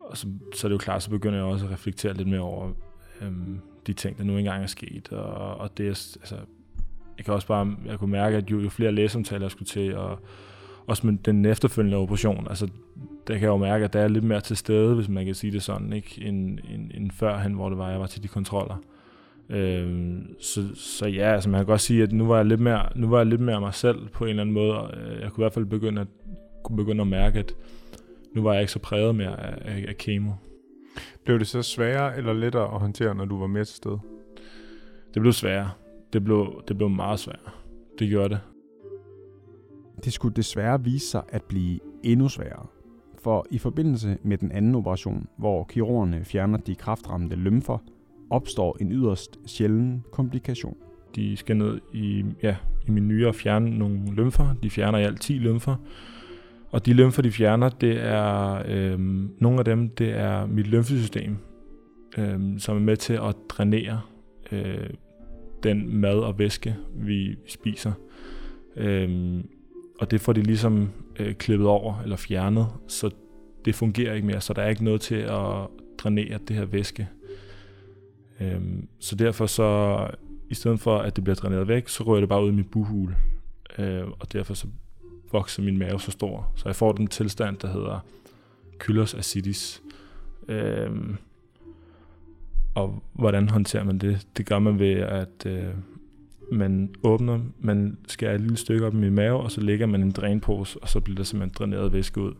og 0.00 0.16
så, 0.16 0.26
så 0.54 0.66
er 0.66 0.68
det 0.68 0.74
jo 0.74 0.78
klart, 0.78 1.02
så 1.02 1.10
begynder 1.10 1.38
jeg 1.38 1.44
også 1.44 1.64
at 1.66 1.72
reflektere 1.72 2.14
lidt 2.14 2.28
mere 2.28 2.40
over 2.40 2.70
øh, 3.20 3.32
de 3.86 3.92
ting, 3.92 4.18
der 4.18 4.24
nu 4.24 4.38
engang 4.38 4.62
er 4.62 4.66
sket, 4.66 5.12
og, 5.12 5.56
og 5.56 5.78
det 5.78 5.86
er, 5.86 6.16
altså, 6.20 6.36
jeg 7.18 7.24
kan 7.24 7.34
også 7.34 7.46
bare, 7.46 7.76
jeg 7.86 7.98
kunne 7.98 8.10
mærke, 8.10 8.36
at 8.36 8.50
jo, 8.50 8.60
jo 8.60 8.68
flere 8.68 8.92
lægesamtaler 8.92 9.44
jeg 9.44 9.50
skulle 9.50 9.68
til, 9.68 9.96
og 9.96 10.18
også 10.86 11.06
med 11.06 11.18
den 11.24 11.44
efterfølgende 11.44 11.96
operation, 11.96 12.46
altså 12.48 12.68
der 13.26 13.34
kan 13.34 13.42
jeg 13.42 13.48
jo 13.48 13.56
mærke, 13.56 13.84
at 13.84 13.92
der 13.92 14.00
er 14.00 14.08
lidt 14.08 14.24
mere 14.24 14.40
til 14.40 14.56
stede, 14.56 14.94
hvis 14.94 15.08
man 15.08 15.26
kan 15.26 15.34
sige 15.34 15.52
det 15.52 15.62
sådan, 15.62 15.92
ikke, 15.92 16.22
end, 16.24 16.58
end, 16.74 16.90
end 16.94 17.10
førhen, 17.10 17.52
hvor 17.52 17.68
det 17.68 17.78
var, 17.78 17.90
jeg 17.90 18.00
var 18.00 18.06
til 18.06 18.22
de 18.22 18.28
kontroller. 18.28 18.82
Øhm, 19.48 20.34
så, 20.40 20.74
så 20.74 21.06
ja, 21.06 21.34
altså 21.34 21.50
man 21.50 21.58
kan 21.58 21.66
godt 21.66 21.80
sige, 21.80 22.02
at 22.02 22.12
nu 22.12 22.26
var 22.26 22.36
jeg 22.36 22.46
lidt 22.46 22.60
mere, 22.60 22.82
nu 22.94 23.08
var 23.08 23.18
jeg 23.18 23.26
lidt 23.26 23.40
mere 23.40 23.60
mig 23.60 23.74
selv 23.74 24.08
på 24.08 24.24
en 24.24 24.30
eller 24.30 24.42
anden 24.42 24.54
måde. 24.54 24.72
Øh, 24.72 25.20
jeg 25.20 25.30
kunne 25.30 25.42
i 25.42 25.44
hvert 25.44 25.52
fald 25.52 25.64
begynde 25.64 26.00
at, 26.00 26.06
kunne 26.64 26.76
begynde 26.76 27.00
at 27.00 27.06
mærke, 27.06 27.38
at 27.38 27.54
nu 28.34 28.42
var 28.42 28.52
jeg 28.52 28.62
ikke 28.62 28.72
så 28.72 28.78
præget 28.78 29.14
mere 29.14 29.40
af, 29.40 29.74
af, 29.74 29.84
af 29.88 29.96
kemo. 29.98 30.30
Blev 31.24 31.38
det 31.38 31.46
så 31.46 31.62
sværere 31.62 32.16
eller 32.16 32.32
lettere 32.32 32.74
at 32.74 32.80
håndtere, 32.80 33.14
når 33.14 33.24
du 33.24 33.38
var 33.38 33.46
mere 33.46 33.64
til 33.64 33.76
stede? 33.76 33.98
Det 35.14 35.22
blev 35.22 35.32
sværere. 35.32 35.70
Det 36.12 36.24
blev, 36.24 36.62
det 36.68 36.76
blev 36.76 36.90
meget 36.90 37.20
sværere. 37.20 37.50
Det 37.98 38.08
gjorde 38.08 38.28
det. 38.28 38.40
Det 40.04 40.12
skulle 40.12 40.34
desværre 40.36 40.84
vise 40.84 41.06
sig 41.06 41.22
at 41.28 41.42
blive 41.42 41.80
endnu 42.02 42.28
sværere. 42.28 42.66
For 43.22 43.46
i 43.50 43.58
forbindelse 43.58 44.18
med 44.22 44.38
den 44.38 44.52
anden 44.52 44.74
operation, 44.74 45.26
hvor 45.36 45.64
kirurgerne 45.64 46.24
fjerner 46.24 46.58
de 46.58 46.74
kraftramte 46.74 47.36
lymfer, 47.36 47.78
opstår 48.30 48.76
en 48.80 48.92
yderst 48.92 49.38
sjælden 49.46 50.04
komplikation. 50.12 50.76
De 51.16 51.36
skal 51.36 51.56
ned 51.56 51.80
i, 51.92 52.24
ja, 52.42 52.56
i 52.88 52.90
min 52.90 53.08
nyere 53.08 53.28
og 53.28 53.34
fjerne 53.34 53.78
nogle 53.78 54.14
lymfer. 54.14 54.54
De 54.62 54.70
fjerner 54.70 54.98
i 54.98 55.02
alt 55.02 55.20
10 55.20 55.32
lymfer. 55.32 55.76
Og 56.72 56.86
de 56.86 56.92
lymfer, 56.92 57.22
de 57.22 57.30
fjerner, 57.30 57.68
det 57.68 58.00
er 58.00 58.62
øh, 58.66 58.98
nogle 59.40 59.58
af 59.58 59.64
dem, 59.64 59.88
det 59.88 60.10
er 60.10 60.46
mit 60.46 60.66
lymfesystem, 60.66 61.36
øh, 62.18 62.40
som 62.58 62.76
er 62.76 62.80
med 62.80 62.96
til 62.96 63.12
at 63.12 63.36
drænere 63.48 64.00
øh, 64.52 64.90
den 65.62 65.96
mad 65.96 66.18
og 66.18 66.38
væske, 66.38 66.76
vi 66.94 67.36
spiser. 67.48 67.92
Øh, 68.76 69.40
og 70.00 70.10
det 70.10 70.20
får 70.20 70.32
de 70.32 70.42
ligesom 70.42 70.90
øh, 71.18 71.34
klippet 71.34 71.68
over 71.68 72.00
eller 72.02 72.16
fjernet, 72.16 72.66
så 72.88 73.10
det 73.64 73.74
fungerer 73.74 74.14
ikke 74.14 74.26
mere, 74.26 74.40
så 74.40 74.52
der 74.52 74.62
er 74.62 74.68
ikke 74.68 74.84
noget 74.84 75.00
til 75.00 75.14
at 75.14 75.66
drænere 75.98 76.38
det 76.48 76.56
her 76.56 76.64
væske. 76.64 77.08
Øhm, 78.40 78.88
så 78.98 79.16
derfor 79.16 79.46
så, 79.46 79.98
i 80.50 80.54
stedet 80.54 80.80
for 80.80 80.98
at 80.98 81.16
det 81.16 81.24
bliver 81.24 81.36
dræneret 81.36 81.68
væk, 81.68 81.88
så 81.88 82.04
rører 82.04 82.20
det 82.20 82.28
bare 82.28 82.44
ud 82.44 82.48
i 82.48 82.54
min 82.54 82.64
buhul. 82.64 83.14
Øh, 83.78 84.02
og 84.20 84.32
derfor 84.32 84.54
så 84.54 84.66
vokser 85.32 85.62
min 85.62 85.78
mave 85.78 86.00
så 86.00 86.10
stor. 86.10 86.52
Så 86.56 86.62
jeg 86.68 86.76
får 86.76 86.92
den 86.92 87.06
tilstand, 87.06 87.56
der 87.56 87.68
hedder 87.68 88.04
kylos 88.78 89.14
acidis. 89.14 89.82
Øhm, 90.48 91.16
og 92.74 93.02
hvordan 93.12 93.48
håndterer 93.48 93.84
man 93.84 93.98
det? 93.98 94.26
Det 94.36 94.46
gør 94.46 94.58
man 94.58 94.78
ved, 94.78 94.94
at 94.94 95.46
øh, 95.46 95.74
man 96.52 96.94
åbner, 97.02 97.40
man 97.60 97.98
skærer 98.08 98.34
et 98.34 98.40
lille 98.40 98.56
stykke 98.56 98.86
op 98.86 98.94
i 98.94 98.96
min 98.96 99.14
mave, 99.14 99.40
og 99.40 99.50
så 99.50 99.60
lægger 99.60 99.86
man 99.86 100.02
en 100.02 100.10
drænpose, 100.10 100.78
og 100.82 100.88
så 100.88 101.00
bliver 101.00 101.16
der 101.16 101.24
simpelthen 101.24 101.54
dræneret 101.58 101.92
væske 101.92 102.20
ud. 102.20 102.34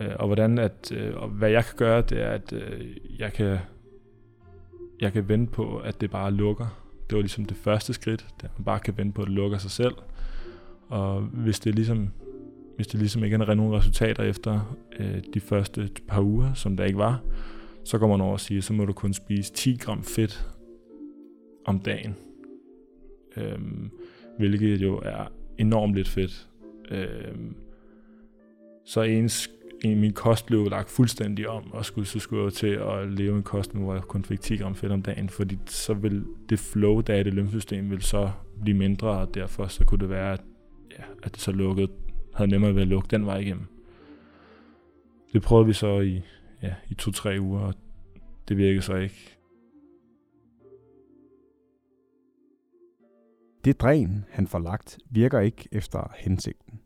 Øh, 0.00 0.10
og 0.18 0.26
hvordan 0.26 0.58
at, 0.58 0.92
øh, 0.94 1.16
og 1.16 1.28
hvad 1.28 1.50
jeg 1.50 1.64
kan 1.64 1.74
gøre, 1.76 2.00
det 2.00 2.22
er, 2.22 2.30
at 2.30 2.52
øh, 2.52 2.86
jeg 3.18 3.32
kan 3.32 3.58
jeg 5.00 5.12
kan 5.12 5.28
vente 5.28 5.52
på, 5.52 5.78
at 5.78 6.00
det 6.00 6.10
bare 6.10 6.30
lukker. 6.30 6.66
Det 7.10 7.16
var 7.16 7.22
ligesom 7.22 7.44
det 7.44 7.56
første 7.56 7.92
skridt, 7.92 8.26
at 8.44 8.50
man 8.58 8.64
bare 8.64 8.80
kan 8.80 8.96
vente 8.96 9.14
på, 9.14 9.22
at 9.22 9.26
det 9.26 9.34
lukker 9.34 9.58
sig 9.58 9.70
selv. 9.70 9.94
Og 10.92 11.20
hvis 11.20 11.60
det 11.60 11.74
ligesom, 11.74 12.08
hvis 12.76 12.86
det 12.86 13.00
ligesom 13.00 13.24
ikke 13.24 13.36
er 13.36 13.54
nogen 13.54 13.72
resultater 13.72 14.22
efter 14.22 14.76
øh, 14.98 15.22
de 15.34 15.40
første 15.40 15.90
par 16.08 16.20
uger, 16.20 16.54
som 16.54 16.76
der 16.76 16.84
ikke 16.84 16.98
var, 16.98 17.20
så 17.84 17.98
går 17.98 18.08
man 18.08 18.20
over 18.20 18.32
og 18.32 18.40
siger, 18.40 18.60
så 18.60 18.72
må 18.72 18.84
du 18.84 18.92
kun 18.92 19.12
spise 19.12 19.52
10 19.52 19.76
gram 19.80 20.02
fedt 20.02 20.46
om 21.64 21.78
dagen. 21.80 22.16
Øhm, 23.36 23.90
hvilket 24.38 24.82
jo 24.82 25.00
er 25.04 25.32
enormt 25.58 25.94
lidt 25.94 26.08
fedt. 26.08 26.48
Øhm, 26.90 27.54
så 28.84 29.02
ens 29.02 29.50
en, 29.84 30.00
min 30.00 30.12
kost 30.12 30.46
blev 30.46 30.68
lagt 30.70 30.90
fuldstændig 30.90 31.48
om, 31.48 31.72
og 31.72 31.84
skulle, 31.84 32.06
så 32.06 32.18
skulle 32.18 32.44
jeg 32.44 32.52
til 32.52 32.66
at 32.66 33.12
leve 33.12 33.36
en 33.36 33.42
kost, 33.42 33.72
hvor 33.72 33.94
jeg 33.94 34.02
kun 34.02 34.24
fik 34.24 34.40
10 34.40 34.56
gram 34.56 34.74
fedt 34.74 34.92
om 34.92 35.02
dagen, 35.02 35.28
fordi 35.28 35.58
så 35.66 35.94
vil 35.94 36.24
det 36.48 36.58
flow, 36.58 37.00
der 37.00 37.14
er 37.14 37.18
i 37.18 37.22
det 37.22 37.34
lymfesystem, 37.34 37.90
vil 37.90 38.02
så 38.02 38.30
blive 38.62 38.78
mindre, 38.78 39.08
og 39.08 39.34
derfor 39.34 39.66
så 39.66 39.84
kunne 39.84 40.00
det 40.00 40.10
være, 40.10 40.32
at, 40.32 40.40
at 41.22 41.32
det 41.32 41.40
så 41.40 41.52
lukkede, 41.52 41.88
havde 42.34 42.50
nemmere 42.50 42.74
ved 42.74 42.82
at 42.82 42.88
lukke 42.88 43.08
den 43.10 43.26
vej 43.26 43.38
igennem. 43.38 43.66
Det 45.32 45.42
prøvede 45.42 45.66
vi 45.66 45.72
så 45.72 46.00
i, 46.00 46.22
ja, 46.62 46.74
i 46.88 46.94
to-tre 46.94 47.36
uger, 47.40 47.60
og 47.60 47.74
det 48.48 48.56
virkede 48.56 48.82
så 48.82 48.94
ikke. 48.94 49.36
Det 53.64 53.80
dræn, 53.80 54.24
han 54.30 54.46
får 54.46 54.58
lagt, 54.58 54.98
virker 55.10 55.40
ikke 55.40 55.68
efter 55.72 56.12
hensigten. 56.18 56.80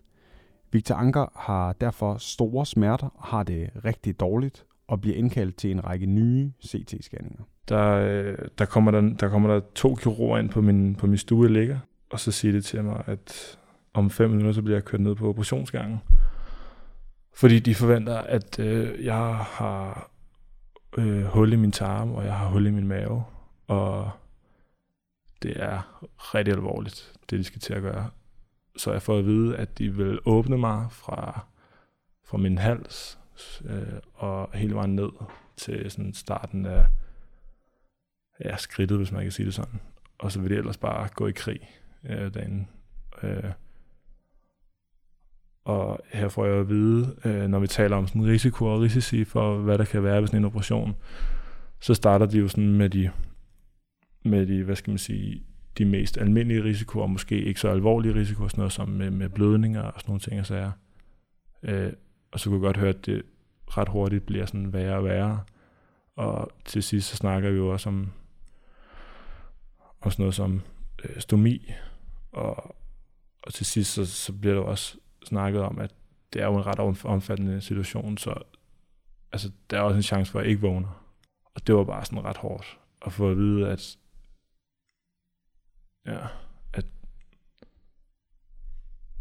Victor 0.73 0.95
Anker 0.95 1.27
har 1.35 1.73
derfor 1.73 2.17
store 2.17 2.67
smerter 2.67 3.09
og 3.15 3.25
har 3.25 3.43
det 3.43 3.71
rigtig 3.85 4.21
dårligt 4.21 4.67
og 4.87 5.01
bliver 5.01 5.17
indkaldt 5.17 5.57
til 5.57 5.71
en 5.71 5.85
række 5.85 6.07
nye 6.07 6.53
CT-scanninger. 6.65 7.43
Der, 7.69 8.37
der, 8.59 8.65
kommer 8.65 8.91
der, 8.91 9.01
der 9.01 9.29
kommer 9.29 9.55
der 9.55 9.61
to 9.75 9.95
kirurger 9.95 10.39
ind 10.39 10.51
på 10.51 10.61
min, 10.61 10.95
på 10.95 11.07
min 11.07 11.19
stue, 11.19 11.45
jeg 11.45 11.51
ligger, 11.51 11.79
og 12.11 12.21
så 12.21 12.33
siger 12.33 12.53
det 12.53 12.65
til 12.65 12.85
mig, 12.85 13.05
at 13.07 13.59
om 13.97 14.11
fem 14.11 14.31
minutter, 14.31 14.53
så 14.53 14.63
bliver 14.63 14.77
jeg 14.77 14.85
kørt 14.85 15.01
ned 15.01 15.15
på 15.15 15.29
operationsgangen. 15.29 16.01
Fordi 17.35 17.59
de 17.59 17.75
forventer, 17.75 18.17
at 18.17 18.59
øh, 18.59 19.05
jeg 19.05 19.37
har 19.37 20.11
øh, 20.99 21.25
hul 21.25 21.53
i 21.53 21.57
min 21.57 21.73
tarm, 21.73 22.13
og 22.13 22.25
jeg 22.25 22.35
har 22.35 22.49
hul 22.49 22.67
i 22.67 22.71
min 22.71 22.87
mave, 22.87 23.25
og 23.67 24.11
det 25.43 25.63
er 25.63 26.03
rigtig 26.35 26.55
alvorligt, 26.55 27.13
det 27.31 27.39
de 27.39 27.45
skal 27.45 27.61
til 27.61 27.75
at 27.75 27.83
gøre. 27.83 28.11
Så 28.77 28.93
jeg 28.93 29.03
får 29.03 29.19
at 29.19 29.27
vide, 29.27 29.57
at 29.57 29.79
de 29.79 29.97
vil 29.97 30.19
åbne 30.25 30.59
mig 30.59 30.87
fra, 30.91 31.47
fra 32.25 32.39
min 32.39 32.59
hals 32.59 33.19
øh, 33.65 34.01
og 34.15 34.51
hele 34.55 34.75
vejen 34.75 34.97
ned 34.97 35.11
til 35.57 35.91
sådan 35.91 36.15
starten 36.15 36.67
af 36.67 36.87
ja, 38.45 38.57
skridtet, 38.57 38.97
hvis 38.97 39.13
man 39.13 39.23
kan 39.23 39.33
sige 39.33 39.47
det 39.47 39.55
sådan. 39.55 39.81
Og 40.19 40.33
så 40.33 40.41
vil 40.41 40.51
de 40.51 40.57
ellers 40.57 40.77
bare 40.77 41.09
gå 41.15 41.27
i 41.27 41.33
krig 41.33 41.61
øh, 42.05 42.35
derinde. 42.35 42.67
Øh, 43.23 43.53
og 45.67 46.01
her 46.13 46.29
får 46.29 46.47
jeg 46.47 46.55
at 46.55 46.69
vide, 46.69 47.17
øh, 47.25 47.49
når 47.49 47.59
vi 47.59 47.67
taler 47.67 47.97
om 47.97 48.07
sådan 48.07 48.27
risiko 48.27 48.67
og 48.67 48.81
risici 48.81 49.25
for, 49.25 49.59
hvad 49.59 49.79
der 49.79 49.85
kan 49.85 50.03
være 50.03 50.21
ved 50.21 50.27
sådan 50.27 50.41
en 50.41 50.45
operation, 50.45 50.97
så 51.81 51.95
starter 51.95 52.27
de 52.27 52.39
jo 52.39 52.49
sådan 52.49 52.73
med 52.73 52.91
de, 52.91 53.11
med 54.25 54.47
de, 54.47 54.63
hvad 54.63 54.77
skal 54.77 54.91
man 54.91 54.99
sige, 54.99 55.43
de 55.79 55.85
mest 55.85 56.19
almindelige 56.19 56.65
risikoer, 56.65 57.03
og 57.03 57.11
måske 57.11 57.43
ikke 57.43 57.61
så 57.61 57.69
alvorlige 57.69 58.15
risikoer, 58.15 58.49
sådan 58.49 58.61
noget 58.61 58.73
som 58.73 58.89
med, 58.89 59.11
med 59.11 59.29
blødninger 59.29 59.83
og 59.83 60.01
sådan 60.01 60.11
nogle 60.11 60.21
ting 60.21 60.41
og 60.41 60.47
sager. 60.47 60.71
Øh, 61.63 61.93
og 62.33 62.41
så 62.41 62.51
kunne 62.51 62.57
jeg 62.57 62.67
godt 62.67 62.77
høre, 62.77 62.89
at 62.89 63.07
det 63.07 63.23
ret 63.69 63.89
hurtigt 63.89 64.27
bliver 64.27 64.47
sådan 64.47 64.73
værre 64.73 64.97
og 64.97 65.05
værre. 65.05 65.41
Og 66.17 66.51
til 66.65 66.83
sidst 66.83 67.09
så 67.09 67.17
snakker 67.17 67.51
vi 67.51 67.57
jo 67.57 67.73
også 67.73 67.89
om, 67.89 68.13
om 70.01 70.11
sådan 70.11 70.23
noget 70.23 70.35
som 70.35 70.63
øh, 71.05 71.21
stomi, 71.21 71.73
og, 72.33 72.77
og 73.43 73.55
til 73.55 73.67
sidst 73.67 73.93
så, 73.93 74.07
så 74.07 74.33
bliver 74.33 74.55
der 74.55 74.63
også 74.63 74.99
snakket 75.27 75.63
om, 75.63 75.79
at 75.79 75.95
det 76.33 76.43
er 76.43 76.47
jo 76.47 76.57
en 76.57 76.67
ret 76.67 77.05
omfattende 77.05 77.61
situation, 77.61 78.19
så 78.19 78.43
altså, 79.33 79.51
der 79.71 79.79
er 79.79 79.83
også 79.83 79.97
en 79.97 80.03
chance 80.03 80.33
for, 80.33 80.39
at 80.39 80.45
jeg 80.45 80.51
ikke 80.51 80.63
vågner. 80.63 81.03
Og 81.55 81.67
det 81.67 81.75
var 81.75 81.85
bare 81.85 82.05
sådan 82.05 82.25
ret 82.25 82.37
hårdt 82.37 82.79
at 83.07 83.13
få 83.13 83.31
at 83.31 83.37
vide, 83.37 83.69
at 83.69 83.99
ja, 86.07 86.27
at 86.73 86.87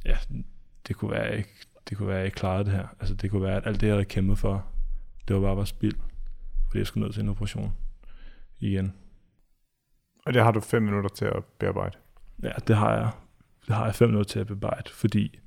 ja, 0.05 0.17
det 0.87 0.95
kunne 0.95 1.11
være, 1.11 1.23
at 1.23 1.29
jeg 1.29 1.37
ikke, 1.37 1.65
det 1.89 1.97
kunne 1.97 2.07
være, 2.07 2.17
at 2.17 2.19
jeg 2.19 2.25
ikke 2.25 2.35
klarede 2.35 2.65
det 2.65 2.73
her. 2.73 2.87
Altså 2.99 3.15
det 3.15 3.31
kunne 3.31 3.43
være, 3.43 3.57
at 3.57 3.67
alt 3.67 3.81
det, 3.81 3.87
jeg 3.87 3.95
havde 3.95 4.05
kæmpet 4.05 4.37
for, 4.37 4.65
det 5.27 5.35
var 5.35 5.41
bare 5.41 5.55
bare 5.55 5.65
spild, 5.65 5.95
fordi 6.67 6.77
jeg 6.77 6.87
skulle 6.87 7.05
ned 7.05 7.13
til 7.13 7.23
en 7.23 7.29
operation 7.29 7.73
igen. 8.59 8.93
Og 10.25 10.33
det 10.33 10.43
har 10.43 10.51
du 10.51 10.59
fem 10.59 10.83
minutter 10.83 11.09
til 11.09 11.25
at 11.25 11.45
bearbejde? 11.45 11.97
Ja, 12.43 12.51
det 12.67 12.75
har 12.75 12.93
jeg. 12.93 13.11
Det 13.67 13.75
har 13.75 13.85
jeg 13.85 13.95
fem 13.95 14.09
minutter 14.09 14.29
til 14.29 14.39
at 14.39 14.47
bearbejde, 14.47 14.91
fordi 14.91 15.39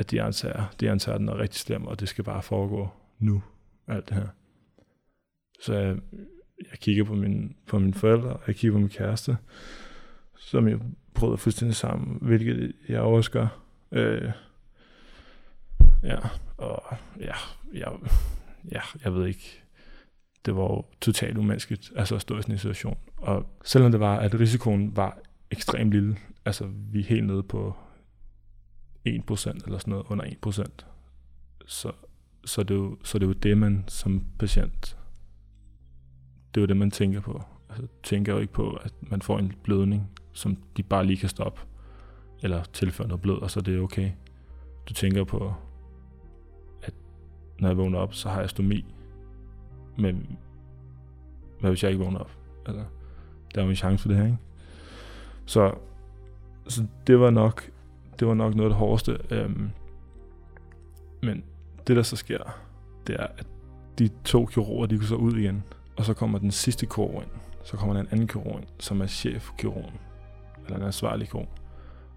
at 0.00 0.10
de 0.10 0.22
antager, 0.22 0.74
de 0.80 0.90
antager, 0.90 1.14
at 1.14 1.20
den 1.20 1.28
er 1.28 1.38
rigtig 1.38 1.60
slem, 1.60 1.86
og 1.86 2.00
det 2.00 2.08
skal 2.08 2.24
bare 2.24 2.42
foregå 2.42 2.88
nu, 3.18 3.42
alt 3.88 4.08
det 4.08 4.16
her. 4.16 4.26
Så 5.60 5.74
jeg, 5.74 5.96
jeg 6.70 6.78
kigger 6.78 7.04
på, 7.04 7.14
min, 7.14 7.56
på 7.66 7.78
mine 7.78 7.94
forældre, 7.94 8.32
og 8.32 8.42
jeg 8.46 8.56
kigger 8.56 8.74
på 8.74 8.78
min 8.78 8.88
kæreste, 8.88 9.36
som 10.36 10.68
jeg 10.68 10.78
prøvede 11.14 11.38
fuldstændig 11.38 11.76
sammen, 11.76 12.18
hvilket 12.20 12.72
jeg 12.88 13.00
også 13.00 13.30
gør. 13.30 13.62
Øh, 13.92 14.32
ja, 16.02 16.18
og 16.56 16.96
ja, 17.20 17.34
jeg, 17.72 17.92
ja, 18.72 18.80
jeg 19.04 19.14
ved 19.14 19.26
ikke, 19.26 19.62
det 20.46 20.56
var 20.56 20.62
jo 20.62 20.84
totalt 21.00 21.38
umenneskeligt, 21.38 21.92
altså 21.96 22.14
at 22.14 22.20
stå 22.20 22.38
i 22.38 22.42
sådan 22.42 22.54
en 22.54 22.58
situation. 22.58 22.98
Og 23.16 23.46
selvom 23.64 23.90
det 23.90 24.00
var, 24.00 24.18
at 24.18 24.40
risikoen 24.40 24.96
var 24.96 25.18
ekstremt 25.50 25.92
lille, 25.92 26.16
altså 26.44 26.68
vi 26.92 27.00
er 27.00 27.04
helt 27.04 27.26
nede 27.26 27.42
på 27.42 27.76
1% 29.08 29.64
eller 29.66 29.78
sådan 29.78 29.90
noget, 29.90 30.06
under 30.08 30.24
1%, 30.24 30.64
så, 31.66 31.92
så, 32.44 32.62
det 32.62 32.74
er 32.74 32.78
jo, 32.78 32.96
så 33.04 33.18
det 33.18 33.24
er 33.24 33.28
jo 33.28 33.32
det, 33.32 33.58
man 33.58 33.84
som 33.88 34.24
patient, 34.38 34.98
det 36.54 36.60
er 36.60 36.62
jo 36.62 36.66
det, 36.66 36.76
man 36.76 36.90
tænker 36.90 37.20
på. 37.20 37.42
Altså, 37.70 37.86
tænker 38.02 38.32
jo 38.32 38.38
ikke 38.38 38.52
på, 38.52 38.72
at 38.72 38.92
man 39.00 39.22
får 39.22 39.38
en 39.38 39.52
blødning, 39.62 40.10
som 40.32 40.56
de 40.76 40.82
bare 40.82 41.06
lige 41.06 41.16
kan 41.16 41.28
stoppe, 41.28 41.60
eller 42.42 42.64
tilføre 42.64 43.08
noget 43.08 43.22
blød, 43.22 43.42
og 43.42 43.50
så 43.50 43.60
er 43.60 43.64
det 43.64 43.80
okay. 43.80 44.10
Du 44.88 44.94
tænker 44.94 45.24
på, 45.24 45.54
at 46.82 46.94
når 47.58 47.68
jeg 47.68 47.76
vågner 47.76 47.98
op, 47.98 48.14
så 48.14 48.28
har 48.28 48.40
jeg 48.40 48.50
stomi, 48.50 48.84
men 49.98 50.38
hvad 51.60 51.70
hvis 51.70 51.82
jeg 51.82 51.90
ikke 51.90 52.04
vågner 52.04 52.18
op? 52.18 52.30
Altså, 52.66 52.84
der 53.54 53.60
er 53.60 53.64
jo 53.64 53.70
en 53.70 53.76
chance 53.76 54.02
for 54.02 54.08
det 54.08 54.16
her, 54.16 54.24
ikke? 54.24 54.38
Så, 55.46 55.74
så 56.68 56.86
det 57.06 57.20
var 57.20 57.30
nok 57.30 57.70
det 58.20 58.28
var 58.28 58.34
nok 58.34 58.54
noget 58.54 58.70
af 58.70 58.70
det 58.70 58.78
hårdeste. 58.78 59.18
Øhm, 59.30 59.70
men 61.22 61.44
det, 61.86 61.96
der 61.96 62.02
så 62.02 62.16
sker, 62.16 62.38
det 63.06 63.16
er, 63.18 63.26
at 63.38 63.46
de 63.98 64.10
to 64.24 64.46
kirurger, 64.46 64.86
de 64.86 64.98
går 64.98 65.04
så 65.04 65.14
ud 65.14 65.36
igen, 65.36 65.62
og 65.96 66.04
så 66.04 66.14
kommer 66.14 66.38
den 66.38 66.50
sidste 66.50 66.86
kirurg 66.86 67.22
ind. 67.22 67.30
Så 67.64 67.76
kommer 67.76 67.94
der 67.94 68.00
en 68.00 68.08
anden 68.10 68.26
kirurg 68.26 68.58
ind, 68.58 68.68
som 68.78 69.00
er 69.00 69.06
chefkirurgen, 69.06 69.94
eller 70.64 70.78
en 70.78 70.84
ansvarlig 70.84 71.28
kirurg. 71.28 71.48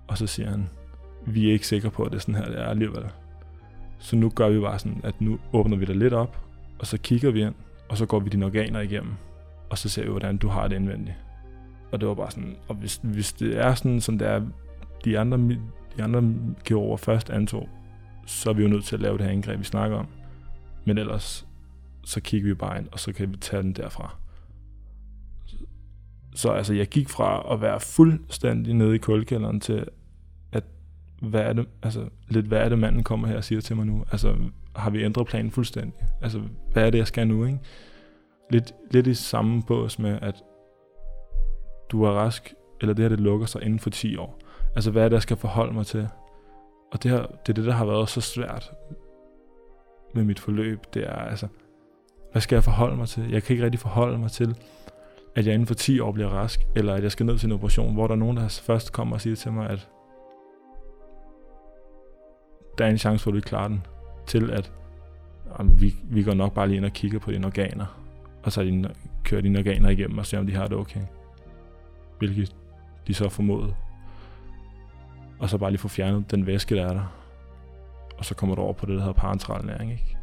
Og 0.08 0.18
så 0.18 0.28
siger 0.28 0.50
han, 0.50 0.70
vi 1.26 1.50
er 1.50 1.54
ikke 1.54 1.68
sikre 1.68 1.90
på, 1.90 2.04
at 2.04 2.12
det 2.12 2.18
er 2.18 2.22
sådan 2.22 2.36
her, 2.36 2.46
det 2.46 2.60
er 2.60 2.66
alligevel. 2.66 3.06
Så 4.00 4.16
nu 4.16 4.30
gør 4.30 4.50
vi 4.50 4.60
bare 4.60 4.80
sådan, 4.80 5.02
at 5.04 5.22
nu 5.22 5.40
åbner 5.54 5.78
vi 5.78 5.86
dig 5.86 5.96
lidt 5.96 6.14
op, 6.14 6.38
og 6.80 6.88
så 6.88 6.98
kigger 6.98 7.32
vi 7.32 7.42
ind, 7.42 7.56
og 7.90 7.98
så 7.98 8.06
går 8.06 8.20
vi 8.20 8.30
dine 8.30 8.46
organer 8.46 8.80
igennem, 8.80 9.14
og 9.70 9.78
så 9.78 9.90
ser 9.90 10.04
vi, 10.04 10.10
hvordan 10.10 10.38
du 10.38 10.48
har 10.48 10.68
det 10.68 10.76
indvendigt. 10.76 11.18
Og 11.92 12.00
det 12.00 12.08
var 12.08 12.14
bare 12.14 12.32
sådan, 12.32 12.56
og 12.68 12.76
hvis, 12.76 13.00
hvis 13.04 13.34
det 13.34 13.58
er 13.60 13.74
sådan, 13.74 14.02
som 14.02 14.18
det 14.18 14.28
er 14.28 14.42
de 15.06 15.20
andre 15.20 15.38
de 15.98 16.04
andre 16.04 16.34
geover 16.66 16.98
først 16.98 17.30
antog, 17.30 17.70
så 18.26 18.50
er 18.50 18.54
vi 18.54 18.64
jo 18.64 18.70
nødt 18.70 18.86
til 18.86 18.96
at 18.96 19.02
lave 19.02 19.18
det 19.18 19.26
her 19.26 19.32
angreb, 19.32 19.60
vi 19.60 19.64
snakker 19.64 19.98
om. 19.98 20.08
Men 20.86 20.98
ellers, 20.98 21.48
så 22.04 22.22
kigger 22.22 22.48
vi 22.48 22.54
bare 22.54 22.78
ind, 22.78 22.88
og 22.92 23.00
så 23.00 23.14
kan 23.14 23.32
vi 23.32 23.38
tage 23.38 23.64
den 23.64 23.74
derfra. 23.74 24.16
Så 26.36 26.50
altså, 26.50 26.74
jeg 26.74 26.88
gik 26.88 27.10
fra 27.10 27.54
at 27.54 27.62
være 27.62 27.80
fuldstændig 27.80 28.74
nede 28.74 28.96
i 28.96 28.98
kuldkælderen 28.98 29.60
til, 29.60 29.86
at 30.52 30.64
hvad 31.22 31.42
er 31.42 31.54
det, 31.54 31.68
altså, 31.84 32.10
lidt 32.28 32.46
hvad 32.46 32.60
er 32.60 32.70
det, 32.70 32.80
manden 32.80 33.04
kommer 33.04 33.28
her 33.28 33.38
og 33.38 33.44
siger 33.44 33.62
til 33.62 33.76
mig 33.76 33.86
nu? 33.86 34.06
Altså, 34.12 34.36
har 34.76 34.90
vi 34.90 35.04
ændret 35.04 35.28
planen 35.28 35.52
fuldstændig? 35.52 35.94
Altså, 36.22 36.42
hvad 36.72 36.86
er 36.86 36.90
det, 36.90 36.98
jeg 36.98 37.08
skal 37.08 37.28
nu, 37.28 37.46
ikke? 37.46 37.60
Lidt, 38.52 38.74
lidt 38.92 39.08
i 39.08 39.14
samme 39.14 39.64
bås 39.64 40.00
med, 40.00 40.20
at 40.22 40.44
du 41.90 42.04
er 42.04 42.12
rask, 42.12 42.54
eller 42.82 42.94
det 42.94 43.04
her, 43.04 43.10
det 43.10 43.20
lukker 43.20 43.46
sig 43.46 43.64
inden 43.64 43.80
for 43.80 43.90
10 43.90 44.18
år. 44.18 44.40
Altså, 44.76 44.92
hvad 44.92 45.04
er 45.04 45.10
det, 45.10 45.14
jeg 45.14 45.22
skal 45.22 45.38
forholde 45.38 45.74
mig 45.74 45.86
til? 45.86 46.08
Og 46.92 47.04
det, 47.04 47.12
her, 47.12 47.22
det 47.22 47.50
er 47.50 47.54
det, 47.54 47.66
der 47.66 47.72
har 47.72 47.86
været 47.86 48.10
så 48.10 48.22
svært 48.22 48.72
med 50.14 50.24
mit 50.24 50.40
forløb. 50.40 50.80
Det 50.94 51.04
er 51.04 51.16
altså, 51.16 51.48
hvad 52.32 52.42
skal 52.42 52.56
jeg 52.56 52.64
forholde 52.64 52.96
mig 52.98 53.08
til? 53.08 53.32
Jeg 53.32 53.44
kan 53.44 53.54
ikke 53.54 53.66
rigtig 53.66 53.80
forholde 53.80 54.18
mig 54.18 54.32
til, 54.32 54.58
at 55.36 55.46
jeg 55.46 55.54
inden 55.54 55.68
for 55.68 55.74
10 55.74 56.00
år 56.00 56.12
bliver 56.12 56.30
rask, 56.30 56.68
eller 56.76 56.94
at 56.94 57.04
jeg 57.04 57.12
skal 57.12 57.26
ned 57.26 57.38
til 57.38 57.48
en 57.48 57.52
operation, 57.52 57.94
hvor 57.94 58.08
der 58.08 58.14
er 58.14 58.20
nogen, 58.20 58.38
der 58.38 58.62
først 58.64 58.94
kommer 58.94 59.16
og 59.16 59.22
siger 59.22 59.36
til 59.36 59.52
mig, 59.52 59.70
at 59.70 59.90
der 62.78 62.86
er 62.86 62.90
en 62.90 62.98
chance 62.98 63.24
for, 63.24 63.32
at 63.32 63.34
du 63.34 63.38
ikke 63.38 63.48
klarer 63.48 63.68
den, 63.68 63.86
til 64.28 64.52
at 64.52 64.72
om 65.52 65.82
vi, 65.82 65.96
vi 66.04 66.24
går 66.24 66.34
nok 66.34 66.54
bare 66.54 66.68
lige 66.68 66.78
ind 66.78 66.86
og 66.86 66.92
kigger 66.92 67.20
på 67.20 67.32
dine 67.32 67.48
organer, 67.48 68.00
og 68.44 68.52
så 68.52 68.64
de, 68.64 68.90
kører 69.24 69.42
dine 69.42 69.60
organer 69.60 69.90
igennem 69.90 70.18
og 70.18 70.26
ser, 70.26 70.40
om 70.40 70.48
de 70.48 70.56
har 70.56 70.68
det 70.68 70.78
okay. 70.78 71.02
Hvilket 72.20 72.56
de 73.08 73.14
så 73.14 73.30
formodede 73.30 73.76
og 75.44 75.50
så 75.50 75.58
bare 75.58 75.72
lige 75.72 75.80
få 75.80 75.88
fjernet 75.88 76.32
den 76.32 76.46
væske, 76.46 76.76
der 76.76 76.86
er 76.86 76.94
der. 76.94 77.06
Og 78.18 78.26
så 78.26 78.36
kommer 78.36 78.56
du 78.56 78.62
over 78.62 78.74
på 78.74 78.86
det, 78.86 78.94
der 78.94 79.00
hedder 79.00 79.14
parenteral 79.14 79.66
næring, 79.66 79.92
ikke? 79.92 80.18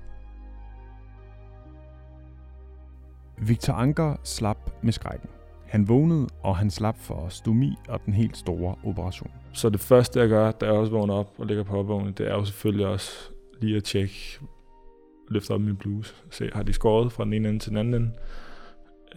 Victor 3.38 3.72
Anker 3.72 4.16
slap 4.24 4.70
med 4.82 4.92
skrækken. 4.92 5.28
Han 5.66 5.88
vågnede, 5.88 6.28
og 6.42 6.56
han 6.56 6.70
slap 6.70 6.98
for 6.98 7.28
stomi 7.28 7.76
og 7.88 8.00
den 8.06 8.14
helt 8.14 8.36
store 8.36 8.74
operation. 8.84 9.30
Så 9.52 9.70
det 9.70 9.80
første, 9.80 10.20
jeg 10.20 10.28
gør, 10.28 10.50
da 10.50 10.66
jeg 10.66 10.74
også 10.74 10.92
vågner 10.92 11.14
op 11.14 11.34
og 11.38 11.46
ligger 11.46 11.64
på 11.64 11.78
opvågning, 11.78 12.18
det 12.18 12.28
er 12.28 12.34
jo 12.34 12.44
selvfølgelig 12.44 12.86
også 12.86 13.12
lige 13.60 13.76
at 13.76 13.84
tjekke, 13.84 14.40
løfter 15.28 15.54
op 15.54 15.60
min 15.60 15.76
bluse. 15.76 16.14
Se, 16.30 16.50
har 16.52 16.62
de 16.62 16.72
skåret 16.72 17.12
fra 17.12 17.24
den 17.24 17.32
ene 17.32 17.48
ende 17.48 17.60
til 17.60 17.70
den 17.70 17.78
anden 17.78 17.94
ende? 17.94 18.12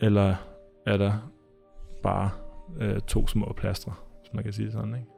Eller 0.01 0.35
er 0.85 0.97
der 0.97 1.31
bare 2.03 2.29
øh, 2.79 2.99
to 2.99 3.27
små 3.27 3.53
plastre, 3.57 3.93
hvis 4.21 4.33
man 4.33 4.43
kan 4.43 4.53
sige 4.53 4.71
sådan, 4.71 4.95
ikke? 4.95 5.12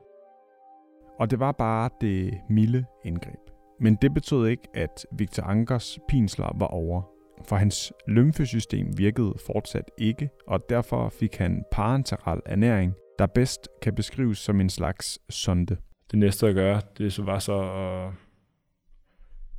Og 1.20 1.32
det 1.32 1.40
var 1.40 1.52
bare 1.52 1.90
det 2.02 2.34
milde 2.50 2.86
indgreb. 3.06 3.40
Men 3.80 3.98
det 4.02 4.14
betød 4.14 4.48
ikke, 4.48 4.68
at 4.74 5.06
Victor 5.18 5.44
Ankers 5.44 6.00
pinsler 6.10 6.58
var 6.60 6.68
over. 6.68 7.02
For 7.48 7.56
hans 7.56 7.94
lymfesystem 8.08 8.98
virkede 8.98 9.34
fortsat 9.46 9.92
ikke, 9.98 10.30
og 10.48 10.60
derfor 10.70 11.10
fik 11.10 11.36
han 11.36 11.64
parenteral 11.72 12.42
ernæring, 12.46 12.94
der 13.20 13.26
bedst 13.26 13.68
kan 13.82 13.96
beskrives 13.96 14.38
som 14.38 14.62
en 14.62 14.70
slags 14.70 15.20
sonde. 15.30 15.78
Det 16.12 16.20
næste 16.20 16.48
at 16.48 16.56
gøre, 16.56 16.82
det 16.98 17.14
så 17.14 17.24
var 17.24 17.40
så 17.40 17.62
at 17.62 18.12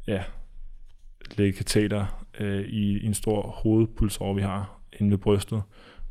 ja, 0.07 0.23
lægge 1.37 1.57
kateter 1.57 2.27
øh, 2.41 2.65
i 2.69 3.07
en 3.07 3.15
stor 3.15 3.43
hovedpulsår, 3.43 4.35
vi 4.35 4.43
har 4.43 4.81
inde 5.01 5.11
ved 5.11 5.19
brystet, 5.19 5.63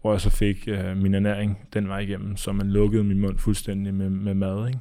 hvor 0.02 0.12
jeg 0.12 0.22
så 0.22 0.30
fik 0.30 0.68
øh, 0.68 0.98
min 0.98 1.14
ernæring 1.14 1.68
den 1.74 1.88
vej 1.88 2.00
igennem, 2.00 2.38
så 2.38 2.52
man 2.52 2.70
lukkede 2.70 3.04
min 3.04 3.20
mund 3.20 3.38
fuldstændig 3.38 3.94
med, 3.94 4.10
med 4.10 4.34
mad, 4.34 4.68
ikke? 4.68 4.80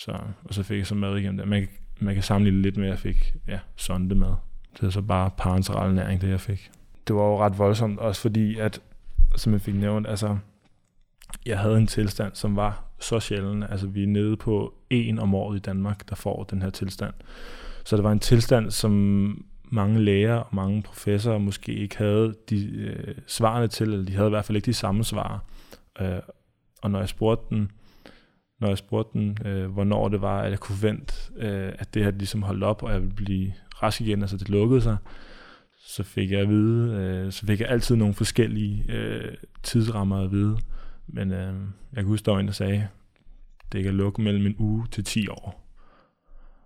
Så, 0.00 0.12
og 0.44 0.54
så 0.54 0.62
fik 0.62 0.78
jeg 0.78 0.86
så 0.86 0.94
mad 0.94 1.16
igennem 1.16 1.36
det. 1.36 1.48
Man, 1.48 1.68
man 2.00 2.14
kan 2.14 2.22
sammenligne 2.22 2.62
lidt 2.62 2.76
med, 2.76 2.84
at 2.84 2.90
jeg 2.90 2.98
fik 2.98 3.34
ja, 3.48 3.58
sonde 3.76 4.14
mad. 4.14 4.34
Det 4.76 4.86
er 4.86 4.90
så 4.90 5.02
bare 5.02 5.30
parenteral 5.38 5.94
næring, 5.94 6.20
det 6.20 6.28
jeg 6.28 6.40
fik. 6.40 6.70
Det 7.06 7.16
var 7.16 7.22
jo 7.22 7.38
ret 7.38 7.58
voldsomt, 7.58 7.98
også 7.98 8.20
fordi, 8.20 8.58
at, 8.58 8.80
som 9.36 9.52
jeg 9.52 9.60
fik 9.60 9.74
nævnt, 9.74 10.06
altså, 10.06 10.38
jeg 11.46 11.58
havde 11.58 11.76
en 11.76 11.86
tilstand, 11.86 12.34
som 12.34 12.56
var 12.56 12.84
så 12.98 13.20
sjælden. 13.20 13.62
Altså, 13.62 13.86
vi 13.86 14.02
er 14.02 14.06
nede 14.06 14.36
på 14.36 14.74
en 14.90 15.18
om 15.18 15.34
året 15.34 15.56
i 15.56 15.60
Danmark, 15.60 16.08
der 16.08 16.14
får 16.14 16.44
den 16.44 16.62
her 16.62 16.70
tilstand. 16.70 17.14
Så 17.84 17.96
det 17.96 18.04
var 18.04 18.12
en 18.12 18.20
tilstand, 18.20 18.70
som 18.70 19.44
mange 19.64 20.00
læger 20.00 20.34
og 20.34 20.54
mange 20.54 20.82
professorer 20.82 21.38
måske 21.38 21.72
ikke 21.72 21.98
havde 21.98 22.34
de 22.50 22.66
øh, 22.66 23.14
svarene 23.26 23.68
til, 23.68 23.92
eller 23.92 24.06
de 24.06 24.14
havde 24.14 24.28
i 24.28 24.30
hvert 24.30 24.44
fald 24.44 24.56
ikke 24.56 24.66
de 24.66 24.74
samme 24.74 25.04
svar. 25.04 25.44
Øh, 26.00 26.18
og 26.82 26.90
når 26.90 26.98
jeg 26.98 27.08
spurgte 27.08 27.54
den, 27.54 27.70
når 28.60 28.68
jeg 28.68 28.78
spurgte 28.78 29.18
den, 29.18 29.38
øh, 29.44 29.70
hvornår 29.70 30.08
det 30.08 30.20
var, 30.20 30.42
at 30.42 30.50
jeg 30.50 30.60
kunne 30.60 30.82
vente, 30.82 31.14
øh, 31.36 31.72
at 31.78 31.94
det 31.94 32.04
her 32.04 32.10
ligesom 32.10 32.42
holdt 32.42 32.64
op, 32.64 32.82
og 32.82 32.92
jeg 32.92 33.00
ville 33.00 33.14
blive 33.14 33.52
rask 33.82 34.00
igen, 34.00 34.22
altså 34.22 34.36
det 34.36 34.48
lukkede 34.48 34.80
sig, 34.80 34.96
så 35.78 36.02
fik 36.02 36.30
jeg 36.30 36.40
at 36.40 36.48
vide, 36.48 36.96
øh, 36.96 37.32
så 37.32 37.46
fik 37.46 37.60
jeg 37.60 37.68
altid 37.68 37.96
nogle 37.96 38.14
forskellige 38.14 38.84
øh, 38.88 39.34
tidsrammer 39.62 40.24
at 40.24 40.30
vide. 40.30 40.58
Men 41.06 41.32
øh, 41.32 41.54
jeg 41.92 41.96
kan 41.96 42.04
huske, 42.04 42.24
der 42.24 42.32
var 42.32 42.40
en, 42.40 42.46
der 42.46 42.52
sagde, 42.52 42.88
det 43.72 43.84
kan 43.84 43.94
lukke 43.94 44.22
mellem 44.22 44.46
en 44.46 44.56
uge 44.58 44.86
til 44.90 45.04
10 45.04 45.28
år. 45.28 45.66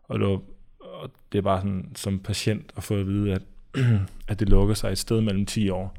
Og 0.02 0.18
det, 0.18 0.28
var, 0.28 0.40
og 0.80 1.10
det 1.32 1.38
er 1.38 1.42
bare 1.42 1.60
sådan, 1.60 1.92
som 1.94 2.18
patient 2.18 2.72
at 2.76 2.82
få 2.82 2.94
at 2.94 3.06
vide, 3.06 3.32
at, 3.32 3.42
at 4.28 4.40
det 4.40 4.48
lukker 4.48 4.74
sig 4.74 4.92
et 4.92 4.98
sted 4.98 5.20
mellem 5.20 5.46
10 5.46 5.70
år. 5.70 5.96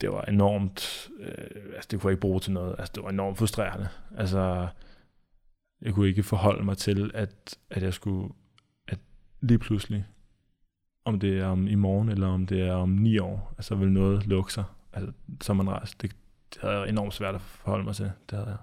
Det 0.00 0.12
var 0.12 0.22
enormt, 0.22 1.10
øh, 1.20 1.74
altså 1.74 1.88
det 1.90 2.00
kunne 2.00 2.08
jeg 2.08 2.12
ikke 2.12 2.20
bruge 2.20 2.40
til 2.40 2.52
noget. 2.52 2.74
Altså 2.78 2.92
det 2.94 3.02
var 3.02 3.10
enormt 3.10 3.38
frustrerende. 3.38 3.88
Altså 4.16 4.68
jeg 5.84 5.94
kunne 5.94 6.08
ikke 6.08 6.22
forholde 6.22 6.64
mig 6.64 6.76
til, 6.76 7.10
at, 7.14 7.58
at 7.70 7.82
jeg 7.82 7.94
skulle, 7.94 8.34
at 8.88 8.98
lige 9.40 9.58
pludselig, 9.58 10.04
om 11.04 11.20
det 11.20 11.38
er 11.38 11.46
om 11.46 11.66
i 11.66 11.74
morgen, 11.74 12.08
eller 12.08 12.26
om 12.26 12.46
det 12.46 12.62
er 12.62 12.74
om 12.74 12.88
ni 12.88 13.18
år, 13.18 13.54
altså 13.58 13.74
vil 13.74 13.92
noget 13.92 14.26
lukke 14.26 14.52
sig, 14.52 14.64
altså 14.92 15.12
som 15.40 15.56
man 15.56 15.70
rejser. 15.70 15.96
Det, 16.02 16.16
det 16.54 16.62
havde 16.62 16.74
jeg 16.74 16.88
enormt 16.88 17.14
svært 17.14 17.34
at 17.34 17.40
forholde 17.40 17.84
mig 17.84 17.94
til, 17.94 18.10
det 18.30 18.38
havde 18.38 18.48
jeg. 18.48 18.58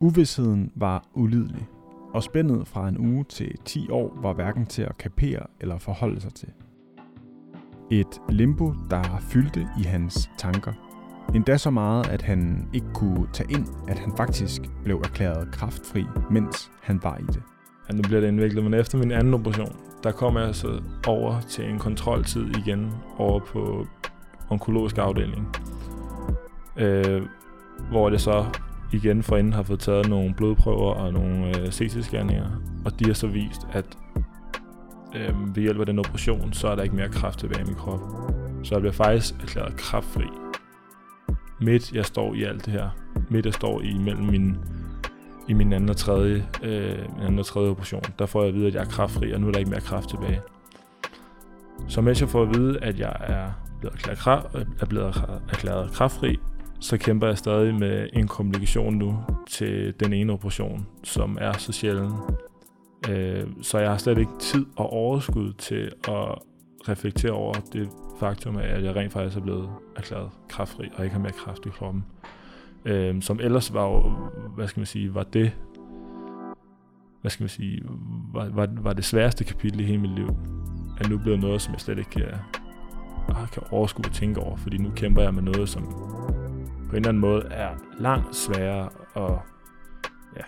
Uvidsheden 0.00 0.72
var 0.74 1.06
ulidelig, 1.14 1.66
og 2.14 2.22
spændet 2.22 2.68
fra 2.68 2.88
en 2.88 2.98
uge 2.98 3.24
til 3.24 3.58
10 3.64 3.90
år 3.90 4.20
var 4.22 4.32
hverken 4.32 4.66
til 4.66 4.82
at 4.82 4.98
kapere 4.98 5.46
eller 5.60 5.78
forholde 5.78 6.20
sig 6.20 6.34
til. 6.34 6.48
Et 7.90 8.20
limbo, 8.28 8.74
der 8.90 9.18
fyldte 9.20 9.66
i 9.80 9.82
hans 9.82 10.30
tanker– 10.38 10.72
Endda 11.34 11.56
så 11.56 11.70
meget, 11.70 12.08
at 12.08 12.22
han 12.22 12.68
ikke 12.72 12.86
kunne 12.94 13.26
tage 13.32 13.52
ind, 13.52 13.66
at 13.88 13.98
han 13.98 14.12
faktisk 14.16 14.62
blev 14.84 14.96
erklæret 15.04 15.48
kraftfri, 15.52 16.04
mens 16.30 16.70
han 16.82 17.00
var 17.02 17.16
i 17.16 17.22
det. 17.26 17.42
Ja, 17.88 17.94
nu 17.94 18.02
bliver 18.02 18.20
det 18.20 18.28
indviklet, 18.28 18.64
men 18.64 18.74
efter 18.74 18.98
min 18.98 19.12
anden 19.12 19.34
operation, 19.34 19.76
der 20.02 20.12
kom 20.12 20.36
jeg 20.36 20.54
så 20.54 20.82
over 21.06 21.40
til 21.40 21.70
en 21.70 21.78
kontroltid 21.78 22.46
igen 22.56 22.92
over 23.18 23.40
på 23.40 23.86
onkologisk 24.50 24.98
afdeling. 24.98 25.56
Øh, 26.76 27.22
hvor 27.90 28.10
det 28.10 28.20
så 28.20 28.44
igen 28.92 29.22
forinden 29.22 29.52
har 29.52 29.62
fået 29.62 29.80
taget 29.80 30.08
nogle 30.08 30.34
blodprøver 30.34 30.94
og 30.94 31.12
nogle 31.12 31.46
øh, 31.46 31.68
CT-scanninger, 31.68 32.46
og 32.84 32.98
de 32.98 33.04
har 33.04 33.14
så 33.14 33.26
vist, 33.26 33.66
at 33.72 33.98
øh, 35.14 35.56
ved 35.56 35.62
hjælp 35.62 35.80
af 35.80 35.86
den 35.86 35.98
operation, 35.98 36.52
så 36.52 36.68
er 36.68 36.74
der 36.74 36.82
ikke 36.82 36.96
mere 36.96 37.08
kraft 37.08 37.38
tilbage 37.38 37.62
i 37.62 37.66
min 37.66 37.74
krop. 37.74 38.00
Så 38.62 38.74
jeg 38.74 38.80
bliver 38.80 38.92
faktisk 38.92 39.34
erklæret 39.42 39.76
kraftfri 39.76 40.41
midt 41.62 41.92
jeg 41.92 42.04
står 42.06 42.34
i 42.34 42.42
alt 42.42 42.64
det 42.64 42.72
her. 42.72 42.88
Midt 43.30 43.46
jeg 43.46 43.54
står 43.54 43.80
i 43.80 43.98
mellem 43.98 44.24
min, 44.24 44.56
i 45.48 45.52
min 45.52 45.72
anden 45.72 45.90
og 45.90 45.96
tredje, 45.96 46.46
øh, 46.62 46.98
min 47.14 47.22
anden 47.22 47.38
og 47.38 47.46
tredje 47.46 47.70
operation. 47.70 48.02
Der 48.18 48.26
får 48.26 48.40
jeg 48.40 48.48
at 48.48 48.54
vide, 48.54 48.66
at 48.66 48.74
jeg 48.74 48.80
er 48.80 48.88
kraftfri, 48.88 49.32
og 49.32 49.40
nu 49.40 49.48
er 49.48 49.52
der 49.52 49.58
ikke 49.58 49.70
mere 49.70 49.80
kraft 49.80 50.08
tilbage. 50.08 50.40
Så 51.88 52.00
mens 52.00 52.20
jeg 52.20 52.28
får 52.28 52.42
at 52.42 52.54
vide, 52.54 52.78
at 52.82 52.98
jeg 52.98 53.16
er 53.20 53.50
blevet 53.80 54.06
erklæret, 54.08 54.66
er 54.80 54.86
blevet 54.86 55.24
erklæret 55.48 55.92
kraftfri, 55.92 56.38
så 56.80 56.96
kæmper 56.96 57.26
jeg 57.26 57.38
stadig 57.38 57.74
med 57.74 58.08
en 58.12 58.28
komplikation 58.28 58.94
nu 58.94 59.18
til 59.48 59.94
den 60.00 60.12
ene 60.12 60.32
operation, 60.32 60.86
som 61.04 61.38
er 61.40 61.52
så 61.52 61.72
sjælden. 61.72 62.12
Øh, 63.10 63.46
så 63.62 63.78
jeg 63.78 63.90
har 63.90 63.98
slet 63.98 64.18
ikke 64.18 64.32
tid 64.40 64.66
og 64.76 64.92
overskud 64.92 65.52
til 65.52 65.90
at 66.08 66.38
reflektere 66.88 67.32
over 67.32 67.54
det 67.72 67.88
faktum 68.20 68.56
at 68.56 68.84
jeg 68.84 68.96
rent 68.96 69.12
faktisk 69.12 69.36
er 69.36 69.40
blevet 69.40 69.70
erklæret 69.96 70.30
kraftfri, 70.48 70.88
og 70.96 71.04
ikke 71.04 71.14
har 71.14 71.22
mere 71.22 71.32
kraft 71.32 71.66
i 71.66 71.68
kroppen. 71.68 72.04
Øhm, 72.84 73.22
som 73.22 73.40
ellers 73.40 73.74
var 73.74 73.84
jo, 73.84 74.00
hvad 74.54 74.68
skal 74.68 74.80
man 74.80 74.86
sige, 74.86 75.14
var 75.14 75.22
det, 75.22 75.52
hvad 77.20 77.30
skal 77.30 77.42
man 77.42 77.48
sige, 77.48 77.82
var, 78.32 78.48
var, 78.48 78.68
var 78.70 78.92
det 78.92 79.04
sværeste 79.04 79.44
kapitel 79.44 79.80
i 79.80 79.84
hele 79.84 79.98
mit 79.98 80.10
liv. 80.10 80.28
Er 81.00 81.08
nu 81.08 81.18
blevet 81.18 81.40
noget, 81.40 81.62
som 81.62 81.72
jeg 81.72 81.80
slet 81.80 81.98
ikke 81.98 82.10
kan, 82.10 82.24
ah, 83.28 83.48
kan 83.48 83.62
overskue 83.70 84.06
at 84.06 84.12
tænke 84.12 84.40
over, 84.40 84.56
fordi 84.56 84.78
nu 84.78 84.90
kæmper 84.96 85.22
jeg 85.22 85.34
med 85.34 85.42
noget, 85.42 85.68
som 85.68 85.82
på 86.88 86.90
en 86.90 86.96
eller 86.96 87.08
anden 87.08 87.20
måde 87.20 87.42
er 87.50 87.70
langt 87.98 88.36
sværere 88.36 88.88
at 89.16 89.38
ja, 90.36 90.42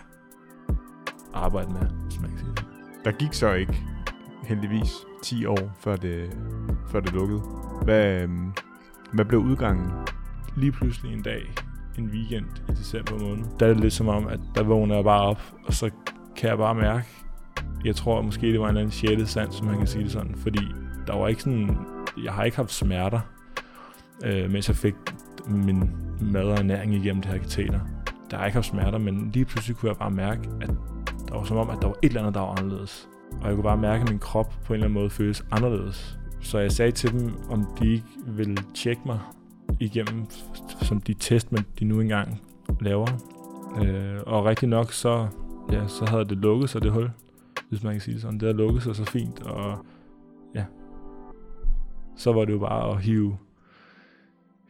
arbejde 1.33 1.69
med, 1.69 1.87
hvis 2.03 2.19
man 2.21 2.29
kan 2.29 2.39
sige 2.39 2.51
det. 2.51 2.65
Der 3.05 3.11
gik 3.11 3.33
så 3.33 3.53
ikke 3.53 3.83
heldigvis 4.43 5.05
10 5.25 5.45
år, 5.45 5.71
før 5.79 5.95
det, 5.95 6.29
før 6.87 6.99
det 6.99 7.13
lukkede. 7.13 7.41
Hvad, 7.83 8.21
øhm, 8.21 8.53
hvad 9.13 9.25
blev 9.25 9.39
udgangen? 9.39 9.91
Lige 10.57 10.71
pludselig 10.71 11.13
en 11.13 11.21
dag, 11.21 11.41
en 11.97 12.05
weekend 12.05 12.45
i 12.69 12.71
december 12.71 13.19
måned, 13.19 13.45
der 13.59 13.65
er 13.65 13.73
det 13.73 13.81
lidt 13.81 13.93
som 13.93 14.07
om, 14.07 14.27
at 14.27 14.39
der 14.55 14.63
vågner 14.63 14.95
jeg 14.95 15.03
bare 15.03 15.21
op, 15.21 15.41
og 15.65 15.73
så 15.73 15.89
kan 16.37 16.49
jeg 16.49 16.57
bare 16.57 16.75
mærke, 16.75 17.05
jeg 17.85 17.95
tror 17.95 18.19
at 18.19 18.25
måske 18.25 18.51
det 18.51 18.59
var 18.59 18.65
en 18.65 18.69
eller 18.69 18.81
anden 18.81 18.91
sjette 18.91 19.27
sans, 19.27 19.55
som 19.55 19.67
man 19.67 19.77
kan 19.77 19.87
sige 19.87 20.03
det 20.03 20.11
sådan, 20.11 20.35
fordi 20.35 20.67
der 21.07 21.15
var 21.15 21.27
ikke 21.27 21.41
sådan, 21.41 21.77
jeg 22.23 22.33
har 22.33 22.43
ikke 22.43 22.57
haft 22.57 22.71
smerter, 22.71 23.19
øh, 24.25 24.51
mens 24.51 24.67
jeg 24.67 24.75
fik 24.75 24.95
min 25.47 25.89
mad 26.21 26.43
og 26.43 26.57
ernæring 26.57 26.93
igennem 26.93 27.21
det 27.21 27.31
her 27.31 27.39
kateter. 27.39 27.79
Der 28.31 28.37
har 28.37 28.45
ikke 28.45 28.55
haft 28.55 28.67
smerter, 28.67 28.97
men 28.97 29.31
lige 29.33 29.45
pludselig 29.45 29.77
kunne 29.77 29.89
jeg 29.89 29.97
bare 29.97 30.11
mærke, 30.11 30.49
at 30.61 30.69
der 31.27 31.37
var 31.37 31.43
som 31.43 31.57
om, 31.57 31.69
at 31.69 31.77
der 31.81 31.87
var 31.87 31.95
et 32.03 32.07
eller 32.07 32.21
andet, 32.21 32.33
der 32.33 32.39
var 32.39 32.59
anderledes. 32.59 33.09
Og 33.41 33.47
jeg 33.47 33.55
kunne 33.55 33.63
bare 33.63 33.77
mærke, 33.77 34.01
at 34.01 34.09
min 34.09 34.19
krop 34.19 34.53
på 34.65 34.73
en 34.73 34.75
eller 34.75 34.85
anden 34.85 34.99
måde 34.99 35.09
føles 35.09 35.45
anderledes. 35.51 36.19
Så 36.41 36.59
jeg 36.59 36.71
sagde 36.71 36.91
til 36.91 37.11
dem, 37.11 37.33
om 37.49 37.65
de 37.79 37.91
ikke 37.91 38.05
ville 38.27 38.57
tjekke 38.73 39.01
mig 39.05 39.19
igennem, 39.79 40.25
som 40.81 41.01
de 41.01 41.13
test, 41.13 41.51
man 41.51 41.65
de 41.79 41.85
nu 41.85 42.01
engang 42.01 42.41
laver. 42.81 43.07
Øh, 43.83 44.19
og 44.25 44.45
rigtig 44.45 44.69
nok, 44.69 44.91
så, 44.91 45.27
ja, 45.71 45.87
så 45.87 46.05
havde 46.05 46.25
det 46.25 46.37
lukket 46.37 46.69
sig, 46.69 46.81
det 46.81 46.91
hul, 46.91 47.11
hvis 47.69 47.83
man 47.83 47.93
kan 47.93 48.01
sige 48.01 48.13
det 48.13 48.21
sådan. 48.21 48.39
Det 48.39 48.41
havde 48.41 48.57
lukket 48.57 48.83
sig 48.83 48.95
så 48.95 49.05
fint, 49.05 49.41
og 49.41 49.85
ja, 50.55 50.65
så 52.17 52.33
var 52.33 52.45
det 52.45 52.53
jo 52.53 52.59
bare 52.59 52.91
at 52.91 53.01
hive, 53.01 53.37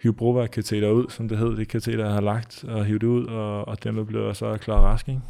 hive 0.01 0.13
broværkateter 0.13 0.91
ud, 0.91 1.05
som 1.09 1.29
det 1.29 1.37
hed, 1.37 1.57
det 1.57 1.67
kateter, 1.67 2.05
jeg 2.05 2.13
har 2.13 2.21
lagt, 2.21 2.63
og 2.67 2.85
hive 2.85 2.99
det 2.99 3.07
ud, 3.07 3.25
og, 3.25 3.67
og 3.67 3.83
dermed 3.83 4.05
blev 4.05 4.21
jeg 4.21 4.35
så 4.35 4.57
klar 4.57 4.81
rask, 4.81 5.09
ikke? 5.09 5.21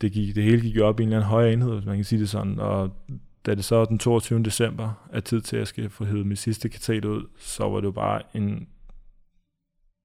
Det, 0.00 0.12
gik, 0.12 0.34
det 0.34 0.44
hele 0.44 0.62
gik 0.62 0.78
op 0.78 1.00
i 1.00 1.02
en 1.02 1.08
eller 1.08 1.18
anden 1.18 1.30
højere 1.30 1.52
enhed, 1.52 1.74
hvis 1.74 1.86
man 1.86 1.96
kan 1.96 2.04
sige 2.04 2.20
det 2.20 2.28
sådan. 2.28 2.58
Og 2.58 2.90
da 3.46 3.54
det 3.54 3.64
så 3.64 3.76
var 3.76 3.84
den 3.84 3.98
22. 3.98 4.42
december 4.42 5.08
er 5.12 5.20
tid 5.20 5.40
til, 5.40 5.56
at 5.56 5.60
jeg 5.60 5.66
skal 5.66 5.90
få 5.90 6.04
hævet 6.04 6.26
mit 6.26 6.38
sidste 6.38 6.68
katet 6.68 7.04
ud, 7.04 7.22
så 7.38 7.68
var 7.68 7.76
det 7.76 7.86
jo 7.86 7.90
bare 7.90 8.22
en 8.34 8.68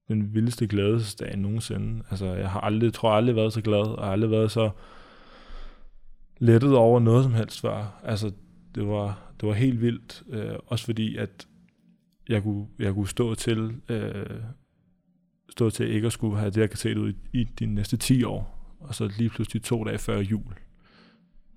den 0.08 0.34
vildeste 0.34 0.66
glædesdag 0.66 1.36
nogensinde. 1.36 2.02
Altså, 2.10 2.26
jeg 2.26 2.50
har 2.50 2.60
aldrig, 2.60 2.92
tror 2.92 3.10
aldrig 3.10 3.36
været 3.36 3.52
så 3.52 3.60
glad, 3.60 3.78
og 3.78 4.12
aldrig 4.12 4.30
været 4.30 4.50
så 4.50 4.70
lettet 6.38 6.76
over 6.76 7.00
noget 7.00 7.24
som 7.24 7.34
helst 7.34 7.60
før. 7.60 8.00
Altså, 8.04 8.32
det 8.74 8.86
var, 8.88 9.32
det 9.40 9.48
var 9.48 9.54
helt 9.54 9.80
vildt. 9.80 10.22
Øh, 10.28 10.54
også 10.66 10.84
fordi, 10.84 11.16
at 11.16 11.46
jeg 12.28 12.42
kunne, 12.42 12.66
jeg 12.78 12.94
kunne 12.94 13.08
stå 13.08 13.34
til, 13.34 13.74
øh, 13.88 14.40
stå 15.50 15.70
til 15.70 15.88
ikke 15.88 16.06
at 16.06 16.12
skulle 16.12 16.38
have 16.38 16.50
det 16.50 16.56
her 16.56 16.66
katet 16.66 16.96
ud 16.96 17.12
i, 17.12 17.40
i 17.40 17.44
de 17.44 17.66
næste 17.66 17.96
10 17.96 18.24
år 18.24 18.55
og 18.88 18.94
så 18.94 19.12
lige 19.18 19.30
pludselig 19.30 19.62
to 19.62 19.84
dage 19.84 19.98
før 19.98 20.18
jul, 20.18 20.54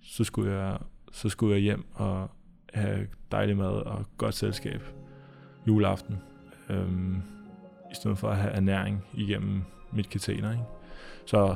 så 0.04 0.24
skulle 0.24 0.52
jeg, 0.52 0.78
så 1.12 1.30
skulle 1.30 1.56
jeg 1.56 1.62
hjem 1.62 1.86
og 1.94 2.30
have 2.74 3.08
dejlig 3.32 3.58
mad 3.58 3.72
og 3.72 4.06
godt 4.18 4.36
selskab 4.36 4.82
juleaften. 5.68 6.18
Øhm, 6.70 7.16
I 7.92 7.96
stedet 7.96 8.18
for 8.18 8.30
at 8.30 8.38
have 8.38 8.54
ernæring 8.54 9.06
igennem 9.14 9.62
mit 9.92 10.10
kateter. 10.10 10.52
Ikke? 10.52 10.64
Så 11.26 11.56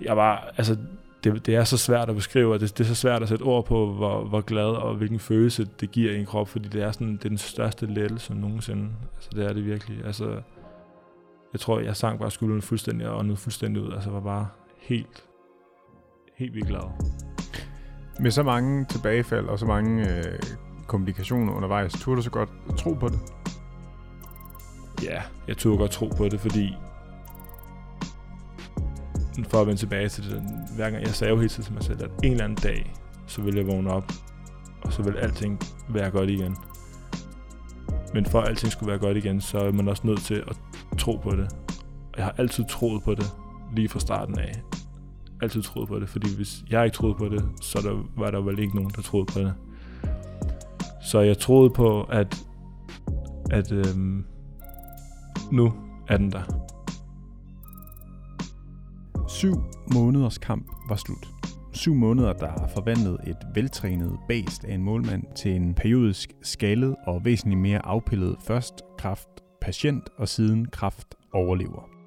jeg 0.00 0.16
var, 0.16 0.52
altså, 0.56 0.76
det, 1.24 1.46
det 1.46 1.54
er 1.54 1.64
så 1.64 1.76
svært 1.76 2.08
at 2.08 2.14
beskrive, 2.14 2.52
og 2.52 2.60
det, 2.60 2.78
det 2.78 2.84
er 2.84 2.88
så 2.88 2.94
svært 2.94 3.22
at 3.22 3.28
sætte 3.28 3.42
ord 3.42 3.66
på, 3.66 3.92
hvor, 3.92 4.24
hvor 4.24 4.40
glad 4.40 4.66
og 4.66 4.94
hvilken 4.94 5.18
følelse 5.18 5.68
det 5.80 5.90
giver 5.90 6.12
i 6.12 6.18
en 6.18 6.26
krop, 6.26 6.48
fordi 6.48 6.68
det 6.68 6.82
er, 6.82 6.92
sådan, 6.92 7.12
det 7.12 7.24
er 7.24 7.28
den 7.28 7.38
største 7.38 7.86
lettelse 7.86 8.34
nogensinde. 8.34 8.88
Altså, 9.14 9.30
det 9.34 9.44
er 9.44 9.52
det 9.52 9.66
virkelig. 9.66 10.04
Altså, 10.04 10.42
jeg 11.52 11.60
tror, 11.60 11.80
jeg 11.80 11.96
sang 11.96 12.18
bare 12.18 12.30
skulderen 12.30 12.62
fuldstændig 12.62 13.08
og 13.08 13.18
åndede 13.18 13.36
fuldstændig 13.36 13.82
ud. 13.82 13.92
Altså, 13.92 14.10
var 14.10 14.20
bare 14.20 14.48
helt, 14.80 15.24
helt 16.36 16.54
vildt 16.54 16.68
glad. 16.68 16.90
Med 18.20 18.30
så 18.30 18.42
mange 18.42 18.84
tilbagefald 18.84 19.46
og 19.46 19.58
så 19.58 19.66
mange 19.66 20.16
øh, 20.16 20.38
komplikationer 20.86 21.52
undervejs, 21.52 21.92
turde 21.92 22.16
du 22.16 22.22
så 22.22 22.30
godt 22.30 22.50
tro 22.76 22.92
på 22.92 23.08
det? 23.08 23.18
Ja, 25.02 25.22
jeg 25.48 25.56
turde 25.56 25.78
godt 25.78 25.90
tro 25.90 26.06
på 26.16 26.28
det, 26.28 26.40
fordi 26.40 26.74
for 29.48 29.60
at 29.60 29.66
vende 29.66 29.80
tilbage 29.80 30.08
til 30.08 30.30
det, 30.30 30.42
hver 30.76 30.90
gang 30.90 31.02
jeg 31.02 31.14
sagde 31.14 31.30
jo 31.30 31.36
hele 31.36 31.48
tiden 31.48 31.64
til 31.64 31.72
mig 31.72 31.82
selv, 31.82 32.04
at 32.04 32.10
en 32.24 32.32
eller 32.32 32.44
anden 32.44 32.58
dag, 32.62 32.94
så 33.26 33.42
vil 33.42 33.54
jeg 33.54 33.66
vågne 33.66 33.90
op, 33.90 34.12
og 34.82 34.92
så 34.92 35.02
vil 35.02 35.16
alting 35.16 35.60
være 35.88 36.10
godt 36.10 36.30
igen. 36.30 36.56
Men 38.14 38.26
for 38.26 38.40
at 38.40 38.48
alting 38.48 38.72
skulle 38.72 38.90
være 38.90 38.98
godt 38.98 39.16
igen, 39.16 39.40
så 39.40 39.58
er 39.58 39.72
man 39.72 39.88
også 39.88 40.06
nødt 40.06 40.20
til 40.20 40.44
at 40.48 40.56
tro 40.98 41.16
på 41.16 41.30
det. 41.30 41.52
Og 42.12 42.16
jeg 42.16 42.24
har 42.24 42.34
altid 42.38 42.64
troet 42.68 43.02
på 43.02 43.14
det, 43.14 43.26
lige 43.76 43.88
fra 43.88 44.00
starten 44.00 44.38
af. 44.38 44.62
Altid 45.42 45.62
troet 45.62 45.88
på 45.88 46.00
det, 46.00 46.08
fordi 46.08 46.36
hvis 46.36 46.64
jeg 46.70 46.84
ikke 46.84 46.94
troede 46.94 47.14
på 47.14 47.28
det, 47.28 47.44
så 47.62 47.78
der, 47.82 48.20
var 48.20 48.30
der 48.30 48.40
vel 48.40 48.58
ikke 48.58 48.76
nogen, 48.76 48.90
der 48.96 49.02
troede 49.02 49.26
på 49.26 49.38
det. 49.38 49.54
Så 51.02 51.20
jeg 51.20 51.38
troede 51.38 51.70
på, 51.70 52.02
at, 52.02 52.46
at 53.50 53.72
øhm, 53.72 54.24
nu 55.52 55.72
er 56.08 56.16
den 56.16 56.32
der. 56.32 56.42
Syv 59.28 59.54
måneders 59.94 60.38
kamp 60.38 60.66
var 60.88 60.96
slut. 60.96 61.28
Syv 61.72 61.94
måneder, 61.94 62.32
der 62.32 62.48
har 62.48 62.70
forvandlet 62.74 63.18
et 63.26 63.36
veltrænet 63.54 64.18
bæst 64.28 64.64
af 64.64 64.74
en 64.74 64.82
målmand 64.82 65.24
til 65.36 65.56
en 65.56 65.74
periodisk 65.74 66.32
skaldet 66.42 66.96
og 67.06 67.24
væsentligt 67.24 67.60
mere 67.60 67.86
afpillet 67.86 68.36
først 68.46 68.74
kraft 68.98 69.28
patient 69.60 70.08
og 70.18 70.28
siden 70.28 70.66
kraft 70.66 71.14
overlever. 71.32 71.99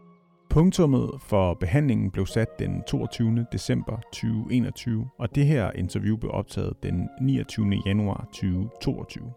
Punktummet 0.54 1.12
for 1.20 1.54
behandlingen 1.54 2.12
blev 2.12 2.26
sat 2.26 2.60
den 2.60 2.84
22. 2.88 3.46
december 3.52 3.98
2021, 3.98 5.10
og 5.20 5.36
det 5.36 5.46
her 5.46 5.72
interview 5.72 6.18
blev 6.18 6.32
optaget 6.32 6.74
den 6.84 7.10
29. 7.22 7.82
januar 7.86 8.26
2022. 8.34 9.34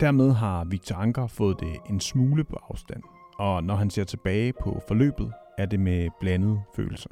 Dermed 0.00 0.32
har 0.32 0.64
Victor 0.64 0.96
Anker 0.96 1.26
fået 1.26 1.60
det 1.60 1.76
en 1.90 2.00
smule 2.00 2.44
på 2.44 2.56
afstand, 2.70 3.02
og 3.38 3.64
når 3.64 3.74
han 3.74 3.90
ser 3.90 4.04
tilbage 4.04 4.52
på 4.62 4.80
forløbet, 4.88 5.32
er 5.58 5.66
det 5.66 5.80
med 5.80 6.08
blandede 6.20 6.60
følelser. 6.76 7.10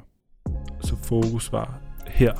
Så 0.81 0.95
fokus 0.95 1.51
var 1.51 1.81
her, 2.07 2.33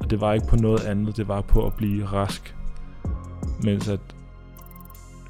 og 0.00 0.10
det 0.10 0.20
var 0.20 0.32
ikke 0.32 0.46
på 0.46 0.56
noget 0.56 0.84
andet, 0.84 1.16
det 1.16 1.28
var 1.28 1.40
på 1.40 1.66
at 1.66 1.74
blive 1.76 2.04
rask. 2.04 2.56
Mens 3.62 3.88
at, 3.88 4.00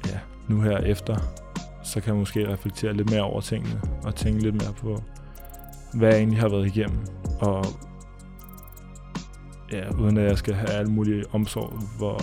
ja, 0.05 0.19
nu 0.49 0.61
her 0.61 0.77
efter, 0.77 1.44
så 1.85 2.01
kan 2.01 2.13
jeg 2.13 2.19
måske 2.19 2.53
reflektere 2.53 2.93
lidt 2.93 3.09
mere 3.09 3.21
over 3.21 3.41
tingene, 3.41 3.81
og 4.03 4.15
tænke 4.15 4.43
lidt 4.43 4.55
mere 4.55 4.73
på, 4.73 5.03
hvad 5.93 6.09
jeg 6.09 6.17
egentlig 6.17 6.39
har 6.39 6.49
været 6.49 6.67
igennem, 6.67 6.99
og 7.39 7.65
ja, 9.71 9.89
uden 9.89 10.17
at 10.17 10.29
jeg 10.29 10.37
skal 10.37 10.53
have 10.53 10.69
alle 10.69 10.91
mulige 10.91 11.23
omsorg, 11.31 11.73
hvor 11.97 12.19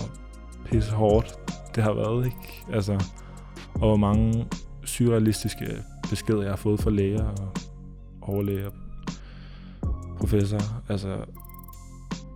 pisse 0.64 0.92
hårdt 0.92 1.34
det 1.74 1.82
har 1.82 1.92
været, 1.92 2.24
ikke? 2.24 2.64
Altså, 2.72 2.92
og 3.74 3.80
hvor 3.80 3.96
mange 3.96 4.46
surrealistiske 4.84 5.66
beskeder, 6.10 6.42
jeg 6.42 6.50
har 6.50 6.56
fået 6.56 6.80
fra 6.80 6.90
læger 6.90 7.24
og 7.24 7.52
overlæger, 8.22 8.70
professor. 10.18 10.60
Altså, 10.88 11.16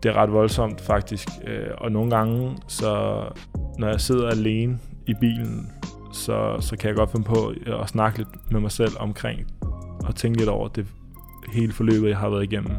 det 0.02 0.08
er 0.08 0.12
ret 0.14 0.32
voldsomt 0.32 0.80
faktisk. 0.80 1.28
Øh, 1.46 1.68
og 1.78 1.92
nogle 1.92 2.16
gange, 2.16 2.56
så 2.68 3.22
når 3.78 3.88
jeg 3.88 4.00
sidder 4.00 4.28
alene 4.28 4.78
i 5.06 5.14
bilen, 5.20 5.72
så, 6.12 6.56
så 6.60 6.76
kan 6.76 6.88
jeg 6.88 6.96
godt 6.96 7.10
finde 7.10 7.26
på 7.26 7.54
at 7.66 7.88
snakke 7.88 8.18
lidt 8.18 8.52
med 8.52 8.60
mig 8.60 8.72
selv 8.72 8.92
omkring 8.98 9.46
og 10.04 10.14
tænke 10.14 10.38
lidt 10.38 10.48
over 10.48 10.68
det 10.68 10.86
hele 11.52 11.72
forløbet, 11.72 12.08
jeg 12.08 12.18
har 12.18 12.28
været 12.28 12.42
igennem. 12.42 12.76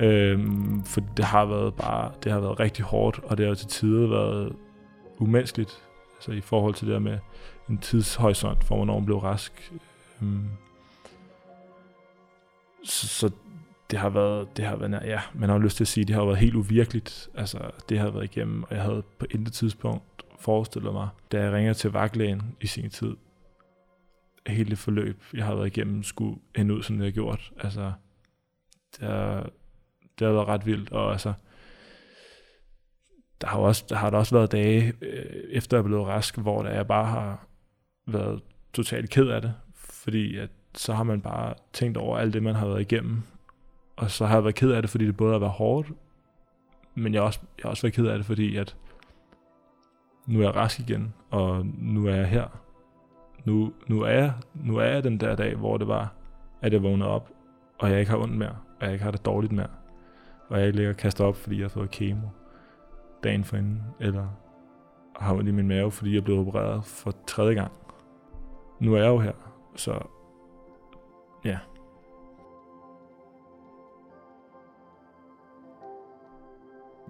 Øhm, 0.00 0.84
for 0.84 1.00
det 1.16 1.24
har 1.24 1.44
været 1.44 1.74
bare, 1.74 2.12
det 2.24 2.32
har 2.32 2.40
været 2.40 2.60
rigtig 2.60 2.84
hårdt, 2.84 3.20
og 3.24 3.38
det 3.38 3.46
har 3.46 3.54
til 3.54 3.68
tider 3.68 4.08
været 4.08 4.52
umenneskeligt, 5.18 5.82
altså 6.16 6.32
i 6.32 6.40
forhold 6.40 6.74
til 6.74 6.86
det 6.86 6.92
der 6.92 7.00
med 7.00 7.18
en 7.70 7.78
tidshorisont 7.78 8.64
for, 8.64 8.76
hvornår 8.76 8.94
man 8.94 9.04
blev 9.04 9.18
rask. 9.18 9.72
Øhm, 10.22 10.48
så, 12.84 13.08
så 13.08 13.30
det 13.90 13.98
har 13.98 14.08
været, 14.08 14.56
det 14.56 14.64
har 14.64 14.76
været, 14.76 15.02
ja, 15.04 15.20
man 15.34 15.48
har 15.48 15.58
lyst 15.58 15.76
til 15.76 15.84
at 15.84 15.88
sige, 15.88 16.04
det 16.04 16.14
har 16.14 16.24
været 16.24 16.38
helt 16.38 16.54
uvirkeligt, 16.54 17.28
altså 17.34 17.58
det 17.88 17.98
har 17.98 18.10
været 18.10 18.24
igennem, 18.24 18.62
og 18.62 18.74
jeg 18.74 18.82
havde 18.82 19.02
på 19.18 19.26
intet 19.30 19.52
tidspunkt 19.52 20.23
forestillet 20.38 20.92
mig, 20.92 21.08
da 21.32 21.42
jeg 21.42 21.52
ringer 21.52 21.72
til 21.72 21.90
vagtlægen 21.90 22.56
i 22.60 22.66
sin 22.66 22.90
tid, 22.90 23.16
hele 24.46 24.70
det 24.70 24.78
forløb, 24.78 25.22
jeg 25.34 25.44
har 25.44 25.54
været 25.54 25.66
igennem, 25.66 26.02
skulle 26.02 26.36
ende 26.54 26.74
ud, 26.74 26.82
som 26.82 26.96
det 26.96 27.04
har 27.04 27.12
gjort. 27.12 27.52
Altså, 27.60 27.92
det 28.96 29.08
har, 29.08 29.50
det 30.18 30.26
har 30.26 30.34
været 30.34 30.48
ret 30.48 30.66
vildt, 30.66 30.92
og 30.92 31.12
altså, 31.12 31.32
der 33.40 33.46
har, 33.46 33.58
også, 33.58 33.84
der 33.88 33.96
har 33.96 34.10
der 34.10 34.18
også 34.18 34.34
været 34.34 34.52
dage, 34.52 34.92
øh, 35.00 35.44
efter 35.50 35.76
jeg 35.76 35.82
er 35.82 35.86
blevet 35.86 36.06
rask, 36.06 36.38
hvor 36.38 36.62
der 36.62 36.70
jeg 36.70 36.86
bare 36.86 37.06
har 37.06 37.46
været 38.06 38.42
totalt 38.72 39.10
ked 39.10 39.28
af 39.28 39.42
det, 39.42 39.54
fordi 39.74 40.36
at 40.36 40.50
så 40.74 40.92
har 40.92 41.02
man 41.02 41.20
bare 41.20 41.54
tænkt 41.72 41.96
over 41.96 42.18
alt 42.18 42.34
det, 42.34 42.42
man 42.42 42.54
har 42.54 42.66
været 42.66 42.80
igennem, 42.80 43.22
og 43.96 44.10
så 44.10 44.26
har 44.26 44.34
jeg 44.36 44.44
været 44.44 44.54
ked 44.54 44.70
af 44.70 44.82
det, 44.82 44.90
fordi 44.90 45.06
det 45.06 45.16
både 45.16 45.32
har 45.32 45.38
været 45.38 45.52
hårdt, 45.52 45.88
men 46.94 47.14
jeg 47.14 47.20
har 47.22 47.26
også, 47.26 47.40
jeg 47.58 47.62
har 47.62 47.70
også 47.70 47.82
været 47.82 47.94
ked 47.94 48.06
af 48.06 48.18
det, 48.18 48.26
fordi 48.26 48.56
at 48.56 48.76
nu 50.26 50.38
er 50.38 50.44
jeg 50.44 50.56
rask 50.56 50.80
igen, 50.80 51.14
og 51.30 51.66
nu 51.66 52.06
er 52.06 52.14
jeg 52.14 52.26
her. 52.26 52.46
Nu, 53.44 53.72
nu, 53.86 54.00
er 54.00 54.10
jeg, 54.10 54.32
nu 54.54 54.76
er 54.76 54.84
jeg 54.84 55.04
den 55.04 55.20
der 55.20 55.36
dag, 55.36 55.54
hvor 55.54 55.76
det 55.76 55.88
var, 55.88 56.12
at 56.60 56.72
jeg 56.72 56.82
vågnede 56.82 57.10
op, 57.10 57.30
og 57.78 57.90
jeg 57.90 58.00
ikke 58.00 58.10
har 58.10 58.18
ondt 58.18 58.36
mere, 58.36 58.56
og 58.80 58.84
jeg 58.84 58.92
ikke 58.92 59.04
har 59.04 59.10
det 59.10 59.24
dårligt 59.24 59.52
mere. 59.52 59.68
Og 60.48 60.58
jeg 60.58 60.66
ikke 60.66 60.76
ligger 60.76 60.92
og 60.92 60.96
kaster 60.96 61.24
op, 61.24 61.36
fordi 61.36 61.56
jeg 61.56 61.64
har 61.64 61.68
fået 61.68 61.90
kemo 61.90 62.26
dagen 63.24 63.44
inden, 63.54 63.82
eller 64.00 64.26
har 65.16 65.34
ondt 65.34 65.48
i 65.48 65.52
min 65.52 65.68
mave, 65.68 65.90
fordi 65.90 66.14
jeg 66.14 66.24
blev 66.24 66.38
opereret 66.38 66.84
for 66.84 67.14
tredje 67.26 67.54
gang. 67.54 67.72
Nu 68.80 68.94
er 68.94 68.98
jeg 68.98 69.08
jo 69.08 69.18
her, 69.18 69.32
så 69.76 69.98
ja, 71.44 71.58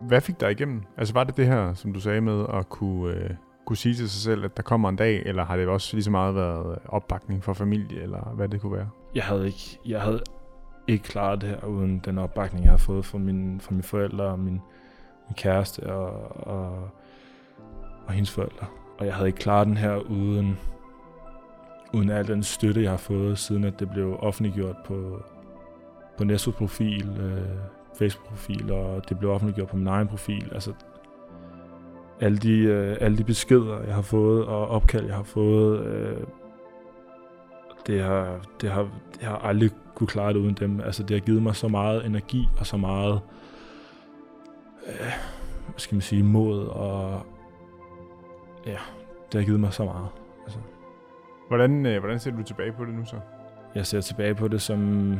Hvad 0.02 0.20
fik 0.20 0.40
dig 0.40 0.50
igennem? 0.50 0.82
Altså 0.96 1.14
var 1.14 1.24
det 1.24 1.36
det 1.36 1.46
her, 1.46 1.74
som 1.74 1.92
du 1.92 2.00
sagde 2.00 2.20
med 2.20 2.44
at 2.54 2.68
kunne, 2.68 3.14
øh, 3.14 3.30
kunne 3.66 3.76
sige 3.76 3.94
til 3.94 4.10
sig 4.10 4.22
selv, 4.22 4.44
at 4.44 4.56
der 4.56 4.62
kommer 4.62 4.88
en 4.88 4.96
dag, 4.96 5.22
eller 5.26 5.44
har 5.44 5.56
det 5.56 5.68
også 5.68 5.96
lige 5.96 6.04
så 6.04 6.10
meget 6.10 6.34
været 6.34 6.78
opbakning 6.88 7.44
fra 7.44 7.52
familie, 7.52 8.02
eller 8.02 8.32
hvad 8.34 8.48
det 8.48 8.60
kunne 8.60 8.72
være? 8.72 8.88
Jeg 9.14 9.24
havde 9.24 9.46
ikke, 9.46 9.78
jeg 9.86 10.00
havde 10.00 10.20
ikke 10.88 11.04
klaret 11.04 11.40
det 11.40 11.48
her 11.48 11.64
uden 11.64 11.98
den 12.04 12.18
opbakning, 12.18 12.64
jeg 12.64 12.72
har 12.72 12.78
fået 12.78 13.04
fra, 13.04 13.18
min, 13.18 13.60
fra 13.60 13.72
mine 13.72 13.82
forældre 13.82 14.24
og 14.24 14.38
min, 14.38 14.60
min 15.28 15.34
kæreste 15.36 15.92
og, 15.92 16.36
og, 16.46 16.90
og 18.06 18.12
hendes 18.12 18.30
forældre. 18.30 18.66
Og 18.98 19.06
jeg 19.06 19.14
havde 19.14 19.28
ikke 19.28 19.38
klaret 19.38 19.66
den 19.66 19.76
her 19.76 19.96
uden, 19.96 20.58
uden 21.94 22.10
al 22.10 22.26
den 22.26 22.42
støtte, 22.42 22.82
jeg 22.82 22.90
har 22.90 22.96
fået, 22.96 23.38
siden 23.38 23.64
at 23.64 23.80
det 23.80 23.90
blev 23.90 24.16
offentliggjort 24.20 24.76
på, 24.84 25.22
på 26.18 26.24
Nestos 26.24 26.54
profil, 26.54 27.08
øh, 27.20 27.58
Facebook-profil, 27.98 28.72
og 28.72 29.08
det 29.08 29.18
blev 29.18 29.30
offentliggjort 29.30 29.68
på 29.68 29.76
min 29.76 29.86
egen 29.86 30.08
profil. 30.08 30.50
Altså, 30.52 30.72
alle 32.20 32.38
de, 32.38 32.58
øh, 32.58 32.96
alle 33.00 33.18
de 33.18 33.24
beskeder, 33.24 33.82
jeg 33.82 33.94
har 33.94 34.02
fået, 34.02 34.46
og 34.46 34.68
opkald, 34.68 35.06
jeg 35.06 35.14
har 35.14 35.22
fået, 35.22 35.86
øh, 35.86 36.24
det, 37.86 38.02
har, 38.02 38.40
det, 38.60 38.70
har, 38.70 38.88
det 39.14 39.22
har 39.22 39.36
aldrig 39.36 39.70
kunne 39.94 40.06
klare 40.06 40.32
det 40.32 40.38
uden 40.38 40.54
dem. 40.54 40.80
Altså, 40.80 41.02
det 41.02 41.10
har 41.10 41.26
givet 41.26 41.42
mig 41.42 41.56
så 41.56 41.68
meget 41.68 42.06
energi, 42.06 42.48
og 42.58 42.66
så 42.66 42.76
meget, 42.76 43.20
øh, 44.86 45.12
hvad 45.66 45.74
skal 45.76 45.94
man 45.94 46.02
sige, 46.02 46.22
mod, 46.22 46.66
og 46.66 47.26
ja, 48.66 48.78
det 49.32 49.40
har 49.40 49.44
givet 49.44 49.60
mig 49.60 49.72
så 49.72 49.84
meget. 49.84 50.08
Altså. 50.44 50.58
Hvordan, 51.48 51.86
øh, 51.86 52.00
hvordan 52.00 52.20
ser 52.20 52.30
du 52.30 52.42
tilbage 52.42 52.72
på 52.72 52.84
det 52.84 52.94
nu 52.94 53.04
så? 53.04 53.16
Jeg 53.74 53.86
ser 53.86 54.00
tilbage 54.00 54.34
på 54.34 54.48
det 54.48 54.62
som, 54.62 55.12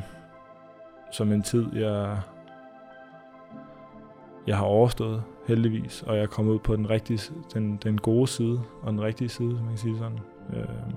som 1.13 1.33
en 1.33 1.43
tid, 1.43 1.67
jeg 1.77 2.21
jeg 4.47 4.57
har 4.57 4.65
overstået, 4.65 5.23
heldigvis, 5.47 6.03
og 6.03 6.17
jeg 6.17 6.23
er 6.23 6.27
kommet 6.27 6.53
ud 6.53 6.59
på 6.59 6.77
den, 6.77 6.91
rigtige, 6.91 7.33
den, 7.55 7.77
den 7.77 7.99
gode 7.99 8.27
side, 8.27 8.61
og 8.83 8.93
den 8.93 9.03
rigtige 9.03 9.29
side, 9.29 9.51
som 9.51 9.61
man 9.61 9.69
kan 9.69 9.79
sige 9.79 9.99
sådan. 9.99 10.19
Øh, 10.57 10.95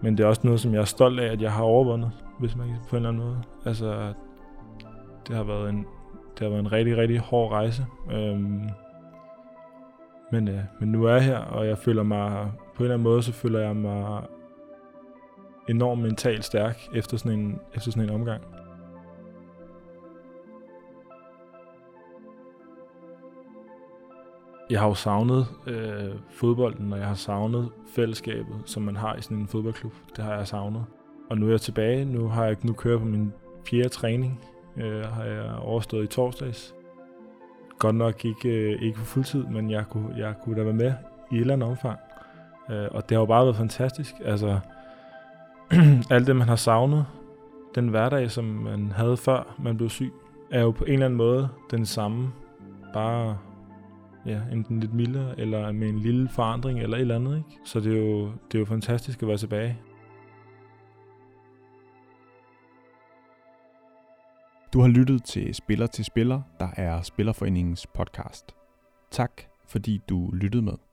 men 0.00 0.18
det 0.18 0.24
er 0.24 0.28
også 0.28 0.40
noget, 0.44 0.60
som 0.60 0.72
jeg 0.74 0.80
er 0.80 0.84
stolt 0.84 1.20
af, 1.20 1.32
at 1.32 1.42
jeg 1.42 1.52
har 1.52 1.62
overvundet, 1.62 2.10
hvis 2.38 2.56
man 2.56 2.68
kan 2.68 2.76
på 2.88 2.96
en 2.96 2.96
eller 2.96 3.08
anden 3.08 3.22
måde. 3.22 3.42
Altså, 3.64 4.12
det 5.28 5.36
har 5.36 5.44
været 5.44 5.68
en, 5.68 5.86
det 6.38 6.40
har 6.40 6.48
været 6.48 6.60
en 6.60 6.72
rigtig, 6.72 6.96
rigtig 6.96 7.18
hård 7.18 7.52
rejse. 7.52 7.86
Øhm, 8.12 8.68
men, 10.32 10.48
øh, 10.48 10.60
men 10.80 10.92
nu 10.92 11.04
er 11.04 11.12
jeg 11.12 11.24
her, 11.24 11.38
og 11.38 11.66
jeg 11.66 11.78
føler 11.78 12.02
mig, 12.02 12.52
på 12.74 12.82
en 12.82 12.84
eller 12.84 12.94
anden 12.94 13.04
måde, 13.04 13.22
så 13.22 13.32
føler 13.32 13.60
jeg 13.60 13.76
mig 13.76 14.22
enormt 15.68 16.02
mentalt 16.02 16.44
stærk 16.44 16.88
efter 16.94 17.16
sådan 17.16 17.38
en, 17.38 17.60
efter 17.74 17.90
sådan 17.90 18.08
en 18.08 18.14
omgang. 18.14 18.42
Jeg 24.70 24.80
har 24.80 24.88
jo 24.88 24.94
savnet 24.94 25.46
øh, 25.66 26.10
fodbolden, 26.30 26.92
og 26.92 26.98
jeg 26.98 27.06
har 27.06 27.14
savnet 27.14 27.70
fællesskabet, 27.94 28.56
som 28.64 28.82
man 28.82 28.96
har 28.96 29.16
i 29.16 29.22
sådan 29.22 29.36
en 29.36 29.48
fodboldklub. 29.48 29.92
Det 30.16 30.24
har 30.24 30.34
jeg 30.34 30.48
savnet. 30.48 30.84
Og 31.30 31.38
nu 31.38 31.46
er 31.46 31.50
jeg 31.50 31.60
tilbage. 31.60 32.04
Nu 32.04 32.28
har 32.28 32.44
jeg 32.44 32.56
nu 32.62 32.72
kørt 32.72 32.98
på 32.98 33.04
min 33.04 33.32
fjerde 33.70 33.88
træning. 33.88 34.40
Øh, 34.76 35.04
har 35.04 35.24
jeg 35.24 35.54
overstået 35.58 36.04
i 36.04 36.06
torsdags. 36.06 36.74
Godt 37.78 37.94
nok 37.94 38.24
ikke, 38.24 38.48
øh, 38.48 38.82
ikke 38.82 38.98
på 38.98 39.04
fuldtid, 39.04 39.44
men 39.44 39.70
jeg 39.70 39.84
kunne, 39.90 40.14
jeg 40.16 40.34
kunne 40.44 40.56
da 40.56 40.62
være 40.62 40.74
med 40.74 40.92
i 41.30 41.34
et 41.34 41.40
eller 41.40 41.54
andet 41.54 41.68
omfang. 41.68 41.98
Øh, 42.70 42.88
og 42.90 43.08
det 43.08 43.16
har 43.16 43.20
jo 43.20 43.26
bare 43.26 43.44
været 43.44 43.56
fantastisk. 43.56 44.14
Altså, 44.24 44.60
alt 46.10 46.26
det, 46.26 46.36
man 46.36 46.48
har 46.48 46.56
savnet, 46.56 47.06
den 47.74 47.88
hverdag, 47.88 48.30
som 48.30 48.44
man 48.44 48.92
havde 48.92 49.16
før 49.16 49.54
man 49.58 49.76
blev 49.76 49.88
syg, 49.88 50.12
er 50.50 50.60
jo 50.60 50.70
på 50.70 50.84
en 50.84 50.92
eller 50.92 51.06
anden 51.06 51.16
måde 51.16 51.48
den 51.70 51.86
samme. 51.86 52.32
Bare 52.92 53.36
ja, 54.26 54.40
enten 54.52 54.80
lidt 54.80 54.94
mildere, 54.94 55.40
eller 55.40 55.72
med 55.72 55.88
en 55.88 55.98
lille 55.98 56.28
forandring, 56.28 56.80
eller 56.80 56.96
et 56.96 57.00
eller 57.00 57.14
andet. 57.14 57.36
Ikke? 57.36 57.60
Så 57.64 57.80
det 57.80 57.92
er, 57.92 57.98
jo, 57.98 58.26
det 58.26 58.54
er 58.54 58.58
jo 58.58 58.64
fantastisk 58.64 59.22
at 59.22 59.28
være 59.28 59.36
tilbage. 59.36 59.78
Du 64.72 64.80
har 64.80 64.88
lyttet 64.88 65.24
til 65.24 65.54
Spiller 65.54 65.86
til 65.86 66.04
Spiller, 66.04 66.42
der 66.60 66.68
er 66.76 67.02
Spillerforeningens 67.02 67.86
podcast. 67.86 68.54
Tak, 69.10 69.42
fordi 69.66 70.00
du 70.08 70.30
lyttede 70.32 70.62
med. 70.62 70.89